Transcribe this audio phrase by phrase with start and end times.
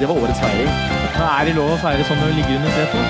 [0.00, 0.68] Det var årets feiring.
[1.16, 3.04] Er det lov å feire sånn når du ligger under setet?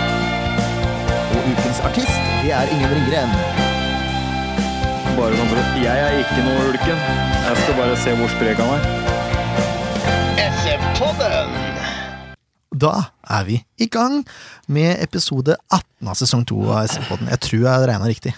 [1.34, 3.32] Og ukens artist, det er Ingen Ringgren.
[5.16, 7.02] Bare sånn for at Jeg er ikke noe ulken.
[7.46, 8.82] Jeg skal bare se hvor sprek han er.
[12.76, 12.92] Da
[13.32, 14.18] er vi i gang
[14.68, 17.30] med episode 18 av sesong 2 av SF-podden.
[17.32, 18.34] Jeg tror jeg regna riktig.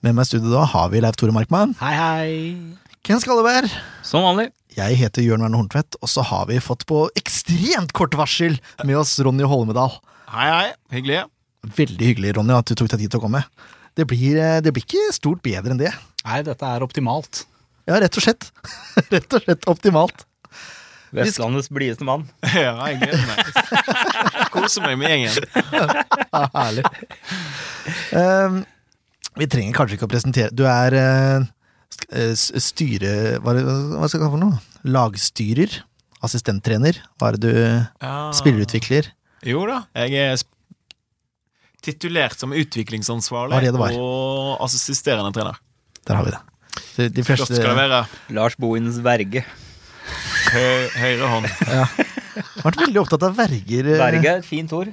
[0.00, 2.32] Med meg i studio da har vi Leif Tore Markmann, Hei, hei.
[3.04, 3.68] Ken Skalleberg,
[4.02, 4.48] Som vanlig.
[4.76, 8.96] Jeg heter Jørn Werner Horntvedt, og så har vi fått på ekstremt kort varsel med
[9.00, 9.96] oss Ronny Holmedal.
[10.34, 10.68] Hei, hei.
[10.96, 11.22] Hyggelig.
[11.78, 13.44] Veldig hyggelig, Ronny, at du tok deg tid til å komme.
[13.94, 15.92] Det blir, eh, det blir ikke stort bedre enn det.
[16.26, 17.44] Nei, dette er optimalt.
[17.86, 18.48] Ja, rett og slett.
[19.14, 20.24] rett og slett optimalt.
[21.14, 22.24] Vestlandets blideste mann.
[22.58, 24.48] Ja, jeg gleder meg.
[24.50, 25.46] Koser meg med gjengen.
[26.34, 26.84] Ja, herlig.
[28.14, 28.62] Um,
[29.38, 31.48] vi trenger kanskje ikke å presentere Du er s-
[32.60, 33.40] styre...
[33.42, 34.62] Hva, hva skal jeg kalle det for noe?
[34.94, 35.76] Lagstyrer?
[36.24, 36.98] Assistenttrener?
[37.20, 37.52] Hva er det du
[38.04, 38.14] Ja.
[38.36, 39.10] Spillerutvikler?
[39.44, 39.82] Jo da.
[40.04, 40.44] Jeg er
[41.84, 45.58] titulert som utviklingsansvarlig det det og assisterende trener.
[46.08, 46.40] Der har vi det.
[46.96, 48.00] De, de Flott fleste skal det være.
[48.36, 49.44] Lars Bohins verge.
[50.54, 51.48] Høy, høyre hånd.
[52.34, 53.88] Har vært veldig opptatt av verger.
[53.94, 54.90] eh, Verge er et fint ord.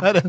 [0.00, 0.28] Er, eh,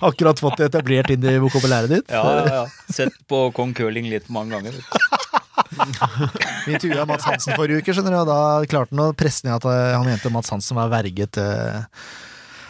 [0.08, 2.08] Akkurat fått det etablert inn i vokabulæret ditt.
[2.12, 2.64] Ja, ja, ja.
[2.92, 4.80] Sett på Kong Curling litt mange ganger.
[6.66, 9.54] Vi intervjua Mats Hansen forrige uke, skjønner du, og da klarte han å presse ned
[9.60, 11.84] at eh, han mente Mats Hansen var verge til,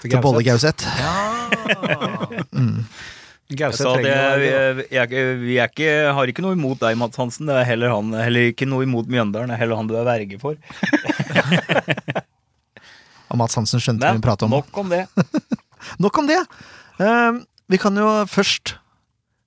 [0.04, 0.84] til Bolle Gauseth.
[1.00, 1.14] Ja.
[2.52, 3.19] sa
[3.51, 4.48] det, vi,
[4.95, 7.48] jeg, er ikke- vi er ikke, har ikke noe imot deg, Mats Hansen.
[7.51, 9.50] Det er heller han, heller ikke noe imot Mjøndalen.
[9.50, 10.55] Det er heller han du er verge for.
[13.31, 14.55] Og Mats Hansen skjønte hva vi pratet om.
[14.56, 15.05] nok om det.
[16.03, 16.39] Nok om det.
[17.00, 17.39] Uh,
[17.72, 18.75] vi kan jo først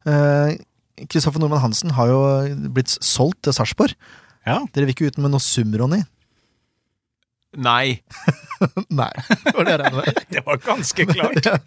[0.03, 0.61] Kristoffer
[1.09, 2.19] Kristoffer Nordmann Hansen har jo
[2.75, 3.93] blitt solgt til Sarpsborg.
[4.47, 4.59] Ja.
[4.75, 6.01] Dere vil ikke ut med noe sum, Ronny?
[7.53, 7.99] Nei.
[9.01, 9.11] Nei.
[9.43, 10.13] Det var det.
[10.33, 11.49] Det var ganske klart.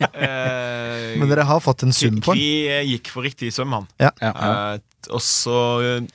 [0.00, 2.40] Eh, Men dere har fått en sum for den?
[2.40, 3.86] Kri gikk for riktig sum, han.
[4.00, 4.10] Ja.
[4.24, 4.80] Eh,
[5.12, 6.08] og så eh,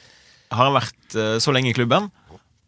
[0.51, 2.09] har han vært eh, så lenge i klubben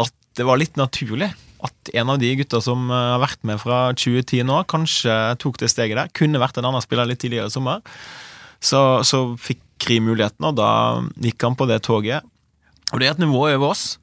[0.02, 1.32] at det var litt naturlig
[1.66, 5.58] at en av de gutta som eh, har vært med fra 2010 nå, kanskje tok
[5.62, 6.12] det steget der.
[6.18, 7.82] Kunne vært en annen spiller litt tidligere i sommer.
[8.62, 10.70] Så, så fikk Kri muligheten, og da
[11.22, 12.26] gikk han på det toget.
[12.94, 13.98] Og det er et nivå over oss.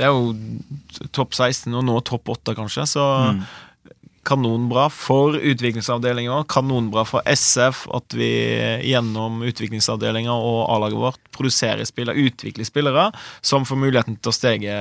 [0.00, 3.04] Det er jo topp 16, og nå topp 8, kanskje, så
[4.26, 8.30] kanonbra for utviklingsavdelinga, kanonbra for SF at vi
[8.84, 13.08] gjennom utviklingsavdelinga og A-laget vårt produserer spillere, utvikler spillere
[13.40, 14.74] som får muligheten til å stege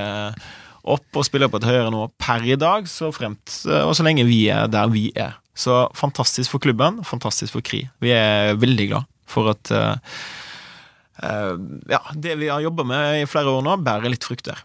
[0.89, 4.27] opp og spille på et høyere nivå per i dag, så fremt og så lenge
[4.27, 5.37] vi er der vi er.
[5.59, 7.83] Så fantastisk for klubben, fantastisk for Kri.
[8.03, 9.99] Vi er veldig glad for at uh,
[11.19, 11.55] uh,
[11.91, 14.63] ja, det vi har jobba med i flere år nå, bærer litt frukter.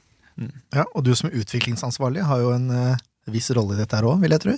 [0.75, 2.97] Ja, og du som utviklingsansvarlig har jo en uh,
[3.31, 4.57] viss rolle i dette her òg, vil jeg tro.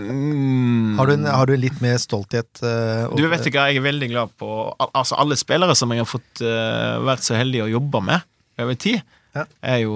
[0.00, 0.94] Mm.
[0.96, 2.48] Har du en, har du en litt mer stolthet?
[2.64, 4.48] Uh, Du vet ikke, jeg er veldig glad på
[4.80, 8.24] al- Altså alle spillere som jeg har fått uh, vært så heldig å jobbe med
[8.62, 9.02] over tid.
[9.36, 9.46] Ja.
[9.64, 9.94] Er jo,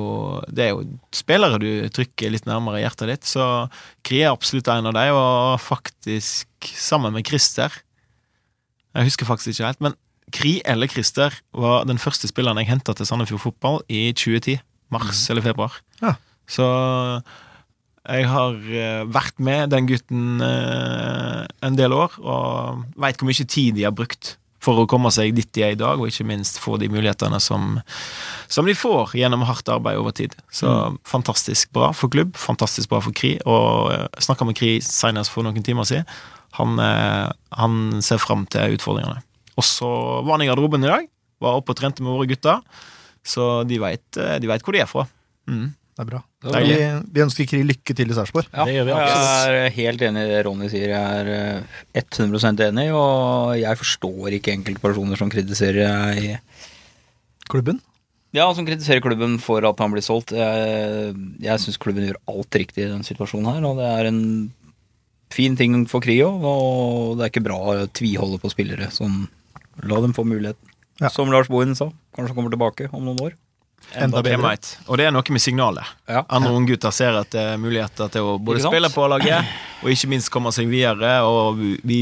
[0.48, 3.26] det er jo spillere du trykker litt nærmere hjertet ditt.
[3.28, 3.44] Så
[4.06, 7.72] Kri er absolutt en av dem, og faktisk sammen med Christer
[8.96, 9.96] Jeg husker faktisk ikke helt, men
[10.32, 14.56] Kri eller Christer var den første spilleren jeg henta til Sandefjord Fotball i 2010.
[14.94, 15.74] Mars eller februar.
[16.02, 16.14] Ja.
[16.46, 16.66] Så
[18.06, 23.46] jeg har eh, vært med den gutten eh, en del år, og veit hvor mye
[23.46, 24.36] tid de har brukt
[24.66, 27.38] for å komme seg dit de er i dag, og ikke minst få de mulighetene
[27.42, 27.76] som,
[28.50, 30.34] som de får gjennom hardt arbeid over tid.
[30.54, 30.70] Så
[31.06, 35.46] fantastisk bra for klubb, fantastisk bra for Kri, og jeg snakka med Kri senest for
[35.46, 36.08] noen timer siden.
[36.58, 37.28] Han, eh,
[37.58, 39.22] han ser fram til utfordringene.
[39.56, 39.88] Og så
[40.24, 41.08] var han i garderoben i dag,
[41.42, 42.62] var oppe og trente med våre gutter,
[43.26, 45.06] så de veit vet hvor de er fra.
[45.50, 45.74] Mm.
[45.96, 46.18] Det er bra.
[46.44, 46.76] Deilig.
[46.76, 48.50] Vi, vi ønsker Kri lykke til i Sarpsborg.
[48.52, 50.92] Ja, Det jeg er helt enig i det Ronny sier.
[50.92, 51.62] Jeg er
[51.96, 56.40] eh, 100% enig, og jeg forstår ikke enkeltpersoner som kritiserer jeg,
[57.48, 57.80] Klubben?
[58.36, 60.34] Ja, som kritiserer klubben for at han blir solgt.
[60.36, 64.22] Jeg, jeg syns klubben gjør alt riktig i den situasjonen her, og det er en
[65.32, 69.24] fin ting for Krio, og det er ikke bra å tviholde på spillere Sånn,
[69.88, 70.75] La dem få muligheten.
[71.00, 71.10] Ja.
[71.12, 73.34] Som Lars Bohin sa, kanskje kommer tilbake om noen år.
[73.94, 74.54] Enda bedre.
[74.88, 75.90] Og det er noe med signalet.
[76.08, 76.24] Ja.
[76.32, 79.52] Andre unggutter ser at det er muligheter til å både spille på laget,
[79.82, 81.18] og ikke minst komme seg videre.
[81.28, 82.00] Og vi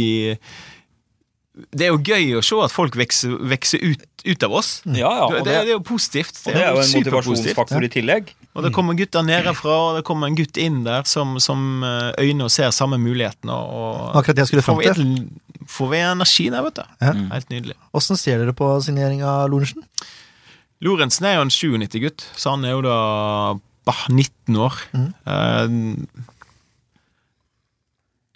[1.54, 4.70] Det er jo gøy å se at folk vokser, vokser ut, ut av oss.
[4.88, 6.40] Ja, ja, og det, det, det er jo positivt.
[6.42, 8.32] og det er jo en motivasjonsfaktor i tillegg.
[8.54, 12.26] Og det kommer gutter nedenfra, og det kommer en gutt inn der som, som eh,
[12.26, 13.54] øyner og ser samme mulighetene.
[13.54, 15.14] Og Akkurat det jeg skulle fram til.
[15.70, 16.84] får vi energi der, vet du.
[17.06, 17.14] Ja.
[17.36, 17.78] Helt nydelig.
[17.94, 19.86] Åssen ser dere på signering av Lorentzen?
[20.84, 22.98] Lorentzen er jo en 97-gutt, så han er jo da
[23.86, 24.80] bah, 19 år.
[24.94, 25.78] Eh,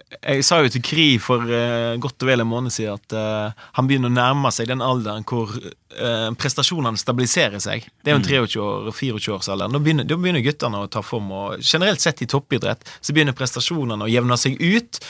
[0.09, 3.65] jeg sa jo til Kri for uh, godt og vel en måned siden at uh,
[3.77, 7.85] han begynner å nærme seg den alderen hvor uh, prestasjonene stabiliserer seg.
[8.03, 9.77] Det er jo en 23-24-årsalderen.
[9.77, 11.29] Da begynner, da begynner guttene å ta form.
[11.37, 15.01] Og generelt sett i toppidrett så begynner prestasjonene å jevne seg ut.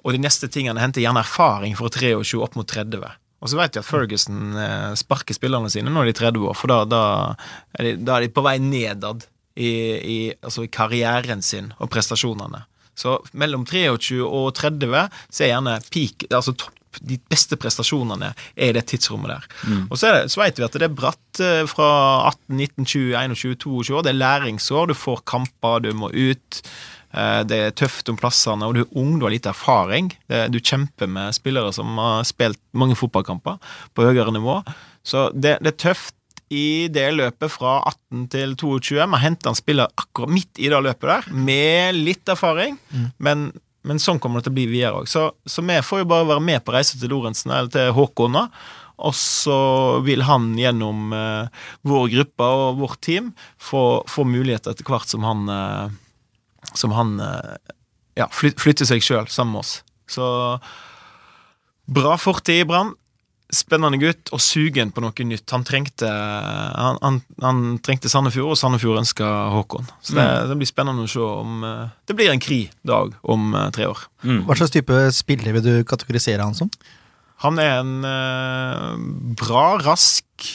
[0.00, 3.04] Og de neste tingene henter gjerne erfaring fra 23 opp mot 30.
[3.40, 4.56] Og så vet vi at Ferguson
[5.00, 7.04] sparker spillerne sine når de er 30 år, for da, da,
[7.76, 9.26] er, de, da er de på vei nedad
[9.60, 12.64] i, i, altså i karrieren sin og prestasjonene.
[13.00, 16.76] Så mellom 23 og 30 så er gjerne peak, altså topp,
[17.06, 19.44] de beste prestasjonene er i det tidsrommet der.
[19.92, 21.90] Og så, det, så vet vi at det er bratt eh, fra
[22.32, 24.02] 18, 19, 20, 21, 22 år.
[24.08, 26.60] Det er læringsår, du får kamper, du må ut.
[27.14, 30.10] Eh, Det er tøft om plassene, og du er ung, du har lite erfaring.
[30.50, 33.62] Du kjemper med spillere som har spilt mange fotballkamper
[33.94, 34.58] på høyere nivå.
[35.06, 36.14] Så det, det er tøft
[36.50, 38.98] i det løpet fra 18 til 22.
[39.06, 42.76] Man henter en spiller akkurat midt i det løpet der, med litt erfaring.
[43.22, 43.50] Men,
[43.86, 45.10] men sånn kommer det til å bli videre òg.
[45.10, 48.34] Så, så vi får jo bare være med på reise til Lorentzen eller til Håkon
[48.34, 48.46] nå.
[49.00, 49.56] Og så
[50.04, 55.24] vil han gjennom eh, vår gruppe og vårt team få, få muligheter etter hvert som
[55.24, 55.94] han eh,
[56.76, 57.56] Som han eh,
[58.20, 59.78] ja, flytter seg sjøl sammen med oss.
[60.10, 60.26] Så
[61.90, 62.92] bra fortid i Brann.
[63.50, 65.50] Spennende gutt og sugen på noe nytt.
[65.50, 69.88] Han trengte, han, han, han trengte Sandefjord, og Sandefjord ønska Håkon.
[70.06, 73.68] Så det, det blir spennende å se om eh, det blir en kri-dag om eh,
[73.74, 74.04] tre år.
[74.22, 76.70] Hva slags type spiller vil du kategorisere han som?
[77.42, 78.94] Han er en eh,
[79.42, 80.50] bra, rask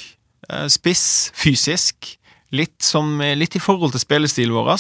[0.47, 2.15] eh, spiss, fysisk.
[2.55, 4.77] Litt, som, litt i forhold til spillestilen vår.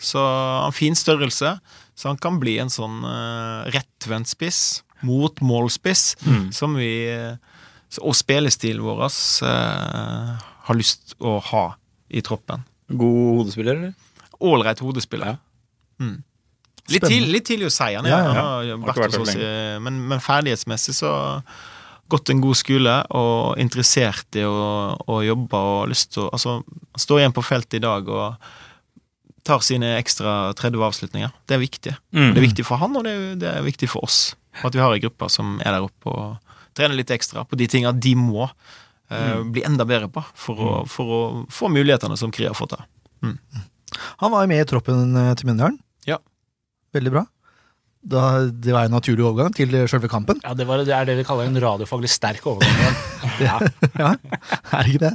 [0.00, 1.58] Så han har fin størrelse,
[1.92, 4.80] så han kan bli en sånn eh, rettvendt spiss.
[5.00, 6.50] mot målspiss, mm.
[6.52, 7.36] som vi eh,
[7.98, 10.34] Og spillestilen vår eh,
[10.68, 11.64] har lyst å ha
[12.10, 12.62] i troppen.
[12.90, 13.94] God hodespiller, eller?
[14.40, 15.36] Ålreit hodespiller.
[16.00, 16.22] Mm.
[16.90, 18.72] Litt, til, litt tidlig å si han, Ja, ja, ja.
[18.74, 21.10] han vært vært hos oss, i- men, men ferdighetsmessig så
[22.10, 26.56] gått en god skole og interessert i å, å jobbe og lyst til å Altså,
[26.66, 28.50] han står igjen på feltet i dag og
[29.46, 31.30] tar sine ekstra 30 avslutninger.
[31.46, 31.94] Det er viktig.
[32.12, 32.32] Mm.
[32.34, 34.18] Det er viktig for han, og det er, det er viktig for oss.
[34.66, 36.49] At vi har ei gruppe som er der oppe og
[36.80, 40.70] trener litt ekstra på de tinga de må eh, bli enda bedre på for å,
[40.88, 41.20] for å
[41.52, 42.86] få mulighetene som Kri har fått til.
[44.22, 45.76] Han var jo med i troppen eh, til Mjøndalen.
[46.08, 46.18] Ja.
[46.96, 47.26] Veldig bra.
[48.00, 50.38] Da, det var en naturlig overgang til selve kampen.
[50.40, 52.96] Ja, det, var, det er det vi kaller en radiofaglig sterk overgang.
[53.40, 53.56] Ja.
[53.96, 54.08] Ja,
[54.72, 55.10] er det ikke det?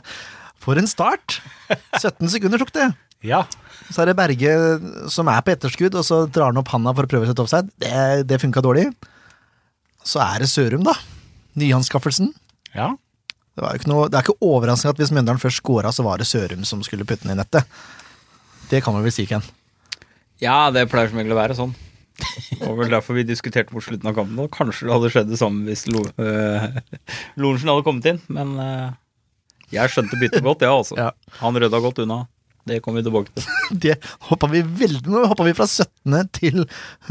[0.62, 1.40] For en start!
[1.98, 2.92] 17 sekunder tok det.
[3.26, 3.44] ja.
[3.94, 4.52] Så er det Berge
[5.14, 7.44] som er på etterskudd, og så drar han opp handa for å prøve å sette
[7.44, 7.70] offside.
[7.82, 8.88] Det, det funka dårlig.
[10.06, 10.96] Så er det Sørum, da.
[11.60, 12.34] Nyanskaffelsen.
[12.76, 12.94] ja.
[13.56, 16.04] Det, var jo ikke noe, det er ikke overraskende at hvis Mjøndalen først scora, så
[16.04, 17.64] var det Sørum som skulle putte den i nettet.
[18.68, 19.46] Det kan man vel si, Ken.
[20.44, 21.72] Ja, det pleier som regel å være sånn.
[22.16, 24.42] Det var vel derfor vi diskuterte mot slutten av kampen.
[24.44, 26.68] Og kanskje det hadde skjedd det samme hvis Lo øh,
[27.40, 28.20] Lorentzen hadde kommet inn.
[28.36, 28.90] Men øh,
[29.72, 31.00] jeg skjønte byttet godt, ja, altså.
[31.00, 31.10] Ja.
[31.40, 32.26] Han rydda godt unna.
[32.66, 33.44] Det kommer vi tilbake til.
[33.86, 33.96] Det
[34.30, 36.16] hoppa vi veldig Nå hoppa vi fra 17.
[36.34, 36.64] til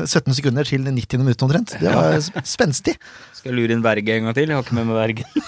[0.02, 1.20] 17 sekunder til 90.
[1.23, 1.76] minutt omtrent.
[1.78, 2.96] Det var sp- spenstig.
[3.38, 4.50] Skal jeg lure inn verge en gang til?
[4.50, 5.28] Jeg har ikke med meg vergen.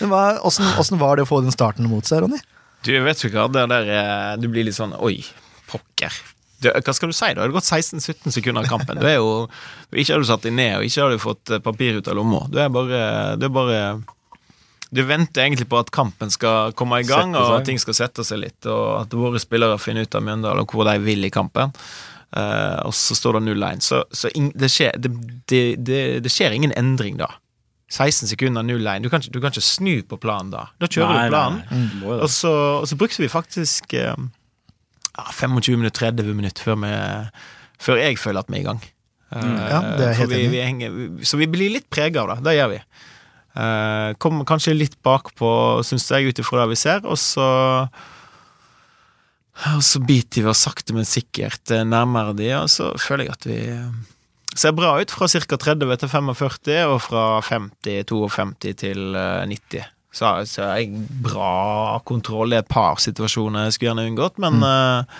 [0.00, 0.12] Men
[0.46, 2.38] åssen, var det å få den starten mot seg, Ronny?
[2.86, 5.16] Du vet du hva, det der eh, Du blir litt sånn Oi,
[5.70, 6.14] pokker.
[6.62, 7.40] Du, hva skal du si, da?
[7.40, 8.98] Det har gått 16-17 sekunder av kampen.
[9.02, 9.32] Du er jo
[9.94, 12.18] Ikke har du satt deg ned, og ikke har du fått eh, papir ut av
[12.18, 12.44] lomma.
[12.50, 13.00] Du er bare
[13.38, 13.80] Du er bare
[14.90, 18.24] Du venter egentlig på at kampen skal komme i gang, og at ting skal sette
[18.24, 21.32] seg litt, og at våre spillere finner ut av Mjøndalen og hvor de vil i
[21.32, 21.74] kampen.
[22.28, 23.84] Uh, og så står det 0-1.
[23.84, 25.12] Så, så in, det, skjer, det,
[25.48, 27.30] det, det, skjer ingen endring da.
[27.88, 29.04] 16 sekunder 0-1.
[29.04, 30.66] Du, du kan ikke snu på planen da.
[30.80, 31.62] Da kjører Nei, du planen.
[31.70, 32.02] nei, nei.
[32.02, 32.52] Må Og så,
[32.82, 34.28] og så brukte vi faktisk uh,
[35.32, 36.92] 25 minutter, 30 minutter før, vi,
[37.80, 38.84] før jeg føler at vi er i gang.
[39.28, 42.38] Eh, ja, det er helt vi, vi henger, så vi blir litt prega av det.
[42.46, 42.78] Det gjør vi.
[43.58, 45.48] Eh, Kommer kanskje litt bakpå,
[45.86, 47.48] syns jeg, ut ifra det vi ser, og så
[49.74, 53.34] og så biter vi oss sakte, men sikkert eh, nærmere de, og så føler jeg
[53.34, 53.88] at vi eh,
[54.54, 55.58] ser bra ut fra ca.
[55.58, 59.88] 30 til 45, og fra 50-52 til eh, 90.
[60.14, 60.94] så, så jeg
[61.26, 62.54] bra kontroll.
[62.54, 65.10] Det er et par situasjoner jeg skulle gjerne unngått, men Mm.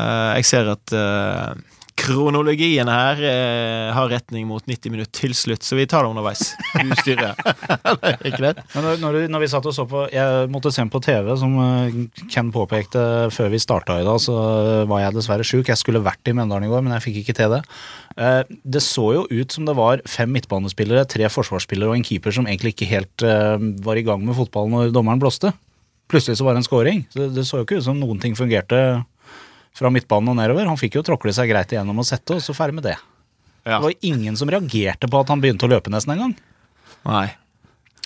[0.00, 1.52] eh, jeg ser at eh,
[1.96, 6.42] kronologien her eh, har retning mot 90 minutter til slutt, så vi tar det underveis.
[6.76, 7.34] Du styrer.
[8.28, 8.52] Ikke det?
[8.76, 11.98] Når, når, når vi satt og så på Jeg måtte se på TV, som eh,
[12.32, 13.02] Ken påpekte
[13.34, 14.36] før vi starta i dag, så
[14.90, 15.70] var jeg dessverre sjuk.
[15.72, 17.62] Jeg skulle vært i Mjøndalen i går, men jeg fikk ikke til det.
[18.16, 18.42] Eh,
[18.76, 22.46] Det så jo ut som det var fem midtbanespillere, tre forsvarsspillere og en keeper som
[22.48, 25.54] egentlig ikke helt eh, var i gang med fotballen når dommeren blåste.
[26.06, 27.00] Plutselig så var det en scoring.
[27.10, 28.78] Så det, det så jo ikke ut som noen ting fungerte
[29.76, 30.66] fra midtbanen og nedover.
[30.70, 32.96] Han fikk jo tråkle seg greit igjennom og sette, og så ferdig med det.
[33.66, 33.76] Ja.
[33.80, 36.36] Det var ingen som reagerte på at han begynte å løpe nesten engang.
[37.06, 37.26] Nei.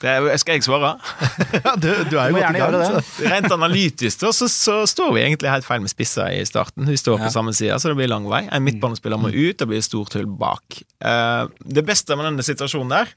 [0.01, 0.95] Det er, skal jeg svare?
[1.83, 2.73] Du, du er jo godt i gang.
[2.73, 3.03] det.
[3.29, 6.89] Rent analytisk da, så, så står vi egentlig helt feil med spisser i starten.
[6.89, 7.33] Vi står på Ja.
[7.35, 8.47] samme side, så det blir lang vei.
[8.49, 10.81] En midtbanespiller må ut, det blir stort hull bak.
[11.05, 13.13] Uh, det beste med denne situasjonen der,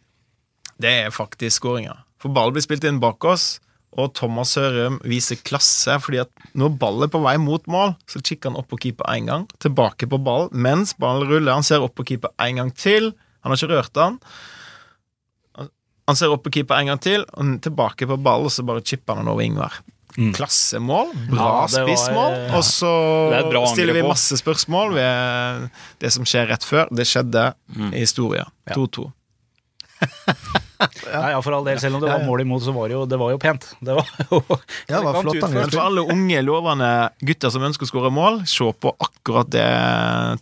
[0.83, 1.95] det er faktisk skåringa.
[2.19, 3.61] For ball blir spilt inn bak oss,
[3.97, 8.21] og Thomas Sørum viser klasse, fordi at når ballen er på vei mot mål, så
[8.21, 11.53] kikker han opp på keeper én gang, tilbake på ball, mens ballen ruller.
[11.53, 13.11] Han ser opp på keeper en gang til.
[13.43, 14.19] Han har ikke rørt den.
[16.07, 18.81] Han ser opp på keeper en gang til, og tilbake på ball, og så bare
[18.83, 19.77] chipper han over Ingvar.
[20.17, 20.33] Mm.
[20.35, 22.49] Klassemål, bra Ja, spissmål, ja.
[22.59, 22.89] og så
[23.33, 25.69] er stiller vi masse spørsmål ved
[26.03, 26.91] det som skjer rett før.
[26.93, 27.93] Det skjedde Mm.
[27.95, 28.45] i historia.
[28.69, 29.07] 2-2.
[29.07, 29.22] Ja,
[31.11, 31.79] ja, for all del.
[31.81, 33.67] Selv om det var mål imot, så var det jo, det var jo pent.
[33.83, 34.39] Det var jo
[34.89, 35.71] Ja, det var flott Men angrep.
[35.73, 36.89] for alle unge, lovende
[37.21, 39.67] gutter som ønsker å skåre mål, se på akkurat det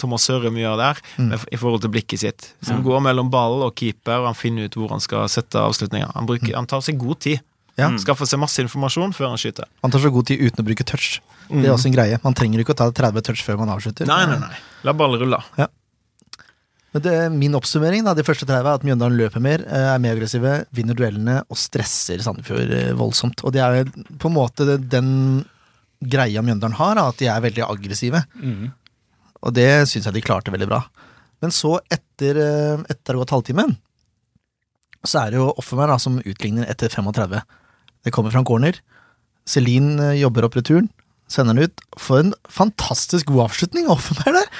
[0.01, 1.33] Thomas Sørum gjør der, Mm.
[1.51, 2.51] i forhold til blikket sitt.
[2.63, 6.11] Som går mellom ball og keeper, og han finner ut hvor han skal sette avslutninga.
[6.15, 7.41] Han, bruker- han tar seg god tid.
[7.79, 7.87] Ja.
[7.97, 9.65] Skaffer seg masse informasjon før han skyter.
[9.81, 11.21] Han tar så god tid uten å bruke touch.
[11.49, 12.19] Det er også en greie.
[12.23, 14.05] Man trenger ikke å ta 30 touch før man avslutter.
[14.07, 14.55] Nei, nei, nei.
[14.83, 15.39] La ballen rulle.
[16.91, 20.01] Men det, min oppsummering, da, de første 30, er at Mjøndalen løper mer, eh, er
[20.03, 23.43] mer aggressive, vinner duellene og stresser Sandefjord eh, voldsomt.
[23.47, 25.11] Og det er jo på en måte den
[26.01, 28.23] greia Mjøndalen har, da, at de er veldig aggressive.
[28.35, 28.73] Mm.
[29.41, 30.81] Og det syns jeg de klarte veldig bra.
[31.41, 33.77] Men så, etter, eh, etter å ha gått halvtimen,
[35.07, 37.39] så er det jo Offermann da, som utligner etter 35.
[38.03, 38.75] Det kommer fra en corner.
[39.49, 40.91] Celine jobber opp returen,
[41.31, 41.87] sender den ut.
[41.97, 44.53] For en fantastisk god avslutning av Offermann der!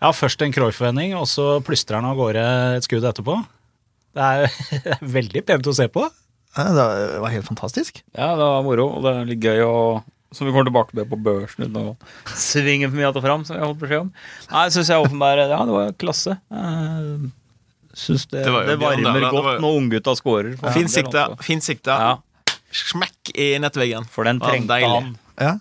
[0.00, 2.44] Ja, først en Cruyff-vending, og så plystrer han av gårde
[2.78, 3.36] et skudd etterpå.
[4.16, 6.02] Det er, veldig pent å se på.
[6.56, 6.84] Ja, det
[7.22, 8.00] var helt fantastisk.
[8.10, 9.76] Ja, det var moro, og det er litt gøy å
[10.34, 13.44] som vi kommer tilbake med på børsen uten å svinge for mye att og fram,
[13.44, 14.10] som vi har holdt beskjed om.
[14.50, 16.36] Nei, synes syns jeg åpenbart Ja, det var klasse.
[16.54, 17.30] Jeg
[17.98, 20.52] syns det, Det det, var det varmer der, det godt var når unggutta scorer.
[20.60, 21.60] for Fint sikta, også.
[21.66, 21.98] sikta.
[21.98, 24.06] Ja, Smekk i nettveggen.
[24.06, 25.16] for den trengte han.
[25.40, 25.56] Ja.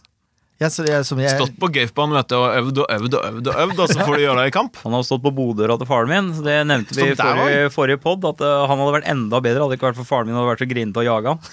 [0.59, 3.55] Jeg, så jeg, som jeg, Stått på du, og øvd og øvd og øvd, og
[3.63, 4.75] øvd, og så får du gjøre det i kamp.
[4.83, 8.19] Han har stått på bodøra til faren min, det nevnte vi i forrige, forrige pod,
[8.27, 10.49] at uh, han hadde vært enda bedre hadde det ikke vært for faren min hadde
[10.51, 11.39] vært så grinete og jaga han.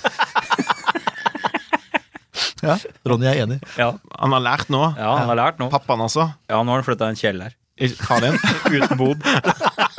[2.67, 2.75] ja,
[3.07, 3.61] Ronny er enig.
[3.79, 4.83] Ja, Han har lært nå.
[4.99, 5.71] ja, han har lært nå.
[5.73, 6.27] Pappaen, altså.
[6.51, 7.55] Ja, nå har han flytta en kjeller.
[7.79, 8.35] I- Far din.
[8.75, 9.23] Uten bod.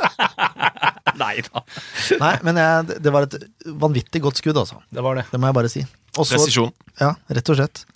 [1.18, 1.62] Nei da.
[2.20, 3.38] Nei, men jeg, det- det var et
[3.80, 4.82] vanvittig godt skudd, altså.
[4.92, 5.24] Det var det.
[5.32, 5.82] Det må jeg bare si.
[6.18, 6.72] Også, Presisjon.
[7.00, 7.86] ja, rett og slett.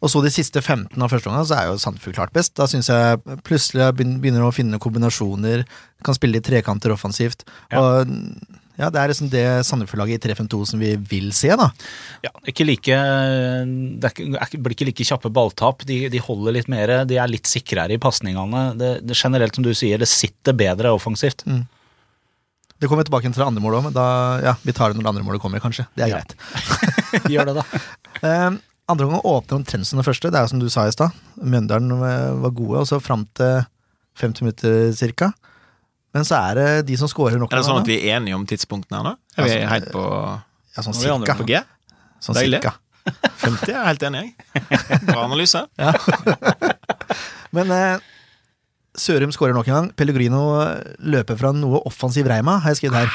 [0.00, 2.54] Og så de siste 15 av første omgang, så er jo Sandefjord klart best.
[2.56, 5.66] Da syns jeg plutselig jeg begynner å finne kombinasjoner,
[6.06, 7.44] kan spille i trekanter offensivt.
[7.72, 7.82] Ja.
[7.82, 8.14] Og
[8.80, 11.66] ja, det er liksom det Sandefjord-laget i 3-5-2 som vi vil se, da.
[12.24, 12.96] Ja, ikke like,
[14.00, 14.12] det
[14.56, 15.84] blir ikke like kjappe balltap.
[15.84, 18.70] De, de holder litt mer, de er litt sikrere i pasningene.
[18.80, 21.44] Det, det generelt, som du sier, det sitter bedre offensivt.
[22.80, 24.06] Det kommer tilbake til det andre målet òg, men da,
[24.48, 25.84] ja, vi tar det når det andre målet kommer, kanskje.
[25.92, 26.22] Det er Ja.
[26.24, 26.32] greit.
[27.36, 28.48] Gjør det, da.
[28.90, 30.30] Andre omgang åpner omtrent som det første.
[30.32, 31.14] Det er jo som du sa i stad.
[31.40, 31.92] Mjøndalen
[32.42, 33.60] var gode, og så fram til
[34.20, 35.30] 50 minutter cirka.
[36.14, 38.34] Men så er det de som scorer nok Er det sånn at vi er enige
[38.34, 39.16] om tidspunktene her nå?
[39.38, 40.04] Er vi Altså, helt på,
[40.74, 41.36] Ja, sånn cirka.
[41.38, 41.60] på G?
[42.20, 42.58] Sånn Deilig.
[42.64, 42.72] cirka.
[43.44, 44.32] 50 er helt enig jeg.
[45.08, 45.62] Bra analyse.
[47.56, 48.02] Men eh,
[48.98, 49.88] Sørum skårer nok en gang.
[49.96, 50.42] Pellegrino
[50.98, 53.10] løper fra noe offensiv Reima, har jeg skrevet her.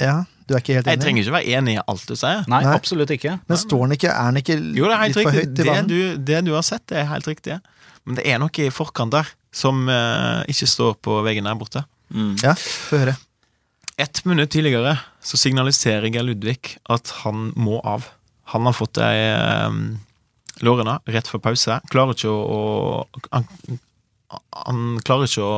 [0.00, 0.14] Ja,
[0.46, 2.42] du er ikke helt Jeg trenger ikke være enig i alt du sier.
[2.50, 2.74] Nei, Nei.
[2.76, 3.36] absolutt ikke.
[3.48, 5.66] Men står den ikke, er den ikke Jo, det er litt for høyt i Det
[5.68, 5.90] banen?
[5.90, 5.98] du,
[6.30, 7.58] det du har sett, det er helt riktig.
[8.04, 11.84] Men det er noe i forkant der som uh, ikke står på veggen der borte.
[12.12, 12.34] Mm.
[12.42, 13.16] Ja, få høre.
[14.00, 18.08] Ett minutt tidligere så signaliserer Geir Ludvig at han må av.
[18.54, 19.28] Han har fått ei
[19.68, 19.82] um,
[20.64, 21.78] lårene rett før pause.
[21.92, 23.46] Klarer ikke å, å han,
[24.64, 25.56] han klarer ikke å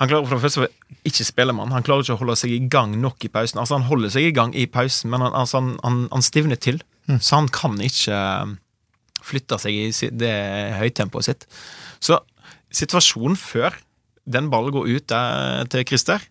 [0.00, 0.68] Han klarer for det første
[1.08, 1.72] ikke spillemann.
[1.72, 1.84] han.
[1.86, 3.60] Klarer ikke å holde seg i gang nok i pausen.
[3.62, 6.60] Altså Han holder seg i gang i pausen, men han, altså, han, han, han stivner
[6.60, 6.82] til.
[7.22, 8.56] Så han kan ikke um,
[9.22, 10.34] flytte seg i det
[10.80, 11.46] høytempoet sitt.
[12.02, 12.18] Så
[12.74, 13.76] situasjonen før
[14.26, 16.24] den ballen går ut der til Christer,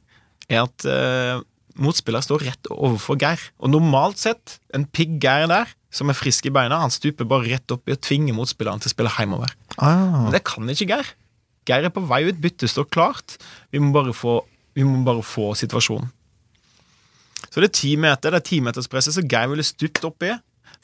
[0.51, 1.39] er at eh,
[1.79, 3.39] motspiller står rett overfor Geir.
[3.63, 7.47] Og normalt sett, en pigg Geir der, som er frisk i beina, han stuper bare
[7.53, 9.55] rett opp i å tvinge motspilleren til å spille hjemover.
[9.79, 11.13] Ah, Men det kan ikke Geir.
[11.65, 13.37] Geir er på vei ut, byttet står klart.
[13.73, 14.39] Vi må bare få,
[14.77, 16.11] vi må bare få situasjonen.
[17.49, 20.33] Så det er ti meter, det er timeterspresset som Geir ville stupt oppi.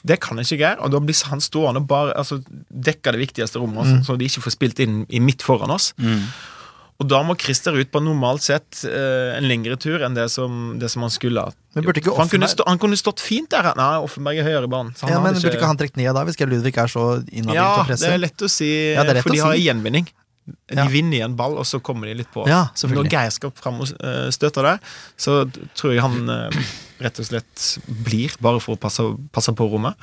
[0.02, 2.40] Det kan ikke Geir, og da blir han stående og bare altså,
[2.72, 4.00] dekke det viktigste rommet, Mm.
[4.06, 5.92] så de ikke får spilt inn i midt foran oss.
[7.02, 10.78] Og da må Christer ut på normalt sett eh, en lengre tur enn det som,
[10.78, 11.42] det som han skulle.
[11.74, 13.72] Han, kunne stå, han kunne stått fint der.
[13.78, 14.92] Nei, Offenberg er høyere i banen.
[15.02, 15.48] ja, men ikke...
[15.48, 18.12] Burde ikke han trukket ned da, hvis Ludvig er så innadvendt Ja, til å det
[18.12, 19.64] er lett å si, Ja, lett for å de har si.
[19.66, 20.06] gjenvinning.
[20.44, 20.86] De Ja.
[20.90, 22.46] vinner i en ball, og så kommer de litt på.
[22.50, 22.64] Ja.
[22.74, 24.78] Når Geir skal fram og eh, støte det,
[25.16, 25.44] så
[25.78, 26.62] tror jeg han eh,
[27.04, 29.94] rett og slett blir, bare for å passe, passe på rommet.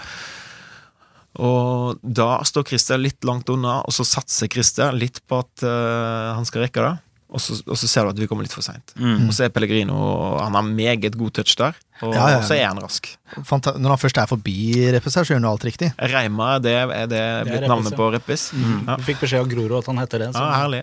[1.39, 6.34] Og da står Christer litt langt unna, og så satser Christer litt på at uh,
[6.36, 6.96] han skal rekke det.
[7.29, 8.95] Og så, og så ser du at vi kommer litt for seint.
[8.98, 9.93] Og så er Pellegrino
[10.39, 12.39] Han har meget god touch der, og Ja, ja, ja.
[12.48, 13.05] så er han rask.
[13.45, 14.55] Fanta Når han først er forbi
[14.95, 15.91] Reppes her, så gjør han jo alt riktig.
[16.13, 18.00] Reima, er det, er det blitt Reppes, navnet ja.
[18.00, 18.45] på Reppes.
[18.55, 18.95] Ja.
[18.98, 20.31] Du fikk beskjed av Grorud at han heter det.
[20.33, 20.41] Så.
[20.41, 20.81] ja, herlig.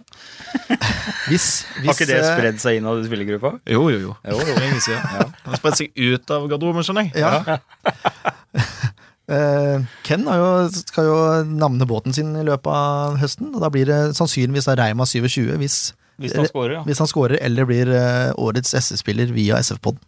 [1.27, 1.49] Hvis,
[1.81, 3.53] hvis Har ikke det eh, spredd seg innad i spillergruppa?
[3.75, 4.15] Jo, jo, jo.
[4.23, 4.59] Jo, jo.
[4.61, 5.03] Lenge siden.
[5.11, 7.27] Han har spredt seg ut av garderoben, skjønner jeg.
[7.27, 7.59] Ja.
[9.27, 11.15] Eh, Ken har jo, skal jo
[11.59, 15.79] navne båten sin i løpet av høsten, og da blir det sannsynligvis Reima 27 hvis,
[16.23, 16.85] Hvis han scorer, ja.
[16.87, 20.01] hvis han scorer, eller blir eh, årets SS-spiller via SF-poden.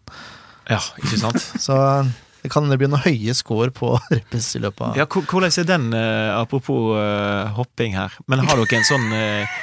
[0.68, 1.44] Ja, ikke sant?
[1.66, 1.76] Så
[2.42, 5.88] det kan bli noen høye score på Reppes i løpet av Ja, Hvordan er den,
[5.96, 9.58] eh, apropos eh, hopping her, men har dere en sånn eh,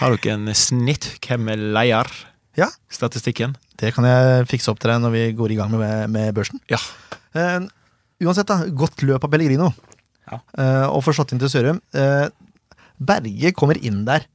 [0.00, 2.10] Har dere en snitt hvem er leder?
[2.56, 2.70] Ja.
[2.90, 3.54] Statistikken?
[3.76, 6.62] Det kan jeg fikse opp til deg når vi går i gang med, med børsen.
[6.72, 6.78] Ja.
[7.36, 7.68] Uh,
[8.24, 8.64] uansett, da.
[8.72, 9.74] Godt løp av Pellegrino.
[10.26, 10.40] Ja.
[10.58, 11.80] Eh, og for slått inn til Sørum.
[11.94, 12.26] Eh,
[12.96, 14.26] Berge kommer inn der.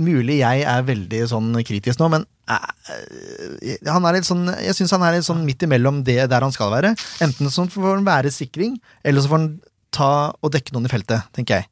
[0.00, 4.94] Mulig jeg er veldig sånn kritisk nå, men eh, han er litt sånn, jeg syns
[4.96, 6.94] han er litt sånn midt imellom det der han skal være.
[7.24, 9.50] Enten så får han være sikring, eller så får han
[9.96, 11.68] ta og dekke noen i feltet, tenker jeg.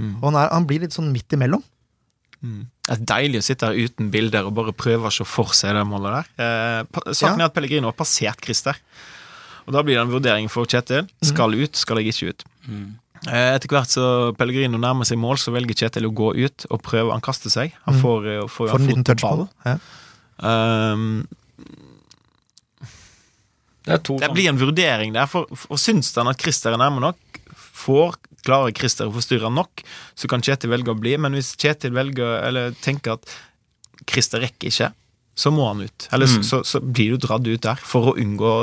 [0.00, 0.14] Mm.
[0.22, 1.62] Og han, er, han blir litt sånn midt imellom.
[2.42, 5.76] Det er deilig å sitte her uten bilder og bare prøve å se for seg
[5.76, 6.30] det målet der.
[6.42, 7.44] Eh, saken Ja.
[7.44, 8.80] er at Pellegrino har passert Christer.
[9.68, 11.06] Og da blir det en vurdering for Kjetil.
[11.22, 12.42] Skal ut, skal jeg ikke ut?
[12.66, 12.80] Eh,
[13.30, 14.04] etter hvert så
[14.38, 17.12] Pellegrino nærmer seg mål, så velger Kjetil å gå ut og prøve.
[17.14, 17.76] Han kaster seg.
[17.86, 18.50] Han får, mm.
[18.50, 19.46] får, Får en liten touch på ball.
[19.46, 19.74] det.
[19.74, 19.76] Ja.
[20.42, 21.06] Um,
[23.82, 26.78] Det er to det blir en vurdering der, for, for syns han at Christer er
[26.78, 28.14] nærme nok, får
[28.46, 29.82] klarer Christer å forstyrre nok,
[30.18, 31.14] så kan Kjetil velge å bli.
[31.20, 33.36] Men hvis Kjetil velger, eller tenker at
[34.08, 34.90] Christer rekker ikke,
[35.34, 36.08] så må han ut.
[36.12, 38.56] Eller så, så, så blir du dratt ut der for å unngå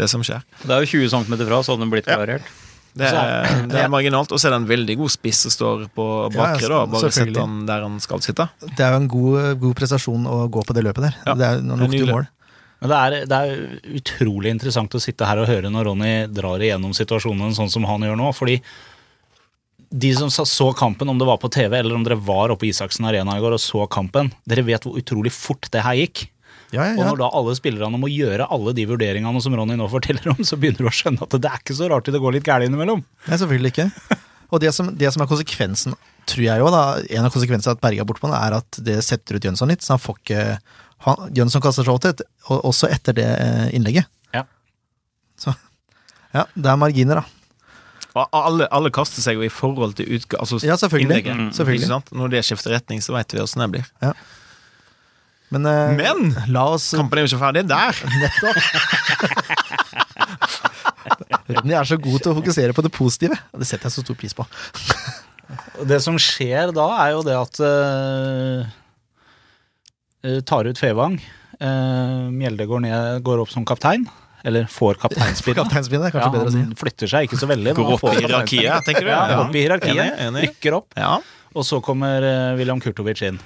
[0.00, 0.42] det som skjer.
[0.64, 2.18] Det er jo 20 cm fra, så hadde den blitt Ja.
[2.98, 4.32] Det er, det er marginalt.
[4.34, 6.66] Og så er det en veldig god spiss som står på bakre.
[6.66, 8.48] Ja, da Bare sett han der han skal sitte.
[8.64, 11.16] Det er jo en god, god prestasjon å gå på det løpet der.
[11.26, 12.28] Ja, det er det noen er lukter mål.
[12.78, 16.62] Men det er, det er utrolig interessant å sitte her og høre når Ronny drar
[16.62, 18.30] igjennom situasjonen sånn som han gjør nå.
[18.36, 18.60] Fordi
[19.88, 22.70] de som så kampen, om det var på TV eller om dere var oppe på
[22.70, 26.26] Isaksen Arena i går og så kampen, dere vet hvor utrolig fort det her gikk.
[26.74, 29.86] Ja, ja, Og når da alle spillerne må gjøre alle de vurderingene som Ronny nå
[29.88, 32.36] forteller om, så begynner du å skjønne at det er ikke så rart det går
[32.36, 33.00] litt gærent innimellom.
[33.28, 33.88] Nei, selvfølgelig ikke.
[34.52, 35.96] Og det som, det som er konsekvensen,
[36.28, 38.58] tror jeg jo da, en av konsekvensene av at Berge er borte på det, er
[38.58, 40.44] at det setter ut Jønsson litt, så han får ikke
[41.06, 42.28] han, Jønsson kaster seg over til,
[42.58, 44.08] også etter det eh, innlegget.
[44.34, 44.44] Ja.
[45.40, 45.52] Så
[46.34, 47.34] ja, det er marginer, da.
[48.18, 50.40] Og alle, alle kaster seg jo i forhold til utga...
[50.42, 51.06] Altså Ja, selvfølgelig.
[51.06, 51.38] innlegget.
[51.38, 51.86] Mm, selvfølgelig.
[51.86, 52.12] Ikke sant?
[52.18, 53.90] Når det skifter retning, så veit vi åssen det blir.
[55.54, 57.92] Men, eh, Men la oss kampen er jo ikke ferdig der!
[58.22, 58.58] Nettopp.
[61.48, 63.36] Ronny er så god til å fokusere på det positive.
[63.54, 64.44] og Det setter jeg så stor pris på.
[65.88, 68.60] Det som skjer da, er jo det at uh,
[70.48, 71.16] tar ut Fevang.
[71.58, 74.04] Uh, Mjelde går, ned, går opp som kaptein.
[74.46, 75.00] Eller får.
[75.02, 76.60] Kapteinspinnet er Ja, bedre å si.
[76.62, 77.72] han flytter seg ikke så veldig.
[77.78, 79.10] Går opp i hierarkiet, tenker du?
[79.10, 79.96] Ja, opp i hierarkiet.
[79.96, 80.42] Enig, enig.
[80.52, 80.92] Rykker opp.
[81.00, 81.16] Ja.
[81.56, 83.40] Og så kommer uh, William Kurtovic inn.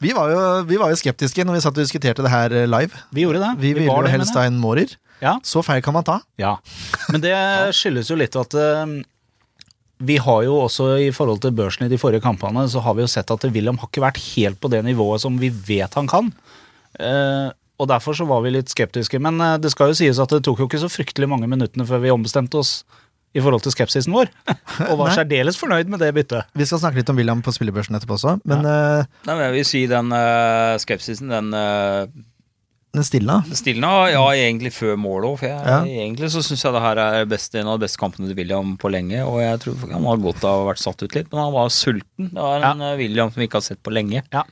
[0.00, 2.68] Vi var, jo, vi var jo skeptiske når vi satt og diskuterte det her eh,
[2.68, 2.96] live.
[3.12, 3.52] Vi gjorde det.
[3.60, 4.94] Vi ville jo helst ha en Mårer.
[5.20, 5.34] Ja.
[5.44, 6.20] Så feil kan man ta.
[6.40, 6.54] Ja.
[7.12, 7.36] Men det
[7.78, 8.94] skyldes jo litt at uh,
[10.00, 13.04] vi har jo også i forhold til børsen i de forrige kampene, så har vi
[13.04, 16.08] jo sett at William har ikke vært helt på det nivået som vi vet han
[16.08, 16.32] kan.
[16.96, 19.20] Uh, og derfor så var vi litt skeptiske.
[19.20, 22.02] Men det skal jo sies at det tok jo ikke så fryktelig mange minuttene før
[22.02, 22.82] vi ombestemte oss
[23.34, 24.30] i forhold til skepsisen vår.
[24.90, 26.48] Og var særdeles fornøyd med det byttet.
[26.58, 29.56] Vi skal snakke litt om William på spillebørsen etterpå også, men eh, Nei, men jeg
[29.58, 32.04] vil si den uh, skepsisen, den uh,
[32.90, 33.36] den stilna.
[33.54, 35.36] stilna, ja, egentlig før målet òg.
[35.38, 35.76] For jeg, Ja.
[35.86, 38.72] egentlig så syns jeg det her er best, en av de beste kampene til William
[38.82, 39.20] på lenge.
[39.22, 41.54] Og jeg tror han har godt av å ha vært satt ut litt, men han
[41.54, 42.32] var sulten.
[42.34, 42.96] Det var en ja.
[42.98, 44.24] William som vi ikke har sett på lenge.
[44.34, 44.42] Ja.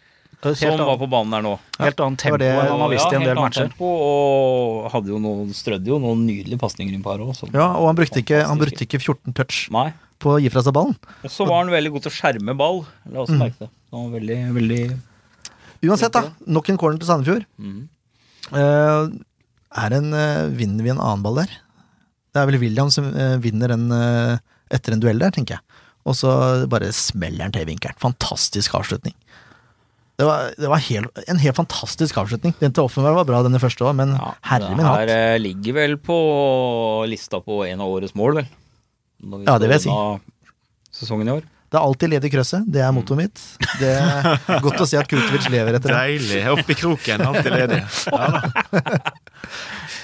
[0.43, 1.53] Helt som var på banen der nå.
[1.81, 3.69] helt annet tempo var det- enn han har vist i en del matcher.
[3.69, 7.53] Tempo, og hadde jo noen, strødde jo noen nydelige pasninger inn på her òg.
[7.53, 9.93] Ja, og han brukte ikke, han brukte ikke 14 touch Nei.
[10.21, 10.95] på å gi fra seg ballen.
[11.25, 12.87] Og så var han veldig god til å skjerme ball.
[13.11, 13.39] La oss Mm.
[13.39, 13.71] merke det.
[13.93, 15.01] Han var veldig, veldig
[15.83, 16.23] Uansett, da.
[16.47, 17.45] Nok en corner til Sandefjord.
[17.61, 17.89] Mm.
[18.53, 19.11] Uh,
[19.77, 21.47] er en, uh, vinner vi en annen ball der?
[22.35, 24.39] Det er vel William som uh, vinner den eh,
[24.71, 25.61] etter en duell der, tenker jeg.
[26.09, 26.31] Og så
[26.69, 27.97] bare smeller han til vinkelen.
[28.01, 29.15] Fantastisk avslutning.
[30.19, 32.55] Det var, det var helt, en helt fantastisk avslutning.
[32.59, 34.97] Den til Offenberg var bra, denne første òg, men Ja, herre min det hatt.
[35.05, 36.17] her eh, ligger vel på
[37.07, 38.49] lista på en av årets mål, vel.
[39.47, 39.95] Ja, det vil jeg si.
[40.99, 41.47] Sesongen i år.
[41.69, 42.65] Det er alltid ledig krøsset.
[42.73, 43.41] Det er mottoet mitt.
[43.79, 45.99] Det er godt å se at Kultovic lever etter det.
[46.01, 46.41] Deilig.
[46.55, 47.81] Oppi kroken, alltid ledig.
[48.09, 49.03] Ja, da.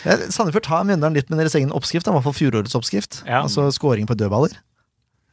[0.35, 3.23] Sandefjord tar Mjøndalen litt med deres egen oppskrift, i hvert fall fjorårets oppskrift.
[3.25, 3.41] Ja.
[3.47, 4.53] Altså scoring på dødballer.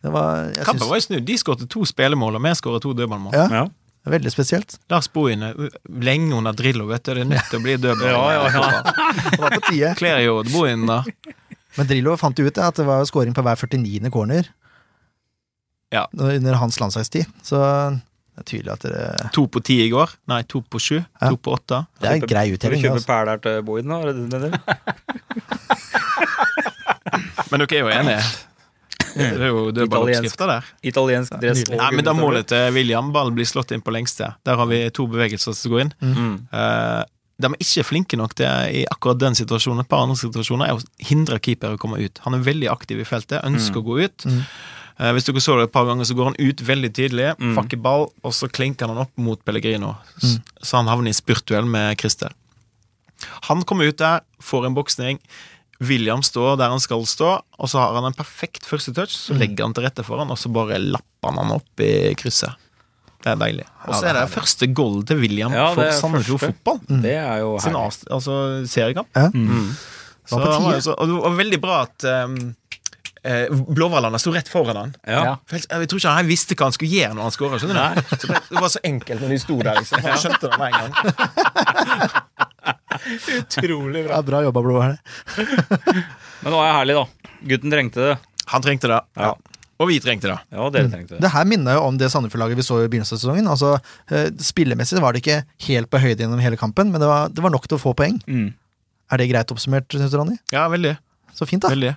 [0.02, 1.26] Det var jeg Kampen synes, var jo snudd.
[1.28, 3.36] De skåret to spillemål, og vi skåret to dødballmål.
[3.36, 3.66] Ja.
[4.02, 4.76] Det er veldig spesielt.
[4.90, 5.54] Lars Bohin er
[6.02, 7.12] lenge under Drillo, vet du.
[7.14, 8.10] Det er nødt til å bli dødball.
[8.10, 8.82] Ja, ja, ja.
[9.30, 9.92] Det var på tide.
[10.00, 11.04] Kler jo Bohin, da.
[11.78, 14.10] Men Drillo fant jo ut det, at det var scoring på hver 49.
[14.12, 14.50] corner
[15.94, 16.08] Ja.
[16.18, 17.30] under hans landslagstid.
[17.46, 20.10] Så det er tydelig at det To på ti i går.
[20.32, 20.98] Nei, to på sju.
[21.22, 21.30] Ja.
[21.30, 21.84] To på åtte.
[22.02, 23.08] Det er en grei Skal du kjøpe Altså.
[23.12, 24.58] perler til Bohin, mener?
[27.52, 28.22] Men dere er jo enige?
[29.16, 30.68] Det er jo dødballoppskrifta der.
[30.92, 31.64] Italiensk dress.
[31.70, 34.34] Nei, men da må målet til William, ballen blir slått inn på lengste.
[34.48, 35.94] Der har vi to bevegelser som går inn.
[36.02, 36.34] Mm.
[36.52, 37.02] Eh,
[37.42, 39.82] de er ikke flinke nok til i akkurat den situasjonen.
[39.82, 42.22] Et par andre situasjoner er å hindre keeper å komme ut.
[42.28, 44.28] Han er veldig aktiv i feltet, ønsker å gå ut.
[44.30, 44.44] Mm.
[45.02, 47.56] Eh, hvis dere så det et par ganger, så går han ut veldig tidlig, Mm.
[47.58, 49.96] fakker ball, og så klinker han opp mot Pellegrino.
[50.22, 50.42] Mm.
[50.62, 52.30] Så han havner i spurtduell med Christer.
[53.50, 55.20] Han kommer ut der, får en boksning.
[55.82, 59.16] William står der han skal stå, og så har han en perfekt første touch.
[59.18, 62.14] Så legger han til rette for han, og så bare lapper han han opp i
[62.20, 62.54] krysset.
[63.22, 63.66] Det er deilig.
[63.86, 66.80] Og så Ja, er det det første goal til William Ja, for Sandefjord Fotball.
[66.80, 67.02] fotball.
[67.04, 69.10] Det er jo Sin altså seriekamp.
[69.16, 69.28] Ja.
[69.34, 69.76] Mm.
[70.26, 72.36] Så Var han var så, og det var veldig bra at um,
[73.24, 74.96] eh, Blåhvalene sto rett foran han.
[75.06, 75.36] Ja.
[75.52, 77.62] Jeg jeg tror ikke han visste hva han skulle gjøre når han skåra.
[77.62, 79.82] Det, det var så enkelt når de sto der.
[79.82, 80.02] Liksom.
[80.06, 82.21] Han skjønte det med en gang.
[83.40, 84.82] Utrolig Ja, bra jobba, Blå.
[86.42, 87.34] Men det var jo herlig, da.
[87.54, 88.16] Gutten trengte det.
[88.52, 89.00] Han trengte det.
[89.18, 89.34] Ja.
[89.82, 90.38] Og vi trengte det.
[90.54, 91.22] Ja, dere trengte det.
[91.24, 93.48] Det her minner jo om det Sandefjord-laget vi så i begynnelsen av sesongen.
[93.50, 93.72] Altså,
[94.14, 97.42] eh, Spillemessig var det ikke helt på høyde gjennom hele kampen, men det var, det
[97.42, 98.20] var nok til å få poeng.
[98.30, 98.52] Mm.
[99.12, 100.38] Er det greit oppsummert, syns du, Ronny?
[100.54, 100.94] Ja, veldig.
[101.34, 101.74] Så fint, da.
[101.74, 101.96] veldig.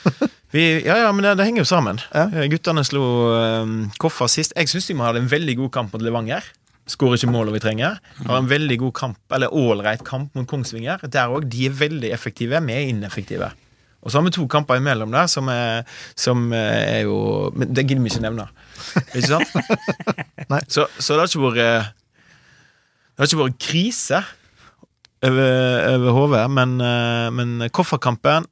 [0.54, 2.00] Vi, ja, ja, men det, det henger jo sammen.
[2.10, 2.24] Ja.
[2.32, 3.04] Eh, Guttene slo
[3.36, 4.56] um, Koffa sist.
[4.56, 6.46] Jeg syns de må ha en veldig god kamp mot Levanger.
[6.90, 7.98] Skårer ikke målet vi trenger.
[8.26, 11.02] Har en veldig god kamp, eller ålreit kamp mot Kongsvinger.
[11.06, 11.46] Der òg.
[11.50, 12.60] De er veldig effektive.
[12.66, 13.52] Vi er ineffektive.
[14.00, 15.84] Og så har vi to kamper imellom der som er,
[16.16, 18.46] som er jo Men det gidder vi ikke nevne.
[19.14, 19.48] Ikke sant?
[20.72, 21.90] Så, så det har ikke vært
[23.10, 24.22] Det har ikke vært krise
[25.20, 25.50] over,
[25.94, 28.48] over hodet, men, eh, men Koffa-kampen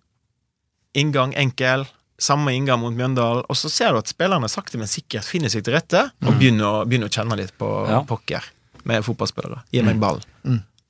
[0.99, 1.87] Inngang enkel,
[2.19, 3.45] samme inngang mot Mjøndalen.
[3.49, 6.65] Og så ser du at spillerne sakte, men sikkert finner seg til rette og begynner,
[6.67, 8.01] å, begynner å kjenne litt på Ja.
[8.09, 8.43] pokker
[8.89, 9.63] med fotballspillere.
[9.73, 10.21] Gi meg ball.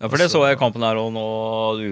[0.01, 1.25] Ja, for det så jeg i kampen her, og nå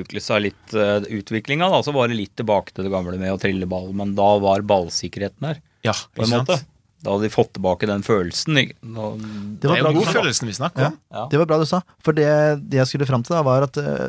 [0.04, 1.66] utlysa litt uh, utviklinga.
[1.82, 4.62] Så var det litt tilbake til det gamle med å trille ball, men da var
[4.62, 6.60] ballsikkerheten her, Ja, på en måte.
[7.02, 8.56] Da hadde de fått tilbake den følelsen.
[8.62, 8.74] ikke?
[8.82, 10.46] Nå- Det Det var er bra jo god sa.
[10.46, 10.98] vi snakker om.
[11.12, 11.26] Ja.
[11.30, 11.80] Det var bra du sa.
[12.02, 12.30] For det,
[12.70, 14.08] det jeg skulle fram til, da, var at uh,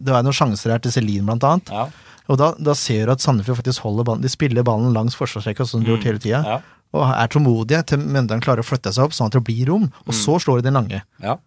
[0.00, 1.68] det var noen sjanser her til Celine, blant annet.
[1.72, 1.88] Ja.
[2.30, 4.22] Og da, da ser du at Sandefjord faktisk holder ballen.
[4.22, 6.42] De spiller ballen langs forsvarsrekka, som de har gjort hele tida.
[6.46, 6.60] Ja.
[6.92, 9.88] Og er tålmodige til Mjøndalen klarer å flytte seg opp, sånn at det blir rom.
[10.06, 11.00] Og så slår de den lange.
[11.24, 11.38] Ja.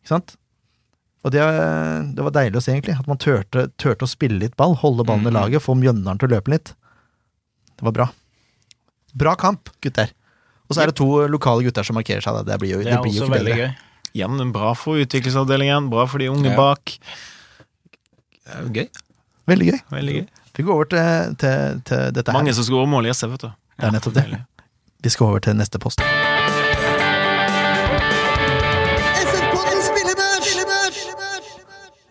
[0.00, 0.36] Ikke sant?
[1.24, 1.40] Og det,
[2.14, 2.94] det var deilig å se, egentlig.
[3.00, 6.28] At man turte, turte å spille litt ball, holde ballen i laget, få Mjøndalen til
[6.30, 6.74] å løpe litt.
[7.74, 8.08] Det var bra.
[9.14, 10.12] Bra kamp, gutter.
[10.68, 12.38] Og så er det to lokale gutter som markerer seg.
[12.40, 12.46] Da.
[12.54, 13.68] Det blir jo, Det det blir jo også ikke veldig bedre.
[13.68, 13.90] gøy.
[14.14, 16.56] Igjen bra for utviklingsavdelingen, bra for de unge Ja.
[16.56, 16.94] bak.
[18.44, 18.88] Det er jo gøy.
[19.46, 19.78] Veldig gøy.
[19.92, 20.26] Veldig gøy.
[20.56, 22.36] Vi går over til, til, til dette her.
[22.38, 23.50] Mange som skårer overmåle SF, vet du.
[23.80, 24.26] Det er nettopp det.
[25.04, 26.00] Vi skal over til neste post.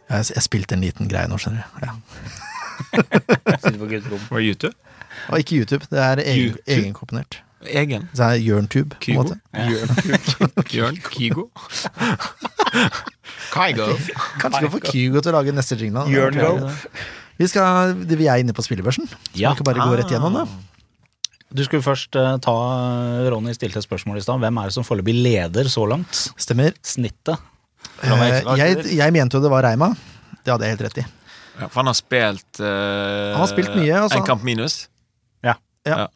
[0.09, 1.87] Jeg, jeg spilte en liten greie nå, skjønner du.
[1.87, 1.93] Ja.
[3.63, 4.21] Sitter på gutterom.
[4.29, 4.75] Var det YouTube?
[5.29, 6.63] Og ikke YouTube, det er egen, YouTube?
[6.67, 7.39] egenkomponert.
[7.63, 8.09] Egen.
[8.11, 9.39] Det er Jørntube, på en måte.
[10.75, 11.47] Jørn Kygo?
[13.55, 13.85] Kygo?
[14.41, 16.03] Kanskje vi får Kygo til å lage neste jingle.
[16.03, 16.11] da.
[16.11, 16.71] Jørn Go.
[17.39, 19.07] Vi, skal, vi er inne på spillebørsen.
[19.33, 19.51] Ja.
[19.51, 20.45] Kan ikke bare gå rett gjennom det.
[21.53, 22.53] Du skulle først eh, ta
[23.29, 24.41] Ronny stilte et spørsmål i stad.
[24.41, 26.23] Hvem er det som foreløpig leder så langt?
[26.41, 26.73] Stemmer.
[26.85, 27.37] Snittet.
[28.01, 29.91] Eh, jeg, jeg mente jo det var Reima.
[30.43, 31.05] Det hadde jeg helt rett i.
[31.53, 32.65] Ja, for han har spilt uh,
[33.35, 34.17] Han har spilt mye, altså.
[34.17, 34.87] En kamp minus.
[35.45, 35.53] Ja.
[35.85, 36.07] Ja.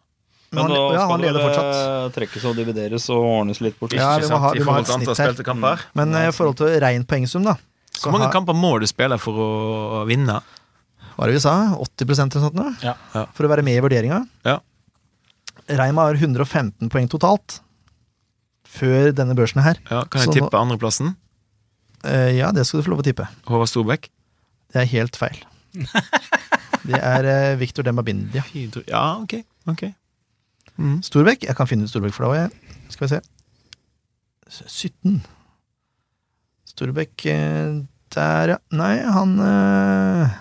[0.49, 3.75] Men han, da ja, skal han det leder eh, trekkes og divideres og ordnes litt
[3.79, 3.93] bort.
[3.93, 5.83] Ja, vi må ha- vi må ha et snitt her.
[5.99, 7.57] Men eh, i forhold til rein poengsum, da,
[7.91, 10.39] så Hvor mange har, kamper må du spille for å vinne?
[11.17, 11.53] Hva er det vi sa?
[11.81, 12.57] 80 eller sånt?
[12.57, 12.67] nå?
[12.85, 12.93] Ja.
[13.35, 14.21] For å være med i vurderinga.
[14.45, 14.59] Ja.
[15.67, 17.57] Reima har 115 poeng totalt
[18.67, 19.79] før denne børsen her.
[19.89, 21.15] Ja, kan jeg Så nå- tippe andreplassen?
[22.05, 23.25] Uh, ja, det skal du få lov å tippe.
[23.49, 24.05] Håvard Storbekk?
[24.71, 25.39] Det er helt feil.
[26.87, 28.45] Det er uh, Victor Dembabindia.
[28.87, 29.33] Ja, ok.
[29.73, 29.81] ok.
[31.03, 31.47] Storbekk.
[31.49, 32.77] Jeg kan finne ut Storbekk for deg òg, jeg.
[32.93, 33.19] Skal vi se.
[34.69, 35.17] 17.
[36.69, 37.73] Storbekk eh,
[38.13, 38.57] der, ja.
[38.77, 40.35] Nei, han eh,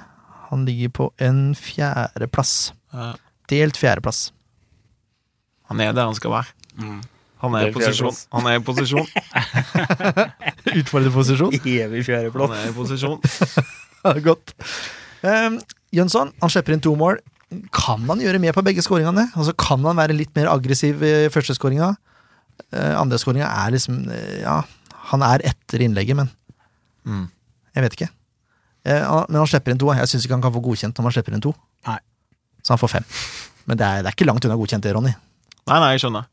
[0.50, 2.72] Han ligger på en fjerdeplass.
[2.94, 3.12] Ja.
[3.50, 4.30] Delt fjerdeplass.
[5.70, 6.52] Han er der han skal være.
[7.42, 8.12] Han er i posisjon.
[8.14, 8.26] fjerdeplass.
[8.32, 9.08] Han er i posisjon.
[10.80, 11.54] Utfordrerposisjon.
[11.62, 12.58] Evig Han fjerdeplass.
[12.58, 13.20] er i posisjon.
[14.24, 14.52] Godt.
[15.26, 15.58] Um,
[15.94, 17.18] Jønsson han slipper inn to mål.
[17.74, 19.28] Kan han gjøre mer på begge skåringene?
[19.38, 21.92] Altså, kan han være litt mer aggressiv i første skåringa?
[22.74, 24.60] Uh, andre skåringa er liksom uh, Ja,
[25.12, 26.32] han er etter innlegget, men
[27.06, 27.28] Mm.
[27.76, 28.06] jeg vet ikke.
[28.86, 29.90] Eh, men han slipper inn to.
[29.96, 31.52] Jeg syns ikke han kan få godkjent når han slipper inn to.
[31.88, 31.98] Nei.
[32.62, 33.10] Så han får fem.
[33.66, 35.12] Men det er, det er ikke langt unna godkjent det, Ronny.
[35.66, 36.28] Nei, nei, jeg skjønner.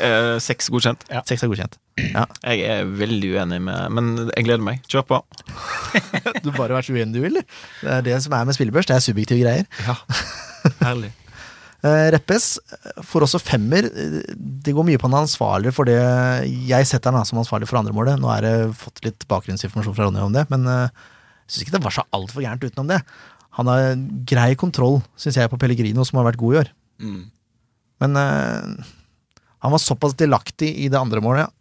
[0.00, 1.02] Eh, Seks godkjent.
[1.28, 1.76] Seks er godkjent.
[2.00, 4.82] Jeg er veldig uenig med Men jeg gleder meg.
[4.88, 5.20] Kjør på.
[6.44, 7.38] Du bare vær så uenig du vil.
[7.82, 8.88] Det er det som er med spillebørs.
[8.88, 9.70] Det er subjektive greier.
[9.86, 9.98] Ja,
[10.82, 11.12] Herlig.
[11.86, 12.56] Eh, Reppes
[13.04, 13.84] får også femmer.
[14.34, 15.98] Det går mye på han er ansvarlig for det
[16.66, 18.16] Jeg setter han som ansvarlig for andremålet.
[18.18, 20.64] Nå har jeg fått litt bakgrunnsinformasjon fra Ronny om det, men
[21.46, 23.00] syns ikke det var så altfor gærent utenom det.
[23.56, 23.94] Han har
[24.28, 26.70] grei kontroll, syns jeg, på Pellegrino, som har vært god i år.
[27.00, 27.22] Mm.
[28.04, 28.92] Men uh,
[29.64, 31.52] han var såpass delaktig i det andre målet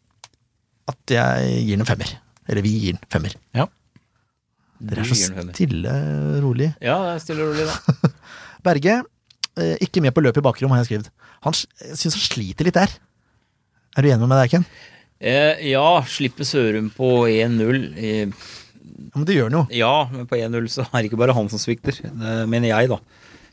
[0.92, 2.12] at jeg gir den en femmer.
[2.50, 3.38] Eller vi gir den femmer.
[4.86, 5.16] Dere er så
[5.56, 5.92] stille
[6.44, 6.68] rolig.
[6.84, 8.10] Ja, det er stille og rolig, da.
[8.68, 8.98] Berge,
[9.56, 11.10] uh, ikke med på løpet i bakrom, har jeg skrevet.
[11.48, 11.64] Han, s-
[11.96, 12.92] syns han sliter litt der.
[13.96, 14.68] Er du enig med meg der, Ken?
[15.24, 18.36] Eh, ja, slipper Sørum på 1-0.
[18.96, 19.64] Ja, men det gjør han jo.
[19.76, 21.98] ja, men på 1-0 så er det ikke bare han som svikter.
[22.02, 23.00] Det mener jeg, da.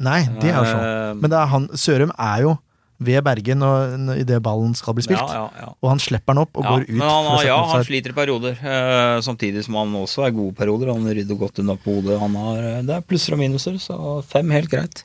[0.02, 0.85] Nei, det er jo sånn.
[0.87, 2.57] Eh, Men er han, Sørum er jo
[3.02, 5.18] ved Bergen når, når, idet ballen skal bli spilt.
[5.18, 5.70] Ja, ja, ja.
[5.83, 6.92] Og han slipper den opp og går ut.
[6.94, 10.92] men han, ja, han sliter i perioder, eh, samtidig som han også er gode perioder.
[10.94, 12.18] Han rydder godt unna på hodet.
[12.22, 15.02] Han har, eh, det er plusser og minuser, så fem helt greit.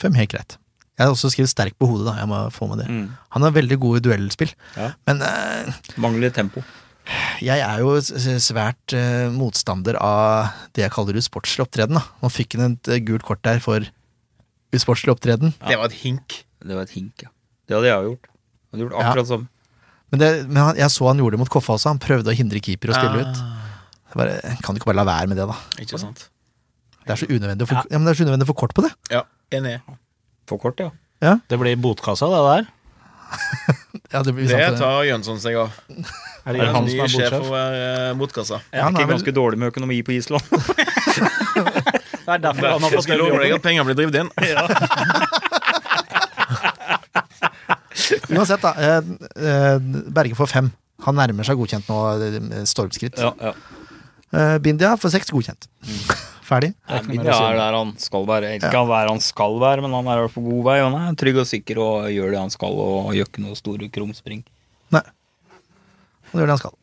[0.00, 0.56] Fem, helt greit.
[0.96, 2.16] Jeg har også skrevet sterk på hodet, da.
[2.22, 2.88] Jeg må få med det.
[2.88, 3.06] Mm.
[3.36, 4.52] Han er veldig god i duellspill.
[5.08, 6.64] Men eh, Mangler tempo.
[7.44, 11.98] Jeg er jo svært uh, motstander av det jeg kaller usportslig opptreden.
[11.98, 12.04] Da.
[12.22, 13.84] Nå fikk han et eh, gult kort der for
[14.74, 15.54] usportslig opptreden.
[15.62, 16.40] Det var et hink.
[16.62, 17.30] Det var et hink, ja.
[17.66, 18.26] Det hadde jeg gjort.
[18.26, 19.50] Jeg hadde gjort akkurat samme.
[20.14, 21.92] Men, det, men han, jeg så han gjorde det mot Koffa også.
[21.94, 23.40] Han prøvde å hindre keeper å spille ut.
[23.42, 25.56] Ah, bare, kan du ikke bare la være med det, da?
[25.82, 26.28] ikke sant.
[27.06, 27.98] Det er så unødvendig å få, ja.
[27.98, 28.90] men det er så unødvendig å få kort på det.
[29.12, 29.22] Ja,
[29.54, 29.76] enig.
[30.50, 31.36] For kort, ja.
[31.50, 32.70] Det blir botkassa, det der.
[34.12, 34.78] Ja, det Det det.
[34.78, 35.70] tar Jønsson seg av.
[36.46, 38.60] Er det han som er sjef over uh, motkassa.
[38.72, 40.44] Ja, han ikke ganske vel- dårlig med økonomi på Island.
[42.26, 44.30] Det er derfor han har fått skal love deg at penger blir drevet inn.
[48.34, 48.72] Uansett, da.
[48.74, 48.96] Eh,
[49.46, 49.78] eh,
[50.12, 50.70] Berge får fem.
[51.06, 53.18] Han nærmer seg godkjent nå, eh, stormskritt.
[53.20, 53.52] ja, ja.
[54.36, 55.68] Eh, Bindia får seks godkjent.
[56.46, 56.72] Ferdig.
[56.86, 57.18] å si.
[57.18, 58.54] er der han skal være.
[58.60, 60.78] Ikke han være han skal være, men han er på god vei.
[60.84, 63.90] Han er trygg og sikker og gjør det han skal, og gjør ikke noe store
[63.92, 64.44] krumspring.
[64.94, 65.04] Nei.
[66.30, 66.76] Han gjør det han skal.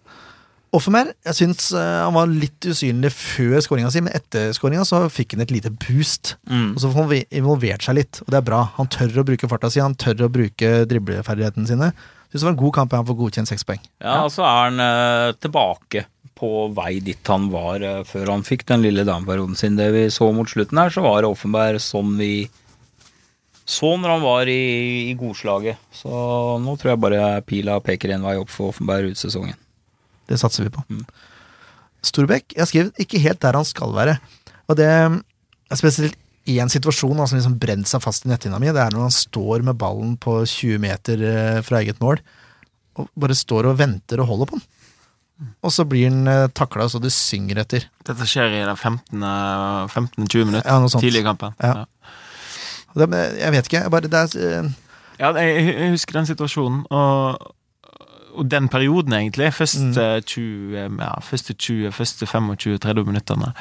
[0.74, 5.04] Offermer, jeg syns eh, han var litt usynlig før skåringa si, men etter skåringa så
[5.14, 6.34] fikk han et lite boost.
[6.50, 8.64] Og så får han involvert seg litt, og det er bra.
[8.80, 11.92] Han tør å bruke farta si, han tør å bruke dribleferdighetene sine.
[12.32, 13.84] Syns det var en god kamp, han får godkjent seks poeng.
[14.02, 16.08] Ja, og så er han eh, tilbake
[16.44, 19.80] på vei dit han var eh, før han fikk den lille dameperioden sin.
[19.80, 22.50] Det vi så mot slutten her, så var Offenberg som vi
[23.64, 24.64] så når han var i,
[25.08, 25.80] i godslaget.
[25.96, 26.12] Så
[26.60, 29.56] nå tror jeg bare pila peker en vei opp for Offenberg ut sesongen.
[30.28, 30.84] Det satser vi på.
[32.04, 34.18] Storbekk, jeg skrev ikke helt der han skal være.
[34.68, 38.72] Og det er spesielt én situasjon som som liksom brent seg fast i netthinna mi.
[38.76, 42.20] Det er når han står med ballen på 20 meter eh, fra eget mål,
[43.00, 44.68] og bare står og venter og holder på den.
[45.64, 47.88] Og så blir han eh, takla så det synger etter.
[48.08, 51.56] Dette skjer i det 15-20 minutter Ja, tidlig i kampen.
[51.64, 51.84] Ja.
[51.84, 51.88] Ja.
[52.94, 53.08] Det,
[53.40, 54.70] jeg vet ikke, jeg bare det er, eh,
[55.20, 57.54] Ja, jeg, husker den situasjonen, og,
[58.34, 59.50] og den perioden, egentlig.
[59.54, 63.54] Første 20, ja, første 20, første 25-30 minuttene.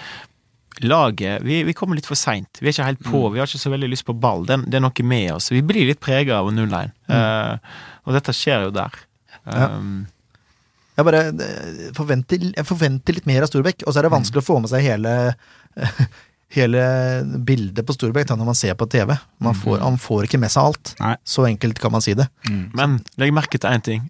[0.83, 2.61] Laget vi, vi kommer litt for seint.
[2.61, 3.27] Vi er ikke helt på.
[3.33, 4.47] Vi har ikke så veldig lyst på ball.
[4.49, 5.51] Det, det er noe med oss.
[5.53, 6.93] Vi blir litt prega av 0-1.
[7.13, 7.77] Eh,
[8.09, 8.97] og dette skjer jo der.
[9.45, 9.69] Ja.
[10.93, 14.43] Jeg bare eh, forventer, jeg forventer litt mer av Storbekk, og så er det vanskelig
[14.43, 15.15] å få med seg hele
[16.53, 16.83] hele
[17.49, 19.15] bildet på Storbekk når man ser på TV.
[19.43, 20.93] Man får, Han får ikke med seg alt.
[21.01, 21.15] Nei.
[21.25, 22.29] Så enkelt kan man si det.
[22.77, 24.05] Men legg merke til én ting.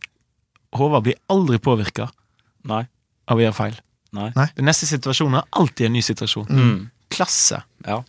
[0.75, 2.09] Håvard blir aldri påvirka
[2.67, 3.79] av å gjøre feil.
[4.17, 4.33] Nei.
[4.57, 6.49] Den neste situasjonen er alltid en ny situasjon.
[6.51, 6.79] Mm.
[7.13, 7.63] Klasse.
[7.87, 8.03] Ja.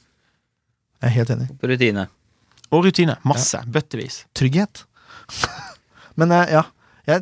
[0.99, 1.49] Jeg er helt enig.
[1.59, 2.07] På rutine.
[2.73, 3.17] Og rutine.
[3.27, 3.61] Masse.
[3.69, 4.23] Bøttevis.
[4.35, 4.85] Trygghet.
[6.19, 6.63] Men eh, ja.
[7.03, 7.19] Jeg,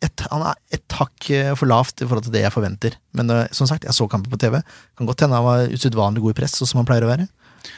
[0.00, 2.96] et, han er et hakk eh, for lavt i forhold til det jeg forventer.
[3.18, 4.56] Men eh, som sagt, jeg så kampen på TV.
[4.96, 7.28] Kan godt hende han var usedvanlig god i press, sånn som han pleier å være.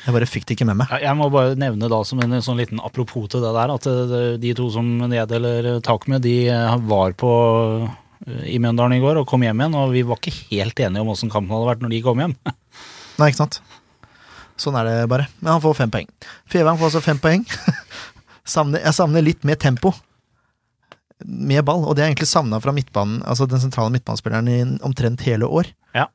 [0.06, 0.94] Jeg bare fikk det ikke med meg.
[1.02, 4.38] Jeg må bare nevne da som en sånn liten apropos til det der, at eh,
[4.40, 6.38] de to som jeg deler tak med, de
[6.86, 7.34] var på
[8.24, 11.10] i Mjøndalen i går og kom hjem igjen, og vi var ikke helt enige om
[11.12, 12.38] åssen kampen hadde vært når de kom hjem.
[13.18, 13.58] Nei, ikke sant?
[14.54, 15.26] Sånn er det bare.
[15.42, 16.08] Men han får fem poeng.
[16.48, 17.42] Fevang får altså fem poeng.
[18.78, 19.92] jeg savner litt mer tempo
[21.22, 25.22] med ball, og det er egentlig savna fra midtbanen, altså den sentrale midtbanespilleren i omtrent
[25.26, 25.70] hele år.
[25.94, 26.08] Ja.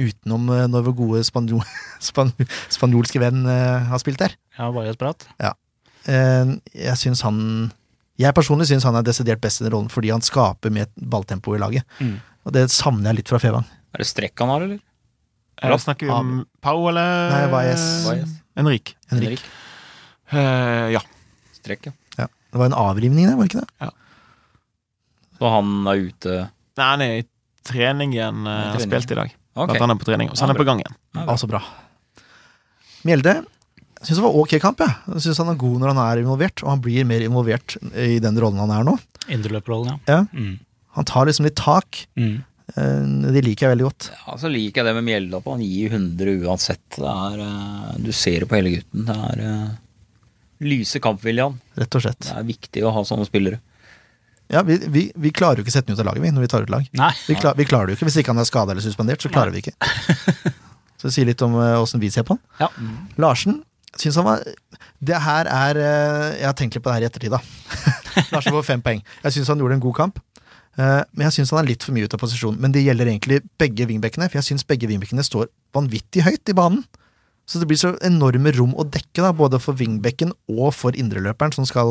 [0.00, 1.64] Utenom eh, når vår gode spanjol,
[2.08, 2.32] span,
[2.72, 4.36] spanjolske venn eh, har spilt der.
[4.56, 5.26] Ja, bare et prat.
[5.40, 7.36] Eh, jeg syns han
[8.20, 11.54] Jeg personlig syns han er desidert best i den rollen fordi han skaper med balltempo
[11.56, 11.84] i laget.
[12.00, 12.16] Mm.
[12.48, 13.68] Og det savner jeg litt fra Fevang.
[13.92, 14.80] Er det strekk han har, eller?
[15.60, 17.86] Eh, snakker vi om Pau eller Nei, Valles.
[18.06, 18.36] Valles.
[18.60, 18.94] Enrik?
[19.12, 19.42] Henrik.
[20.32, 21.00] Uh, ja.
[21.56, 21.92] Strekk, ja.
[22.16, 22.26] Ja.
[22.52, 23.90] Det var en avrivning der, var det ikke det?
[25.40, 27.24] Så han er ute Nei, han er i
[27.66, 28.42] trening igjen.
[28.46, 28.88] eh, Har trening.
[28.88, 29.32] spilt i dag.
[29.56, 29.74] Okay.
[29.76, 30.30] At han er på trening.
[30.36, 30.96] Så han er på gang igjen.
[31.16, 31.60] Ja, så Altså bra.
[33.08, 33.40] Mjelde
[34.00, 34.80] syns det var ok kamp.
[34.80, 37.76] Jeg, jeg syns han er god når han er involvert, og han blir mer involvert
[37.92, 38.94] i den rollen han er nå.
[39.28, 40.20] Indreløperrollen, ja.
[40.20, 40.20] Ja.
[40.32, 40.54] Mm.
[40.96, 42.04] Han tar liksom litt tak.
[42.18, 42.38] Mm.
[42.70, 44.08] De Det liker jeg veldig godt.
[44.14, 45.56] Ja, så liker jeg det med Mjelda på.
[45.56, 46.84] Han gir 100 uansett.
[46.96, 49.04] Det er, eh, du ser det på hele gutten.
[49.08, 49.70] Det er eh,
[50.70, 51.58] lyse kampvilje, han.
[51.80, 52.20] Rett og slett.
[52.28, 53.60] Det er viktig å ha sånne spillere.
[54.50, 56.44] Ja, vi, vi, vi klarer jo ikke å sette den ut av laget, vi, når
[56.46, 56.86] vi tar ut lag.
[56.98, 57.10] Nei.
[57.28, 58.08] Vi, klar, vi klarer det jo ikke.
[58.10, 59.76] Hvis ikke han er skada eller suspendert, så klarer vi ikke.
[61.00, 62.40] Så det sier litt om eh, åssen vi ser på han.
[62.60, 62.66] Ja.
[63.22, 63.62] Larsen
[63.98, 64.42] syns han var
[65.02, 67.40] Det her er eh, Jeg har tenkt litt på det her i ettertid, da.
[68.34, 69.00] Larsen får fem poeng.
[69.24, 70.20] Jeg syns han gjorde en god kamp.
[70.76, 72.58] Eh, Men jeg syns han er litt for mye ute av posisjon.
[72.60, 76.56] Men det gjelder egentlig begge vingbekkene, for jeg syns begge vingbekkene står vanvittig høyt i
[76.58, 76.84] banen.
[77.48, 81.56] Så det blir så enorme rom å dekke, da, både for vingbekken og for indreløperen,
[81.56, 81.88] som skal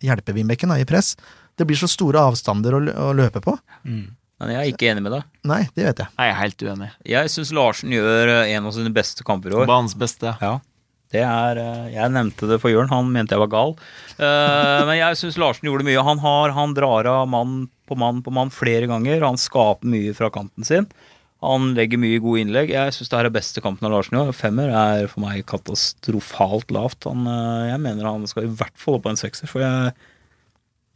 [0.00, 1.16] hjelpe vingbekken da, i press.
[1.56, 3.56] Det blir så store avstander å, å løpe på.
[3.88, 4.06] Mm.
[4.36, 5.28] Men jeg er ikke enig med deg.
[5.48, 6.12] Nei, det vet jeg.
[6.18, 6.88] Nei, Jeg er helt uenig.
[7.08, 9.68] Jeg syns Larsen gjør eh, en av sine beste kamper i år.
[9.70, 10.34] Banens beste.
[10.42, 10.58] Ja.
[11.14, 13.72] Det er, eh, jeg nevnte det for Jørn, han mente jeg var gal.
[14.18, 16.04] Eh, men jeg syns Larsen gjorde mye.
[16.04, 19.24] Han, har, han drar av mann på mann på mann flere ganger.
[19.24, 20.90] Han skaper mye fra kanten sin.
[21.44, 22.74] Han legger mye gode innlegg.
[22.74, 24.34] Jeg syns det her er beste kampen av Larsen i år.
[24.36, 27.08] Femmer er for meg katastrofalt lavt.
[27.08, 27.24] Han,
[27.70, 29.94] jeg mener han skal i hvert fall opp på en sekser, for jeg,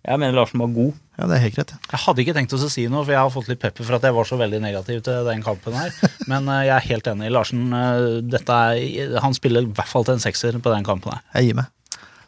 [0.01, 0.95] jeg mener Larsen var god.
[1.21, 1.73] Ja, det er helt greit.
[1.91, 4.07] Jeg hadde ikke tenkt å si noe, for jeg har fått litt pepper for at
[4.09, 5.93] jeg var så veldig negativ til den kampen her.
[6.31, 7.29] Men eh, jeg er helt enig.
[7.35, 11.13] Larsen eh, dette er, han spiller i hvert fall til en sekser på den kampen
[11.13, 11.21] her.
[11.37, 11.69] Jeg gir meg.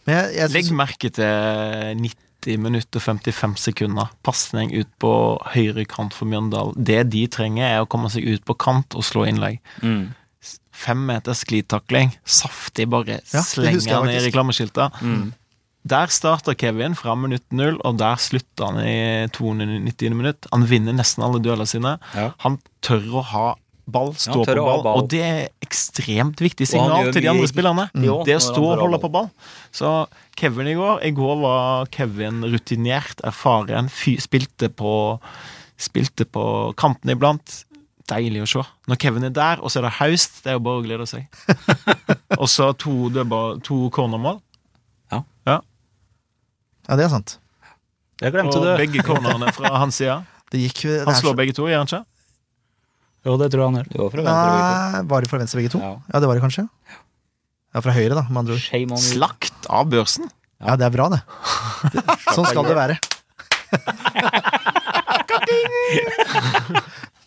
[0.05, 4.13] Men jeg, jeg Legg merke til 90 minutter og 55 sekunder.
[4.27, 5.13] Pasning ut på
[5.55, 6.77] høyre kant for Mjøndalen.
[6.77, 9.63] Det de trenger, er å komme seg ut på kant og slå innlegg.
[10.83, 12.11] Fem meter sklitakling.
[12.27, 15.01] Saftig, bare Ja, slenger ned han i reklameskiltet.
[15.83, 20.15] Der starter Kevin fra minutt null, og der slutter han i 290.
[20.15, 20.47] minutt.
[20.53, 21.97] Han vinner nesten alle duellene sine.
[22.15, 22.31] Ja.
[22.45, 23.47] Han tør å ha
[23.93, 25.01] ball, stå ja, på ball, ball.
[25.01, 27.89] og det er ekstremt viktig signal til de andre spillerne.
[27.91, 29.27] riktig Det å stå og holde på ball.
[29.75, 29.91] Så
[30.39, 34.95] Kevin i går I går var Kevin rutinert, erfaren, fy, spilte på
[35.83, 36.43] Spilte på
[36.79, 37.57] kanten iblant.
[38.07, 38.63] Deilig å se.
[38.87, 41.07] Når Kevin er der, og så er det haust, det er jo bare å glede
[41.11, 41.25] seg.
[42.41, 42.95] og så to,
[43.67, 44.39] to cornermål.
[46.89, 47.37] Ja, det er sant.
[48.23, 48.77] Jeg glemte Og det.
[48.83, 50.17] begge cornerne fra hans side.
[50.53, 52.03] Det gikk det Han slår så- begge to, gjør han ikke?
[53.25, 53.89] Jo, det tror jeg han gjør.
[53.93, 55.79] Det var fra venstre Var det fra venstre begge to?
[55.81, 55.93] Ja.
[56.13, 56.65] Ja, det var det kanskje.
[57.73, 58.99] Ja, fra høyre, da, med andre ord.
[59.01, 60.27] Slakt av børsen.
[60.61, 61.23] Ja, det er bra, det.
[62.37, 62.99] sånn skal det være.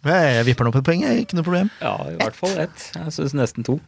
[0.05, 1.69] Jeg vipper nå på et poeng, ikke noe problem.
[1.81, 2.83] Ja, i hvert fall ett.
[2.93, 3.79] Jeg syns nesten to.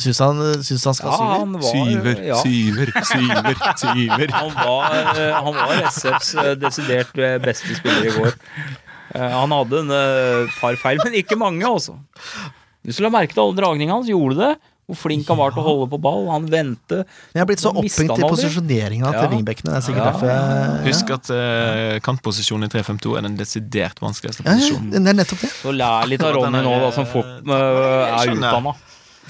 [0.00, 1.34] Syns han, syns han skal Ja, syver?
[1.38, 2.38] han var, ja.
[2.40, 4.32] syver, syver, syver.
[4.40, 8.32] Han var, eh, han var SFs eh, desidert eh, beste spiller i går.
[9.10, 9.92] Han hadde en
[10.60, 11.96] par feil, men ikke mange, altså.
[12.86, 14.52] Du skulle ha merket alle dragningene hans, gjorde det.
[14.90, 16.24] Hvor flink han var til å holde på ball.
[16.32, 17.04] Han vendte.
[17.34, 19.20] Jeg har blitt så opphengt i posisjoneringen posisjoneringa Ja.
[19.20, 19.70] til wingbackene.
[19.70, 20.10] Det er sikkert Ja.
[20.10, 24.90] derfor jeg Husk at uh, kantposisjonen i 3-5-2 er den desidert vanskeligste posisjonen.
[24.94, 25.50] ja, det er nettopp det.
[25.60, 28.74] Så lær litt av Ronny nå, da, som fort, uh, er utdanna.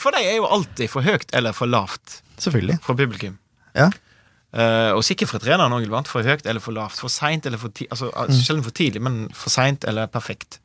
[0.00, 2.78] For de er jo alltid for høyt eller for lavt Selvfølgelig.
[2.82, 3.36] for publikum.
[3.76, 3.90] Ja.
[4.50, 5.86] Eh, og sikkert for treneren òg.
[6.08, 6.98] For høyt eller for lavt.
[6.98, 7.90] For seint eller for tidlig.
[7.92, 8.40] Altså, Mm.
[8.40, 10.58] Sjelden for tidlig, men for seint eller perfekt.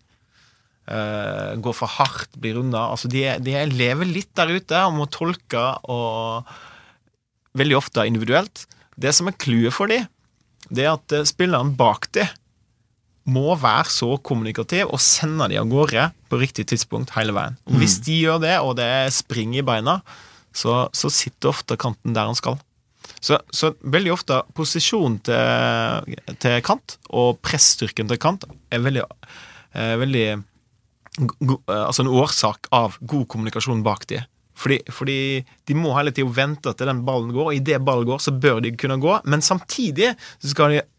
[0.88, 2.92] eh, går for hardt, blir unna.
[2.94, 6.46] Altså, de, de er- lever litt der ute og må tolke og
[7.58, 8.68] veldig ofte individuelt.
[8.98, 10.04] Det som er clouet for de,
[10.70, 12.28] det er at eh, spilleren bak de
[13.26, 17.58] må være så kommunikativ og sende de av gårde på riktig tidspunkt hele veien.
[17.66, 20.00] Og Hvis de gjør det, og det er spring i beina,
[20.56, 22.60] så, så sitter ofte kanten der han skal.
[23.22, 29.06] Så, så veldig ofte posisjonen til, til kant og pressstyrken til kant er veldig,
[29.74, 30.28] er veldig
[31.42, 34.22] go, eh, Altså en årsak av god kommunikasjon bak de.
[34.56, 35.20] Fordi, fordi
[35.68, 38.62] de må hele tida vente til den ballen går, og idet ballen går, så bør
[38.64, 39.18] de kunne gå.
[39.28, 40.90] Men samtidig så skal de, eh,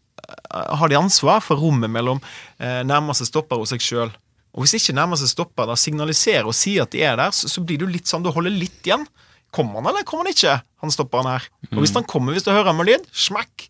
[0.51, 2.19] har de ansvar for rommet mellom
[2.59, 4.11] eh, nærmeste stopper og seg sjøl.
[4.57, 7.61] Og hvis ikke nærmeste stopper da signaliserer og sier at de er der, så, så
[7.63, 9.05] blir jo litt sånn du holder litt igjen.
[9.53, 10.57] Kommer han, eller kommer han ikke?
[10.83, 11.47] Han stopper han her.
[11.71, 13.67] Og hvis han kommer, hvis du hører med lyd, smakk!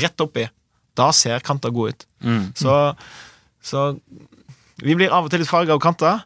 [0.00, 0.46] Rett oppi.
[0.96, 2.06] Da ser kanta god ut.
[2.56, 2.74] Så,
[3.64, 3.84] så
[4.80, 6.22] vi blir av og til litt farga av kanter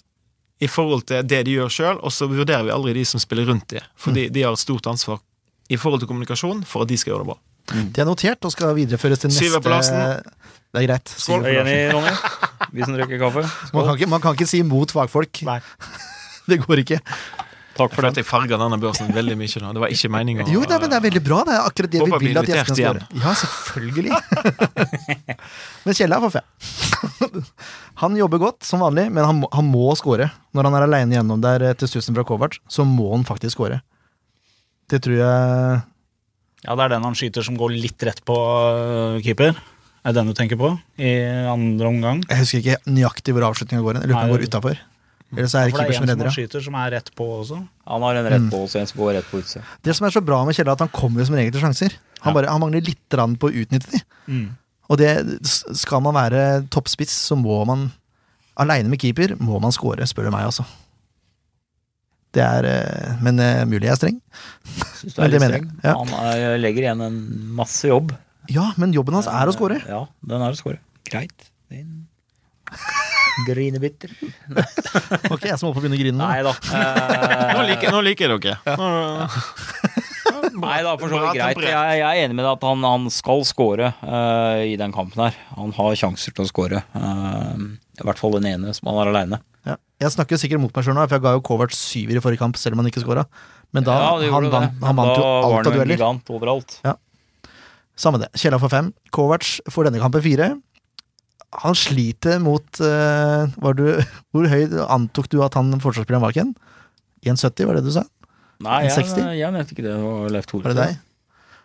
[0.63, 3.49] i forhold til det de gjør sjøl, og så vurderer vi aldri de som spiller
[3.51, 5.19] rundt de, for de, de har et stort ansvar
[5.73, 7.39] i forhold til kommunikasjon for at de skal gjøre det bra.
[7.71, 9.61] Det er notert og skal videreføres til neste.
[10.75, 11.15] Det er greit.
[11.23, 11.47] Skål.
[11.47, 12.13] Er enig, Ronny?
[12.75, 13.47] Vi som drikker kaffe.
[13.73, 15.45] Man kan, ikke, man kan ikke si imot fagfolk.
[15.47, 15.61] Nei.
[16.51, 16.99] Det går ikke.
[17.75, 18.23] Takk for at den.
[18.23, 19.71] jeg farga denne børsen veldig mye nå.
[19.75, 20.45] Det var ikke meninga.
[20.51, 21.39] Jo, nei, men det er veldig bra.
[21.47, 23.07] Det er akkurat det Håper vi vil at gjestene skal gjøre.
[23.23, 24.13] Ja, selvfølgelig.
[25.87, 27.41] men Kjell er for fe.
[28.03, 30.29] Han jobber godt, som vanlig, men han må, han må score.
[30.55, 33.59] Når han er aleine gjennom der eh, til stussen fra Kovac, så må han faktisk
[33.59, 33.81] score.
[34.91, 35.83] Det tror jeg
[36.65, 39.53] Ja, det er den han skyter som går litt rett på øh, keeper.
[40.05, 41.13] Er det den du tenker på i
[41.49, 42.25] andre omgang?
[42.29, 44.01] Jeg husker ikke nøyaktig hvor avslutninga går.
[44.03, 44.83] Jeg lurer på om den går utafor.
[45.35, 46.29] Eller så er det For det er som en som redder.
[46.29, 47.61] han skyter som er rett på også.
[47.91, 49.65] Han har en rett på også, en som går rett på utsida.
[49.85, 51.65] Det som er så bra med Kjell, er at han kommer jo som regel til
[51.65, 51.97] sjanser.
[52.21, 54.01] Han, bare, han mangler litt grann på å utnytte de.
[54.29, 54.47] Mm.
[54.93, 55.11] Og det,
[55.81, 57.89] skal man være toppspiss, så må man
[58.61, 60.63] Aleine med keeper må man score, spør du meg, altså.
[62.35, 64.21] Det er eh, Men eh, mulig jeg er streng.
[64.99, 65.69] Syns du Men er det litt streng?
[65.85, 65.95] ja.
[66.01, 67.19] Han er, legger igjen en
[67.61, 68.15] masse jobb.
[68.53, 69.79] Ja, men jobben hans er å score.
[69.89, 70.81] Ja, den er å score.
[71.09, 71.49] Greit.
[71.73, 72.03] Din
[73.49, 74.13] grinebitter.
[75.35, 76.27] Ok, jeg som holdt på å begynne å grine nå.
[76.27, 76.53] Nei da.
[77.55, 78.57] Nå Eh, liker, nå liker dere.
[78.67, 79.27] Ja.
[80.55, 81.59] Nei da, for så vidt greit.
[81.65, 85.25] Jeg, jeg er enig med deg at han, han skal score uh, i den kampen
[85.27, 85.39] her.
[85.57, 86.83] Han har sjanser til å score.
[86.95, 87.59] Uh,
[87.99, 89.41] I hvert fall den ene som han er aleine.
[90.05, 90.09] Ja.
[90.09, 92.43] Jeg snakker sikkert mot meg sjøl nå, for jeg ga jo Kovac syver i forrige
[92.43, 93.25] kamp, selv om han ikke scora.
[93.73, 95.73] Men da Ja, det gjorde han, vant, jo han av vant da var alt han
[95.73, 96.05] en dueller.
[96.37, 96.77] overalt.
[97.97, 98.29] Samme det.
[98.37, 98.93] Kjella får fem.
[99.15, 100.51] Kovac får denne kampen fire.
[101.63, 103.85] Han sliter mot uh, var du,
[104.35, 106.53] Hvor høy antok du at han forsvarsspilleren var, Ken?
[107.25, 108.05] 1,70, var det du sa?
[108.65, 109.29] Nei, jeg, 60?
[109.39, 109.95] jeg mente ikke det.
[109.97, 110.99] Var det deg?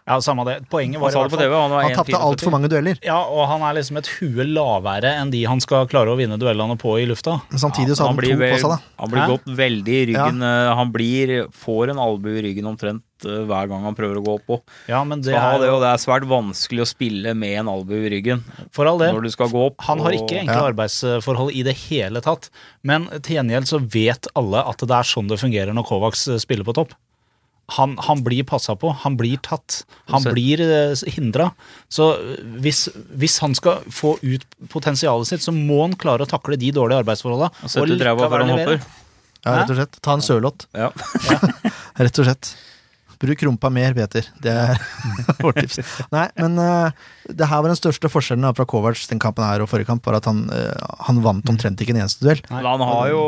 [0.10, 0.56] Ja, samme det.
[0.72, 1.54] Poenget Han var i sa det på TV.
[1.54, 2.98] Han Han tapte altfor mange dueller.
[3.06, 6.40] Ja, og han er liksom et hue lavere enn de han skal klare å vinne
[6.42, 7.36] duellene på i lufta.
[7.52, 8.80] Men samtidig så han hadde han, han to på seg, da.
[9.04, 9.28] Han blir Hæ?
[9.36, 10.42] gått veldig i ryggen.
[10.42, 10.74] Ja.
[10.80, 14.34] Han blir, får en albue i ryggen omtrent eh, hver gang han prøver å gå
[14.40, 14.58] opp på.
[14.90, 18.02] Ja, men det er det, og det er svært vanskelig å spille med en albue
[18.08, 18.42] i ryggen
[18.74, 19.14] For all del.
[19.14, 19.78] når du skal gå opp.
[19.86, 20.72] Han har og- ikke enkle Ja.
[20.74, 22.50] arbeidsforhold i det hele tatt.
[22.82, 26.38] Men til gjengjeld så vet alle at det er sånn det fungerer når Kovacs eh,
[26.42, 26.98] spiller på topp.
[27.78, 30.64] Han, han blir passa på, han blir tatt, han Så- blir
[31.16, 31.52] hindra.
[31.90, 36.30] Så eh, hvis, hvis han skal få ut potensialet sitt, så må han klare å
[36.30, 37.52] takle de dårlige arbeidsforholda.
[37.64, 38.82] Og sette drevet han hopper.
[39.46, 40.00] Ja, rett og slett.
[40.04, 40.90] Ta en sørlott, Ja.
[42.04, 42.50] rett og slett.
[43.20, 44.24] Bruk rumpa mer, Peter.
[44.40, 44.78] Det er
[45.44, 45.80] vårt tips.
[46.14, 46.92] Nei, men uh,
[47.28, 50.16] det her var den største forskjellen fra Kovac den kampen her og forrige kamp, var
[50.22, 52.40] at han, uh, han vant omtrent ikke en eneste duell.
[52.50, 53.20] Nei, han har jo,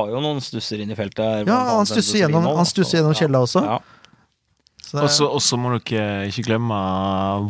[0.00, 1.22] har jo noen stusser inn i feltet.
[1.22, 3.62] her, Ja, han stusser gjennom- han stusser gjennom Kjella også.
[3.68, 3.78] Ja.
[4.98, 6.76] Og så må dere ikke glemme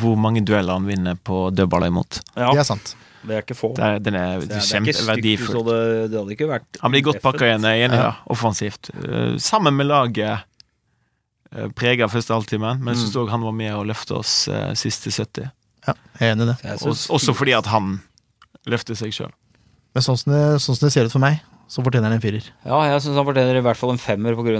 [0.02, 2.18] hvor mange dueller han vinner på dødballer imot.
[2.34, 2.96] Ja, det er sant.
[3.22, 3.70] det er ikke få.
[3.76, 5.78] Det er, den er, Det er, det er ikke stygt, så det,
[6.10, 8.08] det hadde ikke vært Han blir godt pakka igjen, enig, Ja.
[8.10, 8.12] ja.
[8.34, 8.90] offensivt.
[8.98, 10.44] Eh, sammen med laget
[11.78, 15.12] prega første halvtimen, men jeg syns òg han var med å løfte oss eh, siste
[15.14, 15.48] 70.
[15.88, 16.58] Ja, jeg er enig i det.
[16.76, 17.98] Også, også fordi at han
[18.68, 19.32] løfter seg sjøl.
[19.96, 22.22] Men sånn som det, sånn som det ser ut for meg, så fortjener han en
[22.22, 22.44] firer.
[22.64, 24.56] Ja, jeg syns han fortjener i hvert fall en femmer pga.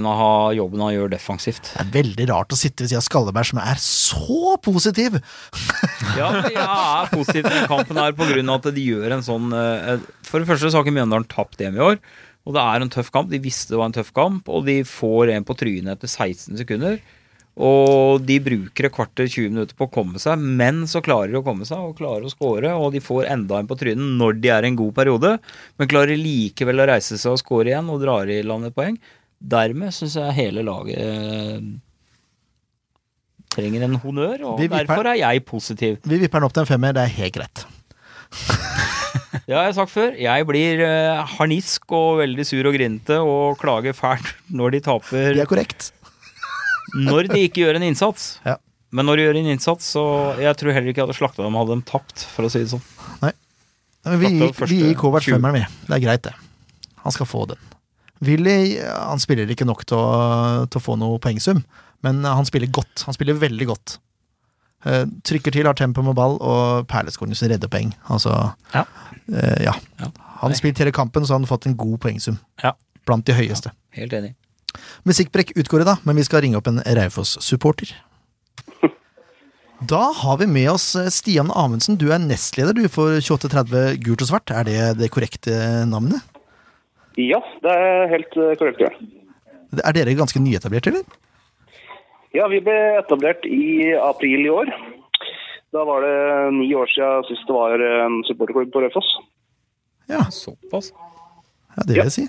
[0.53, 1.71] jobben han gjør defensivt.
[1.73, 5.19] Det er veldig rart å sitte ved siden av Skalleberg, som er så positiv!
[6.19, 8.39] Ja, jeg er positiv til den kampen her pga.
[8.55, 11.77] at de gjør en sånn eh, For det første så har ikke Mjøndalen tapt hjemme
[11.77, 11.99] i år.
[12.49, 13.29] Og det er en tøff kamp.
[13.29, 16.57] De visste det var en tøff kamp, og de får en på trynet etter 16
[16.57, 16.97] sekunder.
[17.59, 21.41] Og de bruker et kvarter 20 minutter på å komme seg, men så klarer de
[21.41, 22.71] å komme seg og klarer å score.
[22.79, 25.35] Og de får enda en på trynet når de er i en god periode,
[25.77, 28.97] men klarer likevel å reise seg og score igjen og drar i land et poeng.
[29.39, 31.61] Dermed syns jeg hele laget eh,
[33.53, 36.01] trenger en honnør, og Vi derfor er jeg positiv.
[36.03, 37.67] Vi vipper den opp til en femmer, det er helt greit.
[39.45, 40.13] Det har jeg sagt før.
[40.19, 45.33] Jeg blir eh, harnisk og veldig sur og grinete og klager fælt når de taper
[45.37, 45.91] Det er korrekt.
[46.97, 48.27] når de ikke gjør en innsats.
[48.45, 48.57] Ja.
[48.93, 50.03] Men når de gjør en innsats, så
[50.41, 52.71] Jeg tror heller ikke jeg hadde slakta dem hadde de tapt, for å si det
[52.73, 52.85] sånn.
[53.21, 55.35] Men vi, vi gir Kovac 20.
[55.35, 55.85] femmeren, vi.
[55.89, 56.31] Det er greit, det.
[57.03, 57.59] Han skal få den.
[58.25, 61.59] Willy han spiller ikke nok til å, til å få noe poengsum,
[62.03, 63.03] men han spiller godt.
[63.07, 63.97] Han spiller veldig godt.
[64.87, 67.93] Eh, trykker til, har tempo med ball, og perleskårene som redder poeng.
[68.09, 68.85] Altså, Ja.
[69.29, 69.73] Uh, ja.
[69.99, 70.07] Ja.
[70.41, 72.39] Han spilt hele kampen, så han har fått en god poengsum.
[72.63, 72.71] Ja.
[73.05, 73.73] Blant de høyeste.
[73.93, 74.33] Helt enig.
[75.05, 77.91] Musikkbrekk utgår i dag, men vi skal ringe opp en Raufoss-supporter.
[79.89, 81.95] Da har vi med oss eh, Stian Amundsen.
[81.99, 84.51] Du er nestleder du for 2830 Gult og svart.
[84.51, 86.23] Er det det korrekte navnet?
[87.19, 88.81] Ja, det er helt korrekt.
[88.83, 88.91] Ja.
[89.83, 91.03] Er dere ganske nyetablert, eller?
[92.35, 94.71] Ja, vi ble etablert i april i år.
[95.73, 96.13] Da var det
[96.57, 99.09] ni år siden sist det var en supporterklubb på Raufoss.
[100.09, 100.91] Ja, Såpass.
[101.75, 102.27] ja det vil jeg si.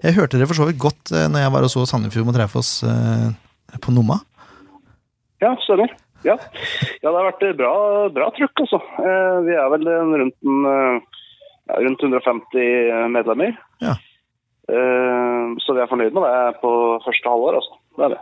[0.00, 2.38] Jeg hørte dere for så vidt godt eh, når jeg var og så Sandefjord mot
[2.40, 3.26] Raufoss eh,
[3.84, 4.16] på Nomma.
[5.44, 5.92] Ja, stemmer.
[6.24, 6.34] Ja.
[6.36, 7.72] ja, det har vært bra,
[8.12, 8.80] bra trøkk, altså.
[9.00, 9.84] Eh, Vi er vel
[10.20, 10.64] rundt, en,
[11.68, 13.52] ja, rundt 150 medlemmer.
[13.84, 13.94] Ja.
[14.72, 16.72] Eh, Så vi er fornøyd med det på
[17.04, 17.78] første halvår, altså.
[17.96, 18.20] Det er det.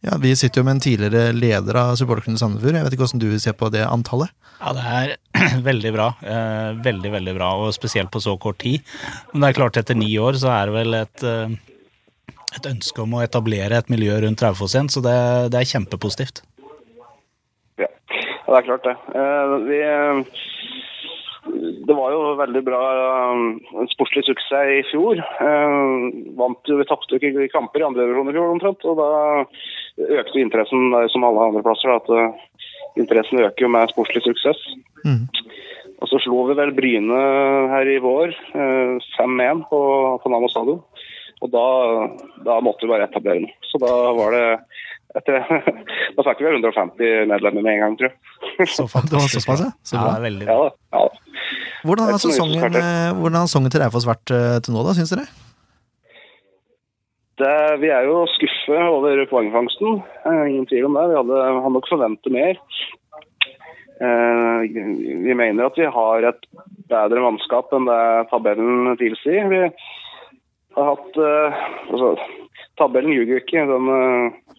[0.00, 2.76] Ja, Vi sitter jo med en tidligere leder av supporterklubben Sandefjord.
[2.78, 4.30] Jeg vet ikke hvordan du ser på det antallet?
[4.60, 5.14] Ja, det er
[5.70, 6.06] veldig bra.
[6.22, 8.84] Eh, veldig, veldig bra, og spesielt på så kort tid.
[9.32, 13.02] Men det er klart, etter ni år så er det vel et, eh, et ønske
[13.02, 15.16] om å etablere et miljø rundt Raufoss igjen, så det,
[15.54, 16.44] det er kjempepositivt.
[17.82, 18.94] Ja, ja det er klart det.
[19.18, 19.80] Eh, Vi,
[21.88, 22.80] det var jo veldig bra
[23.34, 25.18] en sportslig suksess i fjor.
[25.18, 25.76] Eh,
[26.38, 28.86] Vant jo, Vi tapte jo ikke kamper i andre divisjon i fjor omtrent.
[28.86, 29.10] og Da
[29.98, 31.94] økte interessen som alle andre plasser.
[31.96, 32.46] At eh,
[33.00, 34.60] interessen øker jo med sportslig suksess.
[35.04, 35.24] Mm.
[35.98, 37.22] Og så slo vi vel Bryne
[37.72, 39.80] her i vår, eh, 5-1 på,
[40.22, 40.82] på Nammo stadion.
[41.38, 41.64] Og da,
[42.46, 43.54] da måtte vi bare etablere noe.
[43.70, 44.46] Så da var det
[45.18, 45.38] etter,
[46.16, 48.70] Da fikk vi 150 medlemmer med en gang, tror jeg.
[48.76, 49.70] Så Det var såpass, ja.
[49.86, 50.14] Så ja, bra.
[50.18, 50.70] er veldig Ja bra.
[50.70, 50.98] da.
[50.98, 51.44] Ja.
[51.86, 55.14] Hvordan har sesongen, eh, hvordan har sesongen til Raufoss vært eh, til nå, da, syns
[55.14, 55.28] dere?
[57.38, 60.00] Det, vi er jo skuffet over poengfangsten.
[60.26, 61.04] Eh, ingen tvil om det.
[61.12, 62.58] Vi hadde, hadde nok forventet mer.
[63.98, 64.66] Eh,
[65.26, 66.50] vi mener at vi har et
[66.90, 69.48] bedre mannskap enn det tabellen tilsier.
[69.50, 69.62] Vi
[70.78, 72.12] har hatt eh, altså,
[72.78, 73.64] Tabellen ljuger ikke.
[73.70, 74.58] Den, eh,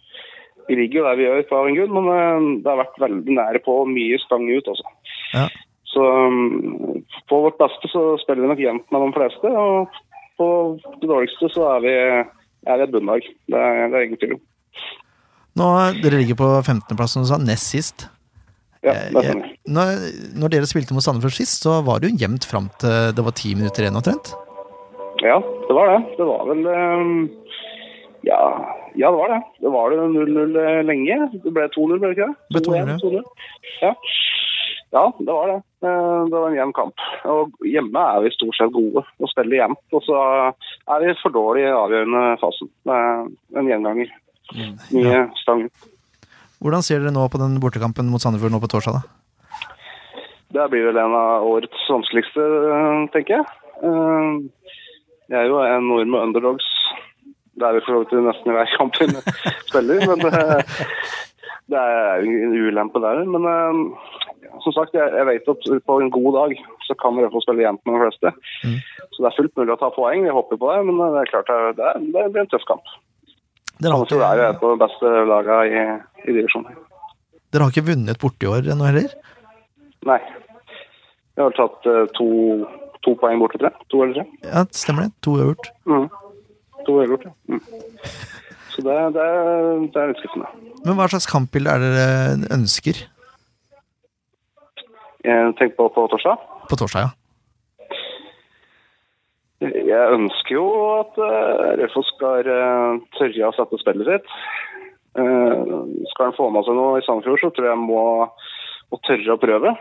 [0.70, 3.38] vi ligger jo der vi gjør på en grunn, men eh, det har vært veldig
[3.40, 4.72] nære på mye stang ut.
[4.72, 4.96] Også.
[5.36, 5.48] Ja.
[5.90, 9.54] Så mm, på vårt beste så spiller vi nok jevnt med de fleste.
[9.64, 10.02] Og
[10.40, 10.50] på
[11.02, 11.96] det dårligste så er vi,
[12.68, 13.22] er et bunnlag.
[13.48, 14.42] Det er, det er ingen tvil om.
[15.60, 15.68] Nå,
[16.04, 18.08] Dere ligger på 15.-plass, som du sa, nest sist.
[18.84, 19.48] Ja, Eh, det stemmer.
[19.68, 19.90] Når,
[20.40, 23.36] når dere spilte mot Sandefjord sist, så var det jo jevnt fram til det var
[23.36, 24.32] ti minutter igjen omtrent.
[25.20, 25.36] Ja,
[25.68, 25.98] det var det.
[26.16, 27.10] Det var vel eh,
[28.24, 28.40] ja,
[28.96, 29.42] ja, det var det.
[29.60, 31.18] Det var det 0-0 lenge.
[31.44, 32.38] Det ble 2-0, ble det ikke det?
[32.56, 33.28] Det ble 2-0, 2-1, 2-0.
[33.84, 33.92] Ja.
[34.96, 35.60] ja, det var det.
[35.84, 37.06] Eh, Det var en jevn kamp.
[37.36, 39.84] Og hjemme er vi stort sett gode og spiller jevnt.
[39.92, 40.24] Og så
[40.90, 42.70] er vi for dårlige i avgjørende fasen.
[42.88, 44.12] Det er en gjenganger.
[44.96, 45.68] Mye stang.
[46.60, 48.98] Hvordan ser dere nå på den bortekampen mot Sandefjord nå på torsdag?
[49.00, 49.02] da?
[50.50, 53.46] Det blir vel en av årets vanskeligste, eh, tenker jeg.
[53.86, 54.40] Eh,
[55.30, 56.66] Jeg er jo en nord med underdogs.
[57.54, 59.06] Det er vi for så vidt nesten i hver kamp vi
[59.70, 60.32] spiller, men det,
[61.70, 63.22] det er jo en ulempe der.
[63.30, 66.56] Men eh, som sagt, jeg, jeg vet at på en god dag
[66.90, 68.32] så kan hvert spille jevnt med de fleste.
[69.14, 70.26] Så det er fullt mulig å ta poeng.
[70.26, 72.94] Vi håper på det, men det er klart det, er, det blir en tøff kamp.
[73.80, 75.84] Dere har, ikke, er av de beste lagene i,
[76.28, 76.80] i divisjonen.
[77.54, 79.14] dere har ikke vunnet borte i år ennå heller?
[80.10, 80.20] Nei.
[81.38, 82.28] Vi har tatt eh, to,
[83.06, 83.88] to poeng borte, tror jeg.
[83.94, 84.50] To eller tre.
[84.50, 85.14] Ja, stemmer det.
[85.24, 85.70] To uavgjort.
[85.88, 86.10] Mm.
[86.88, 87.56] To uavgjort, ja.
[87.56, 87.64] Mm.
[88.74, 89.30] Så det, det,
[89.94, 90.52] det er litt skuffende.
[90.84, 93.02] Men hva slags kampbilde er det dere ønsker
[95.24, 96.38] tenker på på torsdag.
[96.70, 97.08] På torsdag?
[97.08, 97.12] ja?
[99.60, 100.66] Jeg ønsker jo
[101.02, 104.36] at uh, Raufoss skal uh, tørre å sette spillet sitt.
[105.18, 105.64] Eh,
[106.12, 108.04] skal han få med seg noe i Sandefjord, så tror jeg han må,
[108.92, 109.74] må tørre å prøve.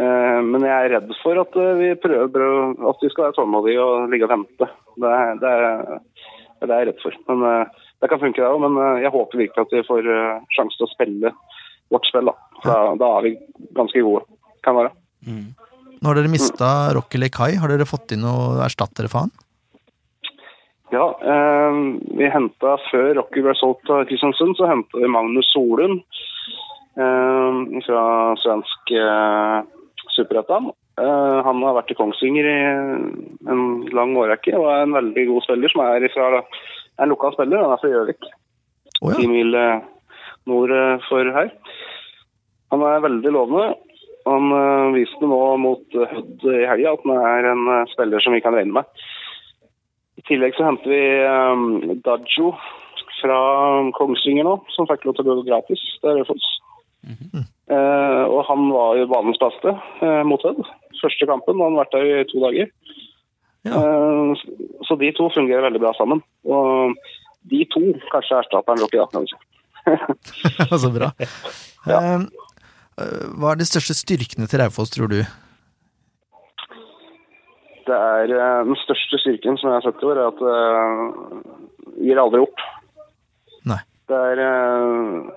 [0.00, 2.46] Eh, men jeg er redd for at eh, vi prøver
[2.90, 4.70] at vi skal være tålmodige og ligge og vente.
[4.96, 5.52] Det, det,
[6.62, 7.20] det er jeg redd for.
[7.28, 10.10] Men eh, Det kan funke, det òg, men eh, jeg håper virkelig at vi får
[10.56, 11.34] sjanse til å spille
[11.92, 12.30] vårt spill.
[12.30, 12.36] Da.
[12.64, 13.36] Da, da er vi
[13.76, 14.24] ganske gode.
[14.64, 14.94] Kan være.
[15.26, 17.54] Nå har dere mista Rocky Lekai.
[17.60, 19.32] Har dere fått inn noen erstattere for han?
[20.90, 21.80] Ja, eh,
[22.18, 26.00] vi henta før Rocky ble solgt til Kristiansund, så henta vi Magnus Solund
[26.98, 28.04] eh, fra
[28.42, 29.60] svensk eh,
[30.16, 30.72] Superettan.
[31.00, 32.58] Eh, han har vært i Kongsvinger i
[33.52, 33.62] en
[33.94, 37.62] lang årrekke og er en veldig god spiller som er fra en lokal spiller.
[37.62, 39.30] Han er fra Gjøvik, ti oh, ja.
[39.30, 39.86] mil eh,
[40.50, 41.54] nord eh, for her.
[42.74, 43.70] Han er veldig lovende.
[44.28, 48.24] Han eh, viste nå mot eh, Hødd i helga at han er en eh, spiller
[48.24, 49.04] som vi kan regne med.
[50.20, 52.52] I tillegg så henter vi Dajo
[53.20, 53.38] fra
[53.96, 55.84] Kongsvinger nå, som fikk lov til å gå gratis.
[56.02, 56.48] Det er Raufoss.
[57.70, 60.60] Eh, og han var jo banens beste eh, mot Hødd.
[61.00, 62.72] Første kampen, og han har vært der i to dager.
[63.68, 63.80] Ja.
[63.80, 64.44] Eh,
[64.88, 66.22] så de to fungerer veldig bra sammen.
[66.48, 66.96] Og
[67.50, 69.08] de to kanskje erstatter Rocky, da.
[69.12, 69.38] kan vi si.
[70.82, 71.12] Så bra.
[71.88, 72.26] Eh,
[73.38, 75.20] hva er de største styrkene til Raufoss, tror du?
[77.90, 82.04] Det er eh, Den største styrken som jeg har sett i år, er at det
[82.06, 82.66] gir aldri opp.
[83.68, 83.80] Nei.
[84.10, 85.30] Det er eh,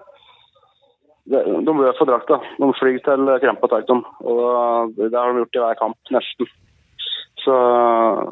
[1.32, 2.42] det, De blør for drakta.
[2.60, 4.04] De flyr til Krempa Titan.
[4.22, 6.52] Og det, har de gjort i hver kamp, nesten.
[7.44, 7.56] Så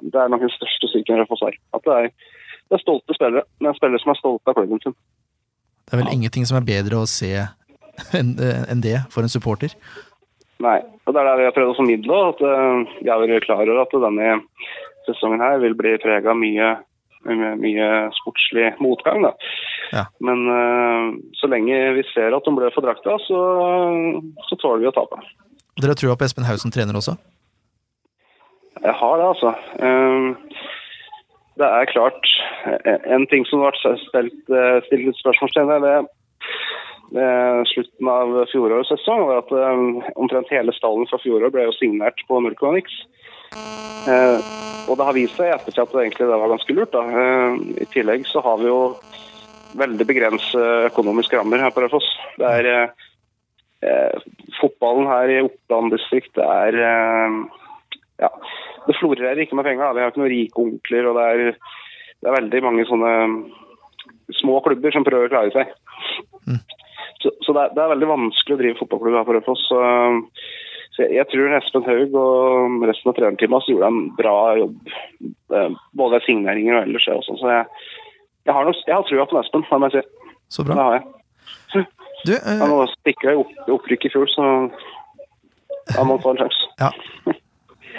[0.08, 1.58] det er nok den største styrken Raufoss har.
[1.78, 2.12] At det er,
[2.70, 3.48] det er stolte spillere.
[3.60, 4.96] Det er spillere som er stolte av klubben sin.
[5.82, 7.34] Det er vel ingenting som er bedre å se
[8.20, 9.76] enn en det for en supporter.
[10.62, 10.80] Nei.
[11.08, 12.22] Og det er det vi har prøvd å formidle.
[12.32, 14.40] At uh, jeg er veldig klar over at denne
[15.08, 16.74] sesongen her vil bli prega mye,
[17.28, 17.88] mye, mye
[18.20, 19.26] sportslig motgang.
[19.26, 19.32] Da.
[19.92, 20.06] Ja.
[20.24, 21.08] Men eh,
[21.40, 23.40] så lenge vi ser at de blør for drakta, så,
[24.48, 25.20] så tåler vi å tape.
[25.82, 27.18] Dere har trua på Espen Hausen trener også?
[28.82, 29.52] Jeg har det, altså.
[29.82, 30.62] Eh,
[31.60, 32.30] det er klart
[32.66, 36.10] eh, En ting som stilt, eh, stilt litt spørsmålstegn ved
[37.12, 42.22] slutten av fjorårets sesong, var at eh, omtrent hele stallen fra fjoråret ble jo signert
[42.28, 43.02] på 0,x.
[44.08, 44.52] Eh,
[44.90, 46.96] og det har vist seg i ettertid at det egentlig var ganske lurt.
[46.96, 47.04] Da.
[47.24, 48.82] Eh, I tillegg så har vi jo
[49.80, 52.08] veldig begrenset økonomiske rammer her på Raufoss.
[52.40, 53.08] Det er eh,
[53.88, 54.28] eh,
[54.60, 57.38] Fotballen her i Oppland distrikt det er eh,
[58.22, 58.30] ja,
[58.88, 59.86] Det florerer ikke med penger.
[59.88, 59.94] Da.
[59.96, 61.72] Vi har ikke noen rike onkler, og det er,
[62.22, 63.14] det er veldig mange sånne
[64.42, 65.74] små klubber som prøver å klare seg.
[67.22, 69.64] Så, så det, er, det er veldig vanskelig å drive fotballklubb her på Raufoss.
[69.70, 69.80] Så,
[71.02, 74.94] jeg, jeg tror Espen Haug og resten av trenerteamet gjorde en bra jobb.
[75.56, 77.08] eh, Både ved signeringer og ellers.
[77.16, 77.38] Også.
[77.42, 77.66] Så jeg,
[78.50, 80.32] jeg har, noe, jeg har trua på Espen, det må jeg si.
[80.52, 81.08] Så Det har jeg.
[82.22, 84.44] Du, eh, Han var sikra i opp, opprykk i fjor, så
[85.96, 86.68] han må få en sjanse.
[86.84, 86.92] ja.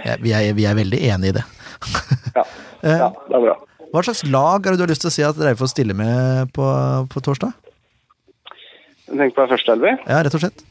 [0.02, 1.42] Ja, vi, er, vi er veldig enig i det.
[2.38, 2.44] Ja.
[2.82, 3.52] Eh, ja, det er bra.
[3.92, 6.48] Hva slags lag er det du har lyst til å si at Raufoss stiller med
[6.56, 6.64] på,
[7.12, 7.52] på torsdag?
[9.12, 9.98] Jeg tenker på første elver.
[10.08, 10.62] Ja, rett og slett.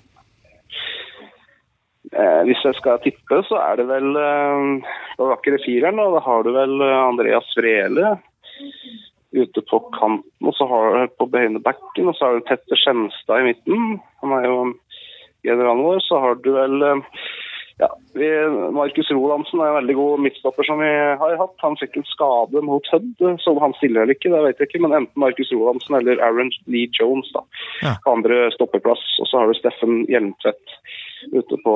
[2.12, 6.24] Eh, hvis jeg skal tippe, så er det vel eh, den det fireren, og da
[6.26, 8.16] har du vel eh, Andreas Vrele
[9.32, 10.26] ute på kanten.
[10.42, 14.02] Og så har du på behind-backen, og så har du Petter Skjenstad i midten.
[14.26, 14.58] Han er jo
[15.46, 16.02] generalen vår.
[16.10, 17.06] Så har du vel eh,
[17.82, 18.28] ja, vi,
[18.76, 20.90] Markus Rolandsen er en veldig god midtstopper som vi
[21.22, 21.56] har hatt.
[21.64, 24.82] Han fikk en skade mot Hødd, så han stiller eller ikke, det vet jeg ikke.
[24.86, 27.42] Men enten Markus Rolandsen eller Aaron Lee Jones da,
[27.82, 27.96] Ja.
[28.12, 29.02] andre stoppeplass.
[29.24, 30.78] Og så har du Steffen Hjelmtvedt
[31.34, 31.76] ute på,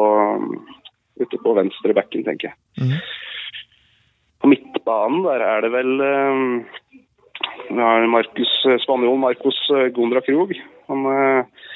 [1.26, 2.58] ute på venstre backen, tenker jeg.
[2.78, 2.98] Mm.
[4.42, 6.66] På midtbanen der er det vel um,
[8.14, 8.54] Markus,
[8.84, 10.54] Spanjol Marcos eh, Gondra Krog.
[10.92, 11.72] Han eh,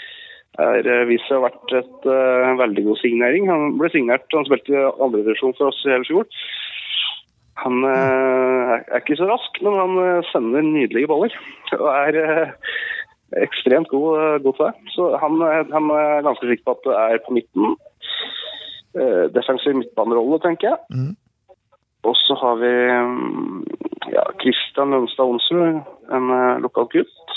[0.59, 3.49] er eh, vist seg å ha vært et uh, veldig god signering.
[3.51, 6.27] Han ble signert, han spilte i andredivisjon for oss i hele fjor.
[7.63, 11.35] Han uh, er ikke så rask, men han sender nydelige baller.
[11.77, 12.75] Og er uh,
[13.43, 14.91] ekstremt god, god til det.
[14.95, 15.39] Så han,
[15.75, 17.75] han er ganske sikker på at det er på midten.
[19.35, 20.79] Defensiv midtbanerolle, tenker jeg.
[20.89, 21.11] Mm.
[22.09, 22.71] Og så har vi
[23.05, 23.59] mm,
[24.15, 25.83] ja, Christian Lønstad Onsrud,
[26.15, 26.33] en
[26.63, 27.35] lokal gutt.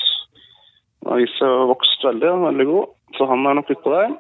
[1.02, 2.88] Han har vist seg vokst veldig, han er veldig god.
[3.16, 4.14] Så han er nok utpå der.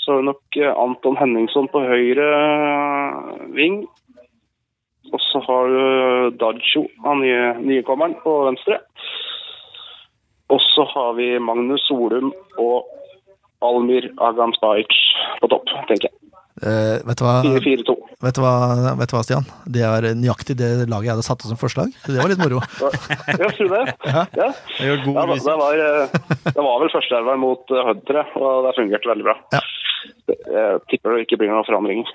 [0.00, 3.82] Så har vi nok eh, Anton Henningson på høyre eh, ving.
[5.10, 8.78] Og så har du Dajo, han nye, nykommeren, på venstre.
[10.50, 12.86] Og så har vi Magnus Solum og
[13.62, 14.94] Almir Agamspajic
[15.40, 16.19] på topp, tenker jeg.
[16.60, 17.94] Eh, vet, du hva, 4-4-2.
[18.20, 18.54] vet, du hva,
[19.00, 19.46] vet du hva, Stian?
[19.64, 21.94] Det er nøyaktig det laget jeg hadde satt opp som forslag.
[22.04, 22.60] Det var litt moro.
[23.30, 23.84] Jeg tror det.
[24.04, 24.24] Ja.
[24.28, 28.20] Det var god Ja, da, det, var, eh, det var vel førsteelveren mot uh, tror
[28.20, 29.36] jeg, og det fungerte veldig bra.
[29.56, 29.62] Ja.
[30.28, 32.12] Jeg tipper det ikke blir noen forandringer.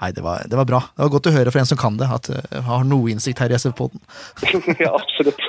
[0.00, 0.82] Nei, det var, det var bra.
[0.96, 3.42] Det var godt å høre fra en som kan det, at jeg har noe innsikt
[3.44, 4.00] her i SV-poden.
[4.82, 5.42] ja, absolutt.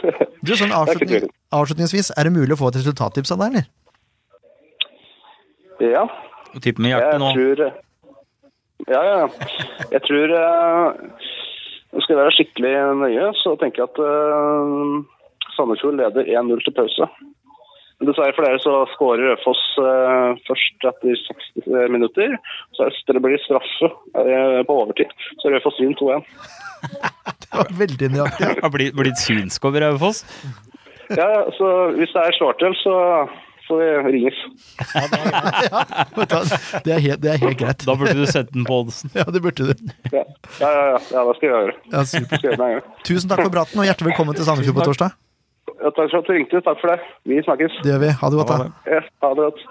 [0.44, 3.72] Du, sånn Det avslutning, avslutningsvis, er det mulig å få et resultattips av deg, eller?
[5.82, 6.04] Ja,
[6.60, 7.32] Tipp med jeg hjertet nå.
[7.34, 7.64] tror
[8.90, 9.28] Ja, ja.
[9.92, 10.94] Jeg tror uh,
[12.02, 12.72] Skal jeg være skikkelig
[13.02, 15.04] nøye, så tenker jeg at uh,
[15.58, 17.08] Sandefjord leder 1-0 til pause.
[18.02, 22.34] Dessverre for dere så skårer Rødfoss uh, først etter 60 minutter.
[22.74, 25.12] Så er- det blir straffe uh, på overtid.
[25.44, 26.26] Så Rødfoss vinner 2-1.
[27.42, 28.48] Det var veldig nøyaktig.
[28.64, 30.24] Har blitt, blitt synsk over Raufoss.
[31.12, 31.68] Ja, ja, så
[31.98, 32.94] hvis det er slår til, så
[33.72, 34.38] får vi ringes.
[34.92, 35.32] Ja, det, er,
[35.72, 35.82] ja.
[36.86, 37.86] det, er helt, det er helt greit.
[37.88, 39.12] Da burde du sette den på oddsen.
[39.18, 39.92] Ja, det burde du.
[40.12, 40.24] Ja,
[40.60, 41.76] ja, ja, ja, det skal jeg gjøre.
[41.94, 42.44] Ja, super.
[42.44, 42.86] Skal jeg.
[43.08, 45.16] Tusen takk for praten, og hjertelig velkommen til Sandefjord på torsdag.
[45.72, 46.64] Ja, takk for at du ringte.
[46.68, 47.00] Takk for det.
[47.32, 47.80] Vi snakkes.
[47.86, 48.12] Det gjør vi.
[48.22, 48.92] Ha det godt, da.
[48.92, 49.66] Ja, ha det godt.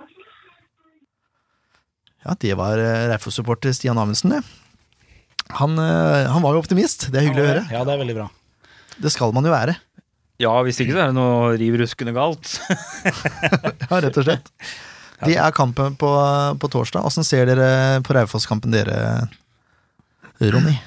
[2.20, 4.42] Ja, det var uh, Raufoss-supporter Stian Amundsen, det.
[5.58, 7.08] Han, eh, han var jo optimist.
[7.10, 7.62] Det er hyggelig å høre.
[7.72, 8.26] Ja, det er veldig bra.
[9.00, 9.74] Det skal man jo være.
[10.40, 12.54] Ja, hvis ikke så er det noe riv ruskende galt.
[13.90, 14.48] Ja, rett og slett.
[15.20, 16.10] Det er kampen på,
[16.56, 17.04] på torsdag.
[17.04, 19.26] Åssen ser dere på Raufoss-kampen, dere,
[20.40, 20.78] Ronny?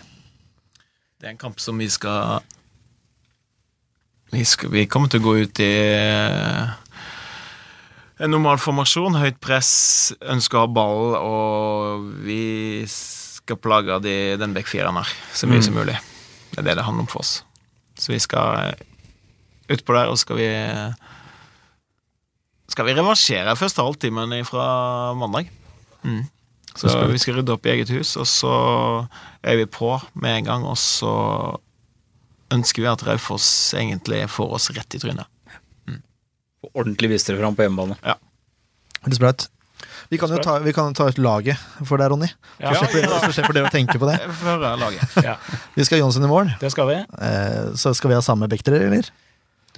[1.22, 2.42] Det er en kamp som vi skal
[4.34, 6.72] Vi, skal, vi kommer til å gå ut i eh,
[8.24, 9.70] en normal formasjon, høyt press,
[10.34, 15.78] ønsker å ha ball, og vi skal plage de, den backfireren her så mye som
[15.78, 16.00] mulig.
[16.54, 17.36] Det er det det handler om for oss.
[18.00, 18.74] Så vi skal
[19.72, 20.48] utpå der, og skal vi
[22.74, 24.66] skal vi revansjere første halvtimen fra
[25.18, 25.50] mandag.
[26.04, 26.24] Mm.
[26.74, 28.54] Så vi skal rydde opp i eget hus, og så
[29.46, 31.14] er vi på med en gang, og så
[32.54, 33.48] ønsker vi at Raufoss
[33.78, 35.30] egentlig får oss rett i trynet.
[36.74, 37.98] Ordentlig vise dere fram på hjemmebane.
[39.04, 39.50] Høres bra ut.
[40.10, 42.30] Vi kan jo ta, vi kan ta ut laget for deg, Ronny.
[42.62, 44.16] Ja, Så slipper, så slipper dere å tenke på det.
[45.26, 45.36] Ja,
[45.76, 46.54] Vi skal ha Johnsen i mål.
[46.62, 46.98] det skal vi.
[47.02, 49.10] Eh, så skal vi ha samme Bekter, eller?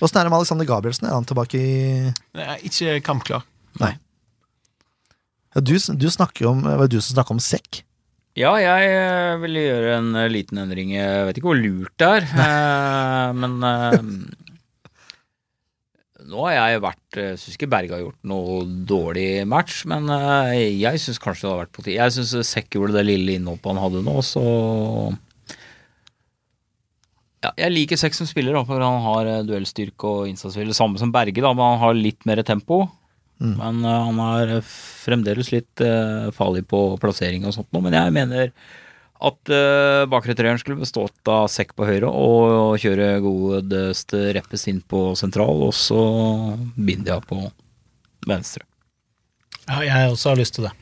[0.03, 1.07] Åssen er det med Alexander Gabrielsen?
[1.07, 1.75] Er han tilbake i
[2.35, 3.45] er ikke kampklar.
[3.79, 7.83] ja, du, du snakker om Var det du som snakka om sekk?
[8.35, 10.89] Ja, jeg ville gjøre en eh, liten endring.
[10.91, 13.95] Jeg vet ikke hvor lurt det er, eh, men eh,
[16.25, 18.57] nå har jeg vært Jeg syns ikke Berge har gjort noe
[18.89, 21.95] dårlig match, men eh, jeg syns kanskje det har vært på tide.
[22.01, 24.43] Jeg syns Sekk gjorde det lille innhoppet han hadde nå, så
[27.45, 30.75] ja, Jeg liker Sex som spiller, da, for han har eh, duellstyrke og innsatsvilje.
[30.77, 32.85] Samme som Berge, da, men han har litt mer tempo.
[33.43, 37.81] Men uh, han er fremdeles litt uh, farlig på plassering og sånt nå.
[37.83, 38.53] Men jeg mener
[39.25, 44.81] at uh, bakre treeren skulle bestått av sekk på høyre og kjøre godeste Reppes inn
[44.81, 45.99] på sentral, og så
[46.75, 47.41] Bindia på
[48.27, 48.63] venstre.
[49.65, 50.75] Ja, jeg også har lyst til det.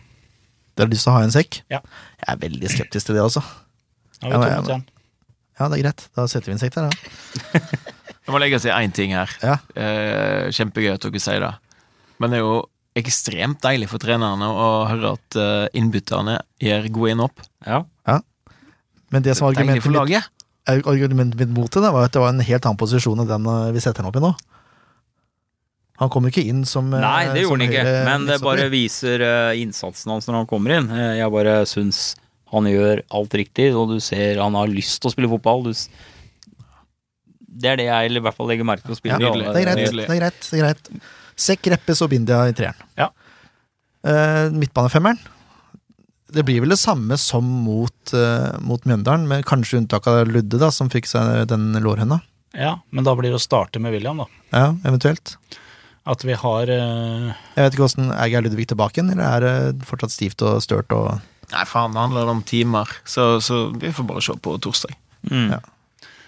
[0.73, 1.61] Dere har lyst til å ha en sekk?
[1.71, 1.83] Ja.
[2.21, 3.43] Jeg er veldig skeptisk til det også.
[4.23, 4.89] Ja, vi tok det én.
[5.59, 6.05] Ja, det er greit.
[6.17, 7.61] Da setter vi en sekk der, ja.
[8.23, 9.31] Jeg må legge til én ting her.
[9.43, 9.57] Ja.
[9.75, 11.49] Eh, kjempegøy at dere sier det.
[12.23, 12.53] Men det er jo
[12.95, 17.43] ekstremt deilig for trenerne å høre at eh, innbytterne gjør gode innhopp.
[17.67, 17.83] Ja.
[19.13, 20.31] Men det som var Deilig argumentet for mitt, laget.
[20.95, 23.49] argumentet mitt mot det, da, var at det var en helt annen posisjon enn den
[23.51, 24.31] eh, vi setter han opp i nå.
[26.01, 28.65] Han kom jo ikke inn som eh, Nei, det gjorde han ikke, men det bare
[28.73, 29.21] viser
[29.59, 30.89] innsatsen hans når han kommer inn.
[31.19, 32.13] Jeg bare syns
[32.53, 35.65] han gjør alt riktig, og du ser han har lyst til å spille fotball.
[35.67, 35.73] Du
[37.53, 39.19] det er det jeg i hvert fall legger merke til å spille.
[39.21, 39.93] Ja, det er greit.
[39.93, 40.89] Det er greit, det er greit.
[41.43, 42.89] Sekk, Reppes og Bindia i treeren.
[42.97, 43.11] Ja.
[44.03, 45.21] Uh, midtbanefemmeren.
[46.33, 50.57] Det blir vel det samme som mot, uh, mot Mjøndalen, med kanskje unntak av Ludde,
[50.61, 52.19] da, som fikk seg den lårhøna.
[52.57, 54.27] Ja, men da blir det å starte med William, da.
[54.53, 55.35] Ja, eventuelt.
[56.09, 57.29] At vi har uh...
[57.55, 59.45] Jeg vet ikke hvordan Er Geir Ludvig tilbake igjen, eller er
[59.77, 61.21] det fortsatt stivt og størt og
[61.53, 64.95] Nei, faen, det handler om timer, så, så vi får bare se på torsdag.
[65.29, 65.51] Mm.
[65.53, 65.59] Ja.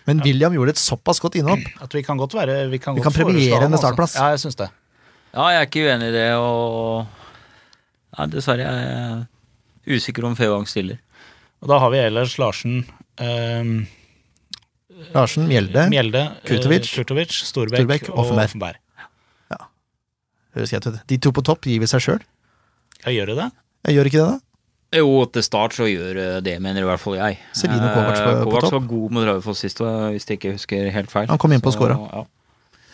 [0.05, 1.65] Men William gjorde et såpass godt innhopp.
[1.81, 3.87] At vi kan godt være Vi kan, Vi godt kan premiere en med altså.
[3.87, 4.13] startplass.
[4.19, 4.69] Ja, jeg syns det.
[5.33, 7.07] Ja, jeg er ikke uenig i det, og
[8.15, 11.01] ja, dessverre jeg er usikker om Fevang stiller.
[11.65, 12.83] Og da har vi ellers Larsen,
[13.19, 13.75] um...
[15.11, 15.89] Larsen, Mjelde.
[15.91, 16.87] Mjelde, eh, Kurtovic.
[16.93, 18.53] Kurtovic Storbekk, Storbekk, og Offenberg.
[18.53, 18.81] Offenberg.
[20.55, 20.99] Høres greit ut.
[21.11, 22.21] De to på topp gir vi seg sjøl.
[23.03, 23.47] Ja, gjør det det?
[23.89, 24.54] Jeg gjør ikke det, da?
[24.95, 27.37] Jo, til start så gjør eh, det, mener i hvert fall jeg.
[27.57, 28.75] Selino Kovac, på- Kovac på Kovacs topp.
[28.77, 31.27] var god mot Raufoss sist, hvis jeg ikke husker helt feil.
[31.31, 31.97] Han kom inn på Så, skåra.
[32.13, 32.23] Ja.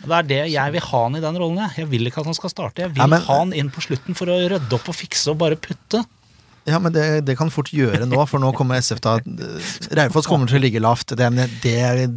[0.01, 1.59] Det er det jeg vil ha han i den rollen.
[1.61, 2.81] Jeg, jeg vil ikke at han skal starte.
[2.81, 5.29] Jeg vil Ja, men- ha han inn på slutten for å rydde opp og fikse
[5.29, 6.01] og bare putte.
[6.65, 9.15] Ja, men det, det kan fort gjøre nå, for nå kommer SF da
[9.97, 11.13] Raufoss kommer til å ligge lavt.
[11.17, 11.47] Det er, det,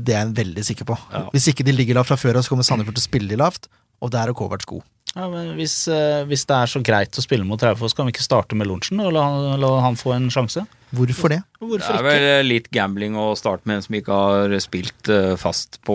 [0.04, 0.96] det er jeg veldig sikker på.
[1.12, 1.22] Ja.
[1.32, 3.68] Hvis ikke de ligger lavt fra før, så kommer Sandefjord til å spille de lavt.
[4.04, 4.82] Og der er Kovac god.
[5.14, 8.12] Ja, men hvis, eh, hvis det er så greit å spille mot Raufoss, kan vi
[8.16, 9.24] ikke starte med Lorentzen og la,
[9.56, 10.64] la han få en sjanse?
[10.94, 11.42] Hvorfor det?
[11.60, 12.08] Det Hvorfor er ikke?
[12.08, 15.94] vel litt gambling å starte med en som ikke har spilt eh, fast på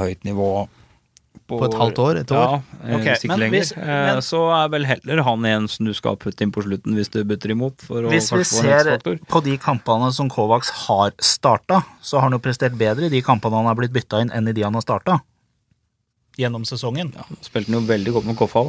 [0.00, 0.48] høyt nivå.
[1.44, 2.18] På et halvt år?
[2.22, 2.62] Et år?
[2.88, 3.58] Ja, okay, ikke men lenger.
[3.60, 6.64] hvis- Eh, men- Så er vel heller han en som du skal putte inn på
[6.64, 7.76] slutten hvis du butter imot.
[7.84, 8.96] For å Hvis vi ser
[9.28, 13.20] på de kampene som Kovacs har starta, så har han jo prestert bedre i de
[13.20, 15.20] kampene han har blitt bytta inn, enn i de han har starta.
[16.40, 17.12] Gjennom sesongen.
[17.44, 18.62] Spilte han jo veldig godt med Koffa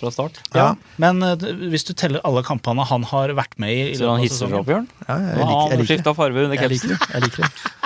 [0.00, 0.40] fra start.
[0.56, 1.34] Ja, Men uh,
[1.72, 4.58] hvis du teller alle kampene han har vært med i, i Så han hisser seg
[4.60, 4.88] opp, Bjørn.
[5.06, 7.00] Ja, jeg liker, jeg liker han skifta farge under Jeg liker det.
[7.12, 7.83] Jeg liker det.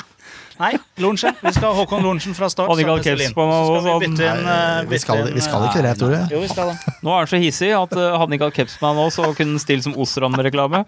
[1.02, 1.34] Lorentzen.
[1.42, 2.68] Vi skal ha Håkon Lorentzen fra start.
[2.70, 3.34] Og caps Celine.
[3.36, 5.68] på meg Så skal også, vi bytte inn, Nei, eh, vi skal, vi skal eh,
[5.70, 6.20] ikke det, Tore.
[6.32, 6.94] Jo, vi skal det.
[7.02, 9.06] Nå er han så hissig at uh, hadde han ikke hatt caps på meg nå,
[9.14, 10.84] så kunne han stilt som Osram-reklame.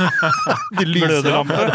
[0.80, 1.60] Glødelampe.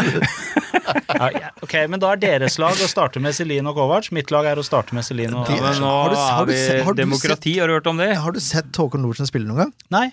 [1.16, 4.10] Ja, ja, ok, men da er deres lag å starte med Celine og Kovac.
[4.14, 6.44] Mitt lag er å starte med Celine og Det- Ja, men nå Har du- har
[6.46, 8.14] du vi du, har du demokrati, har du hørt om det?
[8.16, 9.72] Har du sett Håkon Lorentzen spille noen gang?
[9.90, 10.12] Nei.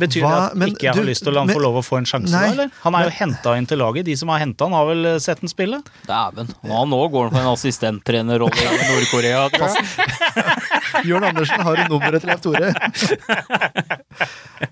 [0.00, 0.28] Betyr Hva?
[0.32, 1.82] det at Men ikke jeg du- har lyst til å la han få lov å
[1.84, 2.70] få en sjanse, Nei, da, eller?
[2.82, 4.06] Han er jo henta inn til laget.
[4.06, 5.82] De som har henta han, har vel eh, sett han spille?
[6.08, 6.48] Dæven.
[6.64, 9.42] Nå, nå går han for en assistenttrenerrolle i Nord-Korea.
[11.08, 12.72] Jørn Andersen har nummeret til Leif Tore.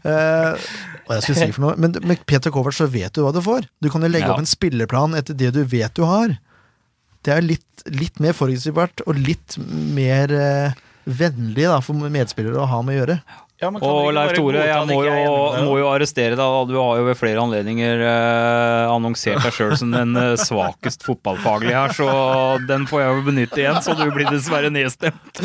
[0.00, 0.54] Eh,
[1.08, 3.40] hva jeg skulle si for noe Men med Peter Kovac så vet du hva du
[3.44, 3.66] får.
[3.82, 4.32] Du kan jo legge Ja.
[4.34, 6.36] opp en spillerplan etter det du vet du har.
[7.26, 10.72] Det er litt, litt mer forutsigbart og litt mer eh,
[11.10, 13.16] vennlig da, for medspillere å ha med å gjøre.
[13.26, 15.16] Ja, men kan Og Leif Tore, jeg må jo,
[15.66, 16.54] må jo arrestere deg.
[16.70, 21.76] Du har jo ved flere anledninger eh, annonsert deg sjøl som den eh, svakest fotballfaglige
[21.76, 22.08] her, så
[22.64, 25.44] den får jeg jo benytte igjen, så du blir dessverre nedstemt.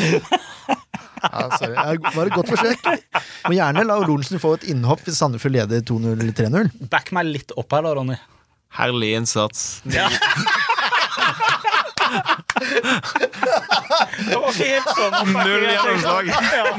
[1.26, 1.72] Ja, sorry.
[1.74, 2.84] Ja, Bare et godt forsøk.
[3.48, 6.70] Må gjerne la Lorentzen få et innhopp hvis Sandefjord leder 2-0 eller 3-0.
[6.92, 8.18] Back meg litt opp her, da, Ronny.
[8.76, 9.64] Herlig innsats.
[14.26, 15.30] Det var ikke helt sånn.
[15.36, 16.30] Null gjennomslag.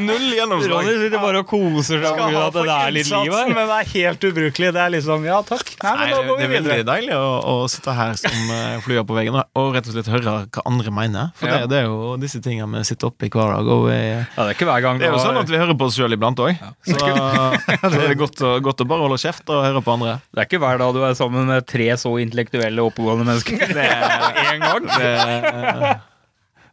[0.01, 0.71] Null gjennomslag.
[0.73, 2.41] Ronny sitter bare og koser seg pga.
[2.47, 3.51] at det er litt liv her.
[3.53, 4.71] men det er helt ubrukelig.
[4.78, 5.69] Det er liksom Ja, takk.
[5.84, 6.47] Nei, men da går det, videre.
[6.47, 9.88] det er veldig deilig å, å sitte her som flyer flua på veggen og, rett
[9.89, 11.32] og slett høre hva andre mener.
[11.38, 11.59] For Ja.
[11.63, 13.67] det, det er jo disse tingene vi sitter oppe i hver dag.
[13.78, 15.78] Og vi, Ja, det er ikke hver gang det er jo sånn at vi hører
[15.78, 16.57] på oss sjøl iblant òg.
[16.88, 20.17] Så, så det er godt å, godt å bare holde kjeft og høre på andre.
[20.34, 23.61] Det er ikke hver dag du er sammen med tre så intellektuelle oppegående mennesker.
[23.78, 24.88] Det er én gang.
[24.88, 25.11] Det,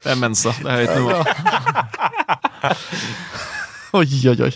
[0.05, 0.53] det er mensa.
[0.61, 1.14] Det er høyt nivå.
[3.95, 4.51] Oi, oi, oi.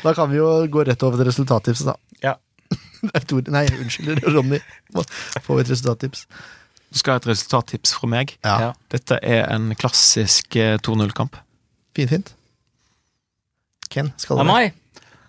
[0.00, 1.94] Da kan vi jo gå rett over til resultattipset, da.
[2.24, 2.32] Ja.
[3.52, 4.60] Nei, unnskyld, Ronny.
[4.96, 6.24] Får vi et resultattips?
[6.90, 8.32] Du skal ha et resultattips fra meg.
[8.46, 8.72] Ja.
[8.92, 11.36] Dette er en klassisk eh, 2-0-kamp.
[11.96, 12.32] Fint, fint.
[13.92, 14.79] Ken, skal Det du er meg.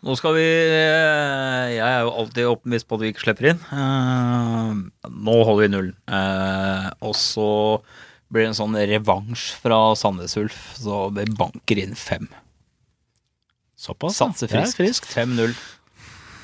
[0.01, 3.59] Nå skal vi eh, Jeg er jo alltid optimist på at vi ikke slipper inn.
[3.69, 5.97] Eh, Nå holder vi nullen.
[6.09, 7.49] Eh, Og så
[8.31, 12.29] blir det en sånn revansj fra Sandnes Ulf, så vi banker inn fem.
[13.75, 14.29] Såpass, ja.
[14.29, 14.79] Satser er friskt.
[14.79, 15.09] friskt.
[15.11, 15.53] 5-0.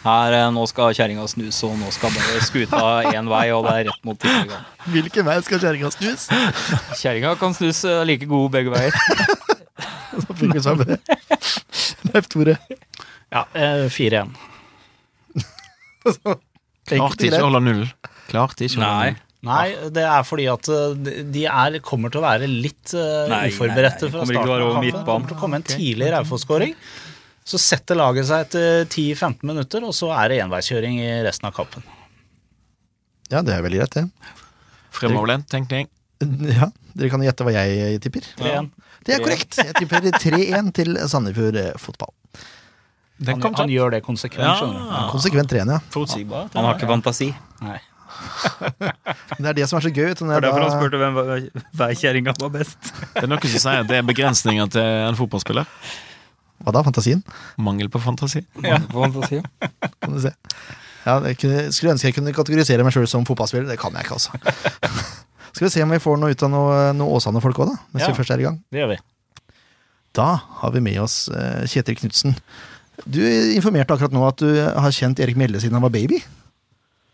[0.04, 2.82] Her, eh, Nå skal kjerringa snus, og nå skal bare skuta
[3.14, 4.68] én vei, og det er rett mot Tippeligaen.
[4.94, 6.28] Hvilken vei skal kjerringa snus?
[7.02, 8.94] Kjerringa kan snus like god begge veier.
[10.22, 11.00] Så fikk vi sammen det.
[12.14, 12.58] Leif Tore.
[13.34, 14.36] Ja, eh, 4-1.
[16.88, 17.88] Klarte ikke å holde null.
[18.30, 19.24] Klarte ikke å holde null.
[19.48, 23.44] Nei, det er fordi at eh, de er, kommer til å være litt uh, Nei,
[23.52, 24.88] uforberedte nei, nei, fra starten være av kampen.
[24.98, 26.74] Det kommer til å komme en tidlig Raufoss-skåring.
[27.48, 31.56] Så setter laget seg etter 10-15 minutter, og så er det enveiskjøring i resten av
[31.56, 31.86] kampen.
[33.32, 34.36] Ja, det er veldig greit, det.
[34.98, 35.88] Fremoverlent tenkning.
[36.58, 38.26] Ja, Dere kan gjette hva jeg tipper.
[38.42, 38.72] 3-1.
[39.06, 39.60] Det er korrekt.
[39.62, 42.12] Jeg tipper 3-1 til Sandefjord eh, fotball.
[43.26, 44.56] Han, han gjør det konsekvent, Ja.
[44.62, 45.12] du.
[45.12, 45.80] Konsekvent 3-1, ja.
[45.94, 46.50] Forutsigbar.
[46.54, 47.32] Han har ikke fantasi.
[47.66, 47.80] Nei.
[49.38, 50.12] Det er det som er så gøy.
[50.18, 51.18] Det er derfor han spurte hvem
[51.78, 52.92] veikjerringa var best.
[53.14, 55.68] Det er noe som sier at det er begrensninger til en fotballspiller.
[56.66, 56.82] Hva da?
[56.86, 57.22] Fantasien?
[57.62, 58.42] Mangel på fantasi.
[58.64, 59.42] Fantasi.
[60.02, 60.32] Kan du se.
[61.08, 63.70] Ja, jeg kunne, skulle ønske jeg kunne kategorisere meg sjøl som fotballspiller.
[63.70, 64.34] Det kan jeg ikke, altså.
[65.58, 67.78] Skal vi se om vi får noe ut av noe, noe Åsane-folk òg, da.
[67.94, 68.10] Mens Ja.
[68.12, 68.58] vi først er i gang.
[68.74, 68.98] Det gjør vi.
[70.18, 70.26] Da
[70.64, 72.36] har vi med oss eh, Kjetil Knutsen.
[73.06, 73.22] Du
[73.54, 76.22] informerte akkurat nå at du har kjent Erik Mjelde siden han var baby.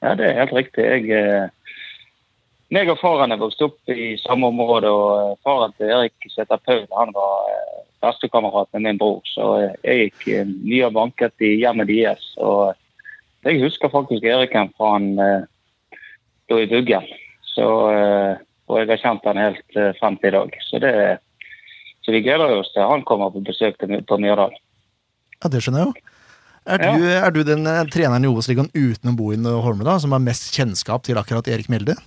[0.04, 0.84] Ja, det er helt riktig.
[0.84, 1.50] Jeg, eh,
[2.76, 6.60] meg og faren er vokst opp i samme område, og eh, faren til Erik Sæther
[6.64, 9.22] Paul han var eh, bestekamerat med min bror.
[9.32, 9.50] Så
[9.84, 12.26] jeg gikk mye og banket i hjemmet deres.
[12.36, 12.74] Og
[13.48, 15.14] jeg husker faktisk Eriken fra han
[16.52, 17.08] lå i Buggen.
[17.60, 18.34] Eh,
[18.72, 20.60] og jeg har kjent han helt frem til i dag.
[20.68, 20.94] Så, det,
[22.04, 24.56] så vi gleder oss til han kommer på besøk på Myrdal.
[25.44, 26.10] Ja, det skjønner jeg jo.
[26.64, 30.16] Er du, er du den eh, treneren i Obos-ligaen utenom Bohin og Holme da, som
[30.16, 31.98] har mest kjennskap til akkurat Erik Mjelde?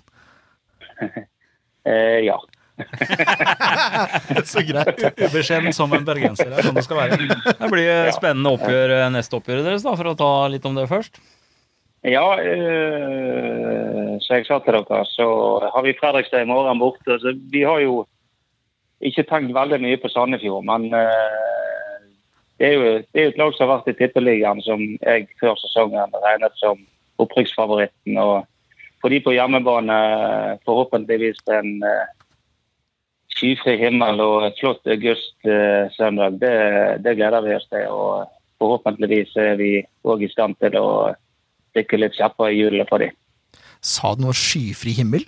[1.86, 2.34] Eh, ja.
[4.50, 4.98] Så greit.
[5.20, 6.48] Ubeskjeden som en bergenser.
[6.50, 7.18] Det er sånn det skal være.
[7.60, 10.88] Det blir spennende oppgjør eh, neste oppgjøret deres, da, for å ta litt om det
[10.90, 11.20] først.
[12.06, 15.28] Ja, øh, som jeg sa til dere, så
[15.72, 17.20] har vi Fredrikstad i morgen borte.
[17.22, 18.04] Så vi har jo
[19.04, 21.75] ikke tenkt veldig mye på Sandefjord, men eh,
[22.58, 25.26] det, er jo, det er jo et lag som har vært i Tippeligaen, som jeg
[25.40, 26.80] før sesongen regnet som
[27.22, 28.16] opprykksfavoritten.
[28.20, 28.46] Og
[29.02, 29.98] for de på hjemmebane
[30.68, 32.14] forhåpentligvis en eh,
[33.36, 36.56] skyfri himmel og et flott augustsøndag, det,
[37.04, 37.84] det gleder vi oss til.
[37.92, 38.32] Og
[38.62, 39.70] forhåpentligvis er vi
[40.08, 40.88] òg i stand til å
[41.74, 43.12] stikke litt kjepper i hjulene for dem.
[43.84, 45.26] Sa du noe skyfri himmel?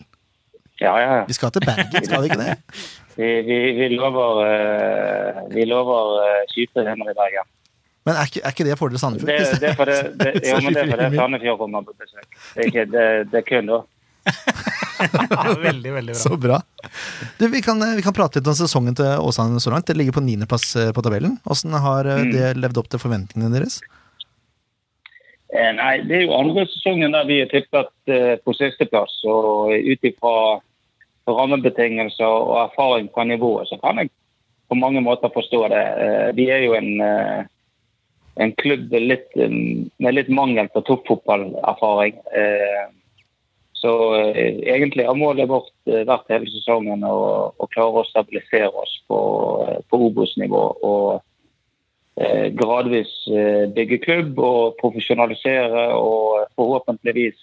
[0.81, 1.25] Ja, ja, ja.
[1.29, 2.57] Vi skal til Bergen, skal vi ikke det?
[3.19, 7.49] Vi, vi, vi lover, eh, vi lover uh, skyfri himmel i Bergen.
[8.07, 9.33] Men er ikke, er ikke det fordel Sandefjord?
[9.35, 11.09] Det, det er for det, det, jo, men det er for det.
[11.21, 12.29] Sandefjord kommer på besøk.
[12.55, 13.81] Det er, ikke, det, det er kun da.
[15.69, 16.21] veldig, veldig bra.
[16.23, 16.61] Så bra.
[17.41, 19.87] Du, vi, kan, vi kan prate litt om sesongen til Åsane så langt.
[19.91, 21.37] Det ligger på niendeplass eh, på tabellen.
[21.47, 22.33] Hvordan har eh, Mm.
[22.35, 23.81] det levd opp til forventningene deres?
[25.55, 29.15] Eh, Nei, det er jo andre sesongen der vi er tippet eh, på sisteplass.
[29.29, 30.35] Og ut ifra
[31.37, 34.11] rammebetingelser og erfaring fra nivået, så kan jeg
[34.69, 35.85] på mange måter forstå det.
[36.05, 37.45] Eh, Vi er jo en, eh,
[38.37, 39.51] en klubb litt, eh,
[39.99, 42.15] med litt mangel på toppfotballerfaring.
[43.79, 43.91] Så
[44.67, 49.19] egentlig har målet vårt vært hele sesongen å, å klare å stabilisere oss på,
[49.89, 50.65] på Obos-nivå.
[50.83, 51.23] og
[52.59, 53.13] gradvis
[53.77, 57.39] bygge klubb og profesjonalisere og forhåpentligvis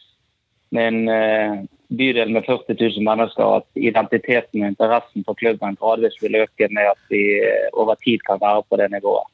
[0.76, 1.55] med en eh,
[1.95, 6.91] bydel med 40 000 mennesker at identiteten og interessen for klubben gradvis vil øke med
[6.91, 9.32] at vi eh, over tid kan være på det nivået.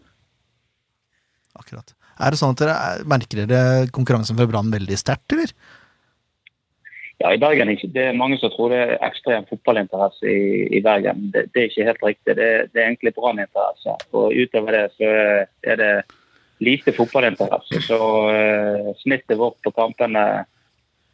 [1.57, 1.93] Akkurat.
[2.21, 5.53] Er det sånn at dere er- merker dere konkurransen fra Brann veldig sterkt, eller?
[7.21, 10.81] Ja, i Bergen er Det er mange som tror det er ekstrem fotballinteresse i, i
[10.81, 11.29] Bergen.
[11.33, 12.35] Det, det er ikke helt riktig.
[12.35, 13.93] Det, det er egentlig branninteresse.
[14.11, 15.11] Og utover det så
[15.61, 15.91] er det
[16.61, 17.81] lite fotballinteresse.
[17.85, 20.45] Så uh, snittet vårt på kampene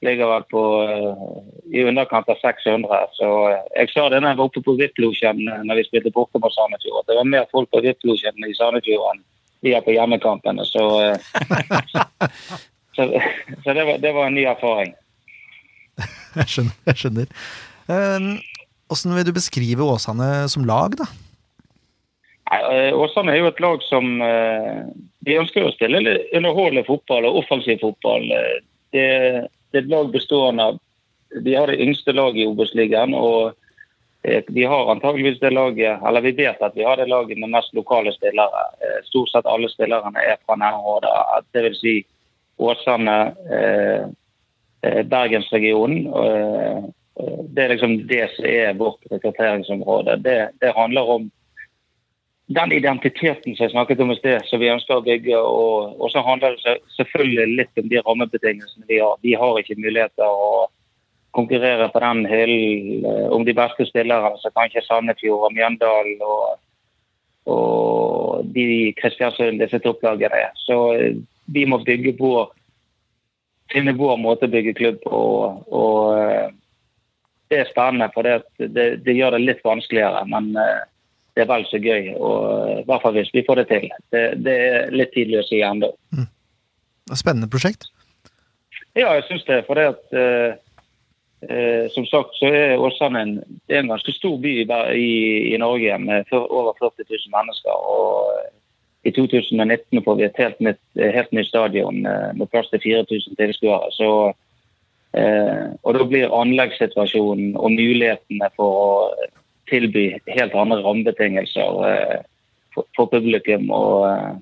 [0.01, 2.99] ligger vel på eh, i underkant av 600.
[3.17, 6.13] Så eh, jeg sa det når jeg var oppe på VIP-losjen eh, når vi spilte
[6.13, 7.01] borte mot Sandefjord.
[7.01, 9.25] at Det var mer folk på VIP-losjen i Sandefjord enn
[9.65, 10.61] vi er på hjemmekampene.
[10.69, 10.83] Så,
[12.93, 13.07] så,
[13.63, 14.93] så det, var, det var en ny erfaring.
[16.37, 16.75] Jeg skjønner.
[16.85, 17.29] jeg skjønner.
[18.93, 21.07] Åssen vil du beskrive Åsane som lag, da?
[22.93, 28.29] Åsane er jo et lag som De ønsker å spille underholdende fotball og offensiv fotball.
[28.93, 29.07] Det,
[29.72, 30.80] det et lag bestående av
[31.43, 33.13] Vi har det yngste laget i Obos-ligaen.
[33.13, 33.53] Og
[34.24, 37.49] eh, vi har antageligvis det laget Eller vi vet at vi har det laget med
[37.49, 38.63] mest lokale spillere.
[38.80, 41.11] Eh, Stort sett alle spillerne er fra nærområdet.
[41.51, 41.95] Det vil si
[42.57, 43.18] Åsane,
[43.53, 44.07] eh,
[45.03, 46.07] Bergensregionen.
[47.49, 50.15] Det er liksom det som er vårt rekrutteringsområde.
[50.24, 51.32] Det, det handler om
[52.47, 55.35] den identiteten som jeg snakket om i sted, som vi ønsker å bygge.
[55.35, 59.17] Og, og så handler det selvfølgelig litt om de rammebetingelsene vi har.
[59.25, 60.67] Vi har ikke muligheter å
[61.35, 66.55] konkurrere på den hyllen eh, om de beste spillerne Så kanskje Sandefjord og Mjøndalen og,
[67.51, 70.55] og de Kristiansund, disse topplagene er.
[70.63, 71.19] Så eh,
[71.51, 72.31] vi må bygge på
[73.73, 75.11] finne vår måte å bygge klubb på.
[75.11, 76.47] Og, og eh,
[77.51, 78.39] det er spennende, for det,
[78.71, 80.23] det, det gjør det litt vanskeligere.
[80.31, 80.55] Men
[81.38, 83.83] det er vel så gøy, og i hvert fall hvis vi får det til.
[84.09, 85.91] Det, det er litt tidlig å si ennå.
[87.13, 87.91] Spennende prosjekt.
[88.97, 89.59] Ja, jeg syns det.
[89.67, 90.55] For det at eh,
[91.45, 93.35] eh, Som sagt så er Åsane en,
[93.69, 94.65] en ganske stor by i,
[94.97, 95.11] i,
[95.53, 97.77] i Norge med for, over 40 000 mennesker.
[97.77, 98.51] Og eh,
[99.07, 102.81] i 2019 får vi et helt nytt, eh, helt nytt stadion eh, med plass til
[102.89, 103.93] 4000 tilskuere.
[103.93, 104.11] Så
[105.17, 108.89] Og da blir anleggssituasjonen og mulighetene for å
[109.70, 112.20] tilby helt andre rammebetingelser eh,
[112.76, 113.70] for, for publikum.
[113.72, 114.36] og eh,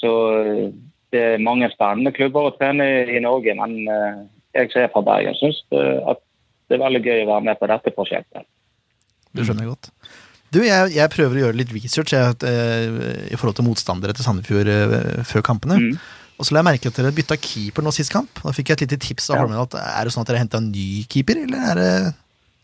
[0.00, 0.66] så eh,
[1.14, 5.36] det er mange spennende klubber å trene i Norge, men jeg som er fra Bergen,
[5.38, 6.18] syns at
[6.66, 8.42] det er veldig gøy å være med på dette prosjektet.
[9.30, 9.92] Det skjønner jeg godt.
[10.50, 12.34] Du, jeg, jeg prøver å gjøre litt research jeg,
[13.30, 14.72] i forhold til motstandere til Sandefjord
[15.30, 15.78] før kampene.
[15.84, 16.02] Mm.
[16.34, 18.42] Og så la jeg merke at dere bytta keeper nå sist kamp.
[18.42, 19.44] Da fikk jeg et lite tips av Ja.
[19.44, 19.60] Holmen.
[19.62, 21.94] at Er det sånn at dere henta en ny keeper, eller er det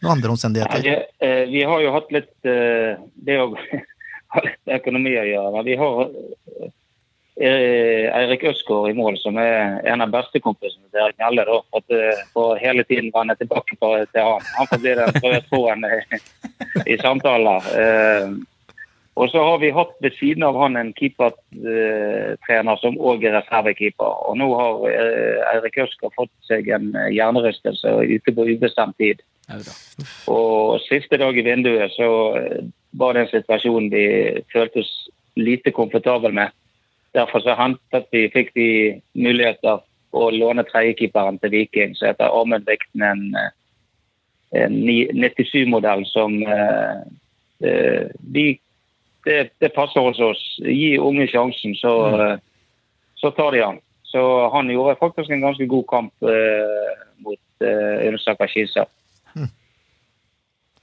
[0.01, 0.85] noen andre omstendigheter?
[1.19, 3.49] eh, vi har jo hatt litt eh, Det å
[4.35, 5.65] ha litt økonomi å gjøre.
[5.67, 6.03] Vi har
[7.41, 11.59] eh, Eirik Østgaard i mål, som er en av bestekompisene til Erik Mjelde.
[12.35, 14.47] for hele tiden vende tilbake på, til han.
[14.59, 15.87] Han får bli den røde tråden
[16.87, 17.67] i, samtaler.
[19.21, 24.15] Og så har vi hatt ved siden av han en keepertrener som òg er reservekeeper.
[24.31, 24.87] Og nå har
[25.57, 29.21] Eirik Østgaard fått seg en hjernerystelse og er ute på ubestemt tid.
[30.31, 32.65] Og siste dag i vinduet så eh,
[32.99, 34.07] var det en situasjon vi
[34.53, 34.93] følte oss
[35.39, 36.55] lite komfortable med.
[37.15, 38.69] Derfor så hentet vi, fikk vi
[39.19, 46.41] muligheter å låne tredjekeeperen til Viking, som heter Amund Vikten, en, eh, en 97-modell som
[46.43, 47.03] eh,
[47.67, 48.47] eh, vi,
[49.27, 50.43] det, det passer hos oss.
[50.63, 52.43] Gi unge sjansen, så, mm.
[53.23, 53.83] så tar de han.
[54.11, 58.87] Så han gjorde faktisk en ganske god kamp eh, mot eh, Ullensaker Skisa.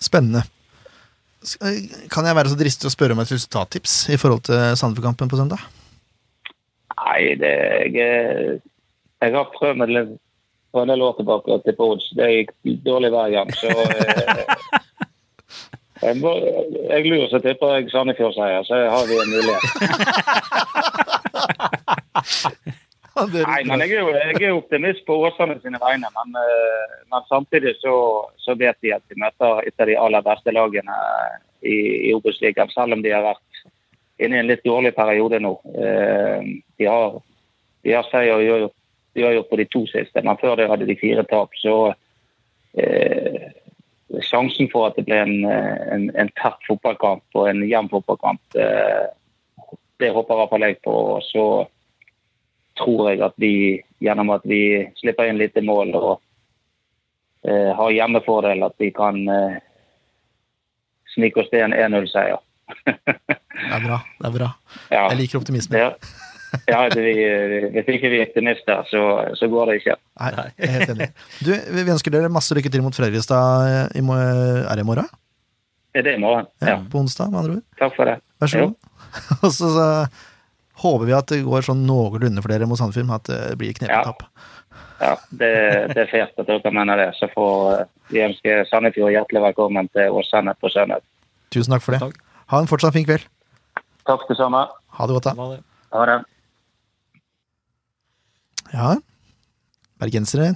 [0.01, 0.41] Spennende.
[1.61, 1.81] Eh,
[2.13, 5.39] Kan jeg være så dristig å spørre om et resultattips i forhold til Sandefjord-kampen på
[5.39, 5.59] søndag?
[6.97, 7.53] Nei, det
[7.93, 8.59] jeg,
[9.21, 10.05] jeg har prøvd med det
[10.73, 12.07] for en del år tilbake å tippe odds.
[12.17, 12.51] Det gikk
[12.85, 14.43] dårlig hver gang, så eh,
[16.07, 16.33] jeg, må,
[16.89, 19.65] jeg lurer så tipper jeg Sandefjord-seier, så har vi en mulighet.
[23.18, 26.09] Nei, men jeg er jo jeg er optimist på Åsane sine vegne.
[26.13, 27.95] Men, eh, men samtidig så,
[28.38, 30.97] så vet de at de møter et av de aller beste lagene
[31.65, 31.78] i,
[32.09, 33.63] i Obos-ligaen, selv om de har vært
[34.22, 35.53] inne i en litt dårlig periode nå.
[35.78, 37.22] Eh, De har,
[37.84, 38.68] de har seier gjør,
[39.18, 41.55] uavgjort på de to siste, men før det hadde de fire tap.
[41.57, 41.78] Så
[42.78, 43.47] eh,
[44.24, 48.59] sjansen for at det ble en, eh, en, en tett fotballkamp og en jevn fotballkamp,
[48.61, 49.07] eh,
[49.97, 50.95] det håper i hvert fall jeg på.
[51.26, 51.43] Så
[52.80, 53.53] tror jeg at vi,
[54.03, 54.61] gjennom at vi
[55.01, 56.11] slipper inn lite mål og
[57.47, 59.57] eh, har hjemmefordel, at vi kan eh,
[61.15, 62.39] snike oss til en 1-0-seier.
[62.88, 64.01] Det er bra.
[64.19, 64.47] det er bra
[64.91, 65.05] Ja.
[65.11, 65.80] Jeg liker optimisme.
[65.80, 65.91] Ja.
[66.67, 67.13] ja, vi,
[67.75, 69.03] hvis ikke vi er optimister, så,
[69.39, 69.95] så går det ikke.
[70.19, 71.07] Nei, jeg er helt enig.
[71.43, 73.95] Du, vi ønsker dere masse lykke til mot Fredrikstad.
[73.95, 75.09] I, er det i morgen?
[75.97, 76.47] Er det i morgen?
[76.61, 76.78] Ja, Ja.
[76.91, 77.65] På onsdag, med andre ord.
[77.80, 78.19] Takk for det.
[78.41, 78.75] Vær så god.
[79.43, 79.88] Og så, så
[80.82, 84.23] håper vi at det går sånn noenlunde for dere mot Sandefjord, at det blir knepetap.
[84.97, 85.51] Ja, det,
[85.93, 87.09] det er fint at dere mener det.
[87.17, 91.05] Så får eh, vi ønske Sandefjord hjertelig velkommen til Åsane på søndag.
[91.53, 92.11] Tusen takk for det.
[92.51, 93.25] Ha en fortsatt fin kveld.
[94.07, 94.63] Takk det samme.
[94.97, 95.59] Ha det godt, da.
[95.97, 96.17] Ha det.
[98.73, 98.95] Ja,
[100.01, 100.55] bergensere.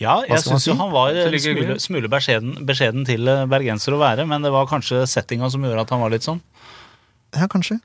[0.00, 0.78] Ja, jeg syns jo si?
[0.80, 4.66] han var en smule, smule beskjeden, beskjeden til eh, bergenser å være, men det var
[4.66, 6.40] kanskje settinga som gjorde at han var litt sånn.
[7.36, 7.78] Ja, kanskje.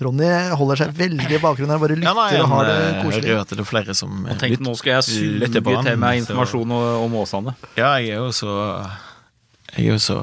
[0.00, 0.28] Ronny
[0.60, 3.28] holder seg veldig i bakgrunnen her, bare lytter Ja, nei, og har det jeg koselig.
[3.32, 5.98] hører at det er flere som Og tenkte nå skal jeg lytte på suge til
[6.04, 7.54] meg informasjon om Åsane.
[7.80, 8.52] Ja, jeg er jo så
[9.74, 10.20] Jeg er jo så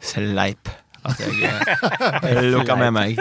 [0.00, 0.70] sleip
[1.00, 1.32] at jeg,
[2.28, 3.20] jeg lukker med meg.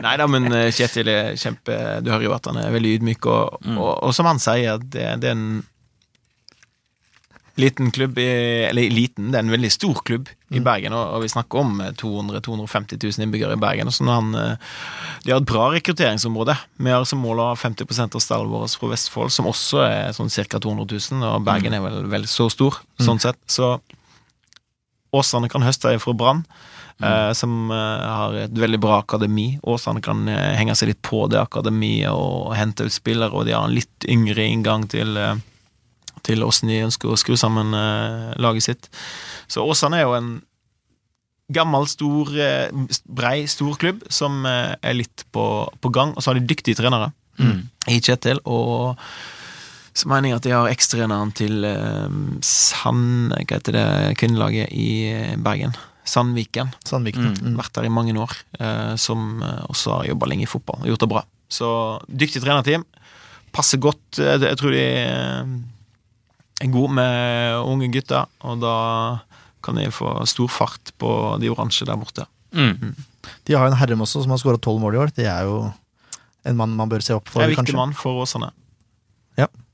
[0.00, 3.26] Nei da, men eh, Kjetil er kjempe Du hører jo at han er veldig ydmyk,
[3.28, 5.60] og, og, og som han sier, det, det er en
[7.56, 8.26] liten klubb i,
[8.68, 11.80] Eller liten, det er en veldig stor klubb i Bergen, og, og vi snakker om
[11.80, 13.90] eh, 200 250 000 innbyggere i Bergen.
[13.90, 14.72] Og sånn han, eh,
[15.24, 16.56] de har et bra rekrutteringsområde.
[16.78, 20.16] Vi har som mål å ha 50% av stallen vår fra Vestfold, som også er
[20.16, 20.58] sånn ca.
[20.58, 23.40] 200 000, og Bergen er vel, vel så stor, sånn sett.
[23.50, 23.78] Så
[25.10, 26.44] Åsane kan høste fra Brann,
[27.00, 27.34] Mm.
[27.34, 27.76] som eh,
[28.06, 29.58] har et veldig bra akademi.
[29.62, 33.54] Åsane kan eh, henge seg litt på det akademiet og hente ut spillere, og de
[33.56, 35.40] har en litt yngre inngang til eh,
[36.26, 38.88] til åssen de ønsker å skru sammen eh, laget sitt.
[39.50, 40.30] Så Åsane er jo en
[41.50, 42.70] gammel, stor, eh,
[43.10, 45.44] brei, stor klubb som eh, er litt på,
[45.80, 46.14] på gang.
[46.14, 47.12] Og så har de dyktige trenere
[47.88, 49.00] i Kjetil, og
[49.96, 51.64] så mener jeg at de har ekstreneren til
[52.44, 53.32] Sand...
[53.32, 53.86] Hva heter det
[54.20, 54.90] kvinnelaget i
[55.40, 55.72] Bergen?
[56.06, 56.70] Sandviken.
[56.86, 57.32] Sandviken.
[57.40, 57.56] Mm.
[57.58, 58.34] Vært der i mange år.
[59.00, 61.24] Som også har jobba lenge i fotball og gjort det bra.
[61.50, 61.70] Så
[62.06, 62.84] dyktig trenerteam.
[63.56, 64.20] Passer godt.
[64.20, 64.84] Jeg tror de
[66.60, 68.74] er god med unge gutter, og da
[69.64, 72.26] kan de få stor fart på de oransje der borte.
[72.52, 75.12] De har jo en herrem også som har skåra tolv mål i år.
[75.16, 75.70] Det er jo
[76.48, 77.80] en mann man bør se opp for, Det er en viktig kanskje.
[77.80, 78.52] mann for Åsane.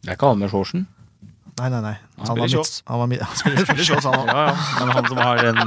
[0.07, 0.85] Det er ikke Almer shortsen?
[1.57, 1.95] Nei, nei, nei.
[2.21, 2.83] Han, spiller var shorts.
[2.87, 4.53] han, var midt, han spiller Det slås han Ja, ja.
[4.79, 5.59] Men han som har en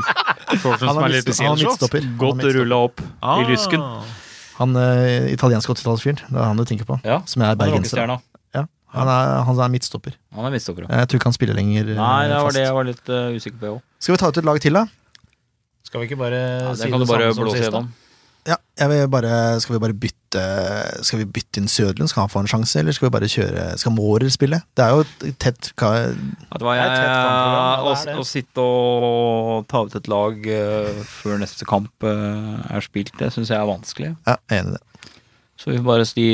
[0.62, 1.32] shortsen som er litt.
[1.42, 2.08] Han midtstopper.
[2.22, 3.84] Godt rulla opp i lysken.
[4.60, 7.00] Han uh, italienske 80-tallsfyren, det er han du tenker på.
[7.08, 8.16] Ja, Som er han er bergenser.
[8.96, 10.16] Han, er, han er midtstopper.
[10.34, 11.02] Han er midtstopper, ja.
[11.04, 12.58] Jeg tror ikke han spiller lenger eh, Nei, det var fast.
[12.58, 13.74] det jeg var litt uh, usikker på.
[14.02, 14.86] Skal vi ta ut et lag til, da?
[15.86, 17.68] Skal vi ikke bare Ja, si det kan du det bare samme som blåse sist,
[17.70, 17.92] gjennom.
[18.48, 20.42] Ja, jeg vil bare, Skal vi bare bytte
[21.06, 22.10] Skal vi bytte inn Søderlund?
[22.10, 24.62] Skal han få en sjanse, eller skal vi bare kjøre Skal Mårer spille?
[24.80, 28.16] Det er jo tett hva, Det er jeg, tett å, ja, det det.
[28.16, 33.30] å sitte og ta ut et lag uh, før neste kamp uh, er spilt, det
[33.36, 34.14] syns jeg er vanskelig.
[34.24, 34.86] Ja, jeg er enig i det.
[35.60, 36.26] Så vi får bare si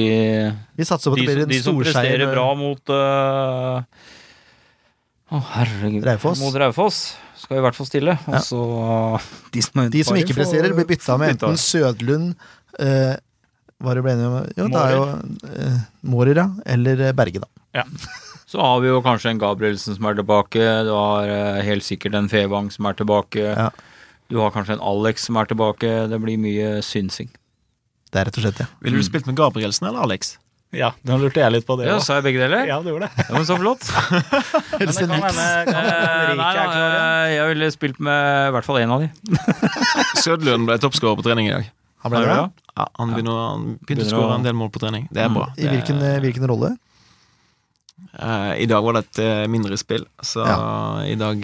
[0.77, 1.55] Vi satser på at det blir en storseier.
[1.55, 3.81] de som presterer bra mot uh,
[5.33, 6.03] Å, herregud.
[6.05, 6.41] Raufoss.
[6.43, 6.99] Mot Raufoss
[7.41, 8.13] skal i hvert fall stille.
[8.27, 8.41] Og Ja.
[8.45, 8.59] så
[9.53, 11.49] de som, De som ikke presterer, blir bytta med bytta.
[11.49, 12.35] enten Sødlund
[12.79, 13.15] uh,
[13.81, 14.37] Hva er det ble enige om?
[14.61, 15.79] Jo, det er jo uh,
[16.13, 16.45] Mårer, ja.
[16.77, 17.83] Eller eh, Berge, da.
[18.45, 20.61] Så har vi jo kanskje en Gabrielsen som er tilbake.
[20.85, 23.41] Du har eh, helt sikkert en Fevang som er tilbake.
[23.41, 23.71] Ja.
[24.29, 25.89] Du har kanskje en Alex som er tilbake.
[26.13, 27.27] Det blir mye synsing.
[28.15, 28.67] Det er rett og slett det.
[28.85, 30.37] Ville du spilt med Gabrielsen eller Alex?
[30.75, 32.03] Ja, nå lurte jeg litt på det Ja, òg.
[32.03, 32.65] Sa jeg begge deler?
[32.67, 33.25] Ja, du gjorde det.
[33.27, 33.83] Ja, men så flott.
[34.79, 35.27] Men det kan hende
[35.69, 36.95] kan hende Eh, nei, er klar igjen.
[36.95, 39.09] eh, jeg ville spilt med i hvert fall én av de.
[40.23, 41.69] Sødlund ble toppskårer på trening i dag.
[42.03, 42.47] Han ble det ja.
[42.75, 45.05] Ja, han begynner, han begynner å skåre en del mål på trening.
[45.15, 45.45] Det er bra.
[45.55, 46.73] I hvilken, eh, hvilken rolle?
[48.19, 50.59] Eh, I dag var det et mindre spill, så Ja.
[51.07, 51.39] i dag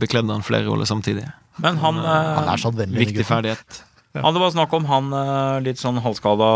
[0.00, 1.24] bekledde han flere roller samtidig.
[1.56, 3.82] Men han, Han er sånn veldig Viktig gutten.
[4.22, 6.46] Han det var snakk om han eh, litt sånn halvskada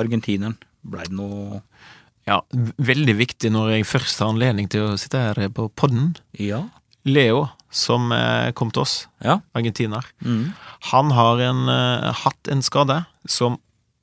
[0.00, 0.56] argentineren.
[0.84, 1.62] Blei det noe
[2.26, 2.42] Ja,
[2.78, 6.16] veldig viktig når jeg først har anledning til å sitte her på podden.
[6.38, 6.60] Ja.
[7.08, 9.40] Leo, som eh, kom til oss, Ja.
[9.56, 10.52] argentiner, Mm.
[10.92, 13.58] han har en, eh, hatt en skade som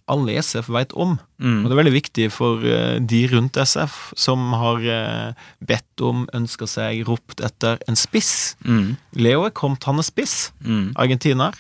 [0.10, 1.20] alle i SF vet om.
[1.40, 1.64] Og Mm.
[1.64, 2.58] det er veldig viktig for
[3.00, 8.56] de rundt SF som har bedt om, ønska seg, ropt etter en spiss.
[8.66, 8.98] Mm.
[9.16, 10.94] Leo er kommet, han er spiss, Mm.
[10.96, 11.54] argentiner.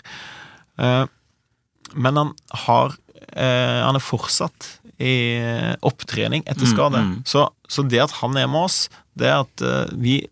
[1.96, 2.34] Men han
[2.66, 2.96] har
[3.34, 6.98] eh, Han er fortsatt i eh, opptrening etter Mm, skade.
[7.06, 7.16] mm.
[7.26, 10.28] Så, så det at han er med oss, det er at eh, vi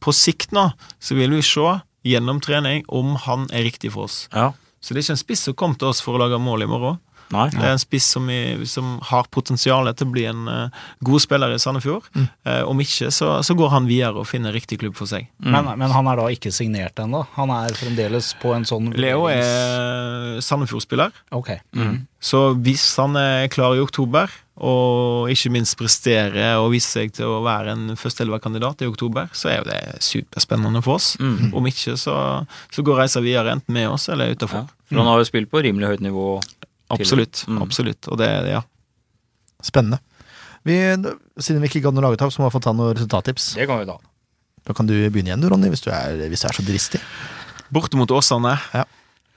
[0.00, 0.68] på sikt nå
[1.00, 4.28] så vil vi se gjennom trening om han er riktig for oss.
[4.34, 4.52] Ja.
[4.80, 6.68] Så det er ikke en spiss som kom til oss for å lage mål i
[6.70, 6.98] morgen.
[7.34, 7.48] Nei.
[7.54, 8.28] Det er en spiss som,
[8.70, 12.06] som har potensial til å bli en uh, god spiller i Sandefjord.
[12.16, 15.28] Eh, om ikke, så, så går han videre og finner riktig klubb for seg.
[15.42, 17.24] Men, men han er da ikke signert ennå?
[17.36, 21.52] Han er fremdeles på en sånn Leo er Sandefjord-spiller, Ok.
[22.22, 27.28] så hvis han er klar i oktober, og ikke minst presterer og viser seg til
[27.28, 31.10] å være en førsteelverkandidat i oktober, så er jo det superspennende for oss.
[31.20, 31.52] Mm.
[31.56, 32.14] Om ikke, så,
[32.72, 34.64] så går reisa videre enten med oss eller utafor.
[34.64, 34.78] Ja.
[34.88, 36.28] For han har jo spilt på rimelig høyt nivå.
[36.94, 37.44] Absolutt.
[37.48, 37.62] Mm.
[37.64, 38.08] absolutt.
[38.12, 38.62] Og det, ja.
[39.64, 39.98] Spennende.
[40.66, 40.76] Vi,
[41.42, 43.52] siden vi ikke gadd noe lagetap, så må vi få ta noen resultattips.
[43.58, 43.96] Det kan vi ta.
[44.66, 47.00] Da kan du begynne igjen, du, Ronny, hvis du er, hvis du er så dristig.
[47.74, 48.56] Borte mot Åsane.
[48.74, 48.82] Ja.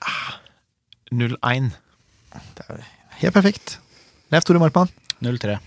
[0.02, 0.32] Ah,
[1.14, 1.70] 0-1.
[3.20, 3.78] Helt perfekt.
[4.30, 4.90] Leif Tore Markmann.
[5.22, 5.58] 0-3.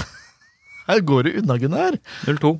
[0.88, 1.98] Her går du unna, Gunnar.
[2.26, 2.52] 0-2.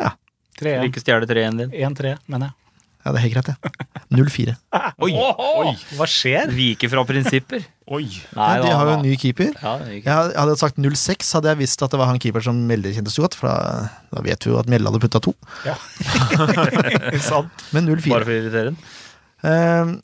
[0.00, 0.14] Ja.
[0.60, 0.88] 3-1.
[0.88, 1.76] Ikke stjele 3-1 din.
[1.76, 2.56] 1-3, mener jeg.
[3.00, 3.86] Ja, det er helt greit, det.
[4.12, 4.54] 0-4.
[5.06, 5.12] Oi!
[5.16, 5.70] Oi!
[5.96, 6.50] Hva skjer?
[6.52, 7.62] Vike fra prinsipper.
[7.90, 8.04] Oi!
[8.36, 9.54] Nei, de har jo en ny keeper.
[9.56, 10.10] Ja, det gikk.
[10.10, 13.14] Jeg hadde- sagt 0-6, hadde jeg visst at det var han keeper som Mjelde kjente
[13.14, 13.38] så godt.
[13.40, 15.32] For da, da vet vi jo at Mjelde hadde putta to.
[17.30, 17.66] Sant.
[17.72, 18.12] Men 0-4.
[18.12, 18.78] Bare for å irritere den.
[19.40, 19.96] Uh,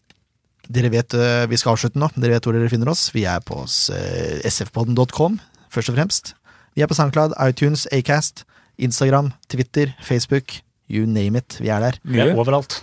[0.72, 2.08] dere vet eh, Vi skal avslutte nå.
[2.16, 3.10] Dere vet hvor dere finner oss.
[3.14, 5.36] Vi er på uh, sfpodden.com,
[5.70, 6.32] først og fremst.
[6.74, 8.42] Vi er på SoundCloud, iTunes, Acast,
[8.82, 10.58] Instagram, Twitter, Facebook.
[10.92, 11.58] You name it.
[11.60, 11.98] Vi er der.
[12.06, 12.80] Vi er overalt.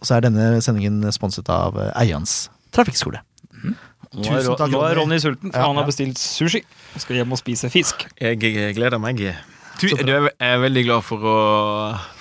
[0.00, 3.20] Og så er denne sendingen sponset av eh, Eians trafikkskole.
[4.10, 5.18] Nå er, Tusen takk, nå er Ronny.
[5.22, 5.66] Sulten, Ja.
[5.68, 6.64] han har bestilt sushi.
[6.94, 8.06] Han skal hjem og spise fisk.
[8.18, 9.20] Jeg, jeg gleder meg.
[9.80, 11.34] Du, du er, er veldig glad for å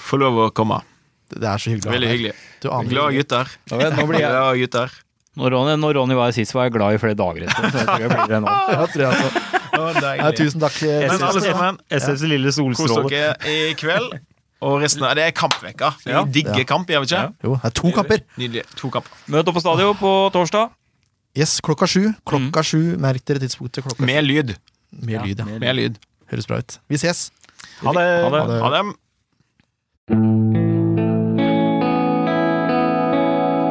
[0.09, 0.81] få lov å komme.
[1.29, 1.91] Det er så hyggelig.
[1.95, 2.33] Veldig hyggelig.
[2.61, 3.51] Du aner Glade gutter.
[3.71, 4.93] Nå, vet- nå blir jeg, glad gutter.
[5.39, 7.69] når, Ronny, når Ronny var her sist, var jeg glad i flere dager etter.
[7.73, 8.55] Så jeg tror jeg blir det nå.
[9.79, 10.33] Ja, jeg.
[10.35, 10.75] Tusen takk.
[10.83, 13.09] eh, Men alle sammen, SFs lille kos solstråle.
[13.13, 14.17] dere i kveld.
[14.61, 15.93] Og resten av Det er kampveka.
[16.05, 16.23] Vi Ja.
[16.25, 16.63] digger Ja.
[16.65, 17.33] kamp, gjør vi ikke?
[17.43, 18.19] Jo, det er to kamper.
[18.37, 18.63] Nydelig.
[18.75, 19.11] To kamper.
[19.27, 20.69] Møt opp på stadion på torsdag.
[21.37, 22.13] Yes, klokka sju.
[22.25, 22.97] Klokka sju.
[22.97, 23.83] Merk dere tidspunktet.
[23.85, 24.57] Klokka Med lyd.
[24.91, 25.45] Med lyd, ja.
[25.45, 25.97] Med lyd.
[26.31, 26.79] Høres bra ut.
[26.89, 27.31] Vi ses.
[27.83, 28.23] Ha det.
[28.23, 28.61] Ha det.
[28.61, 28.95] Ha det.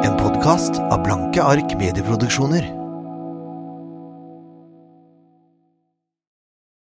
[0.06, 2.65] En podkast av Blanke ark medieproduksjoner.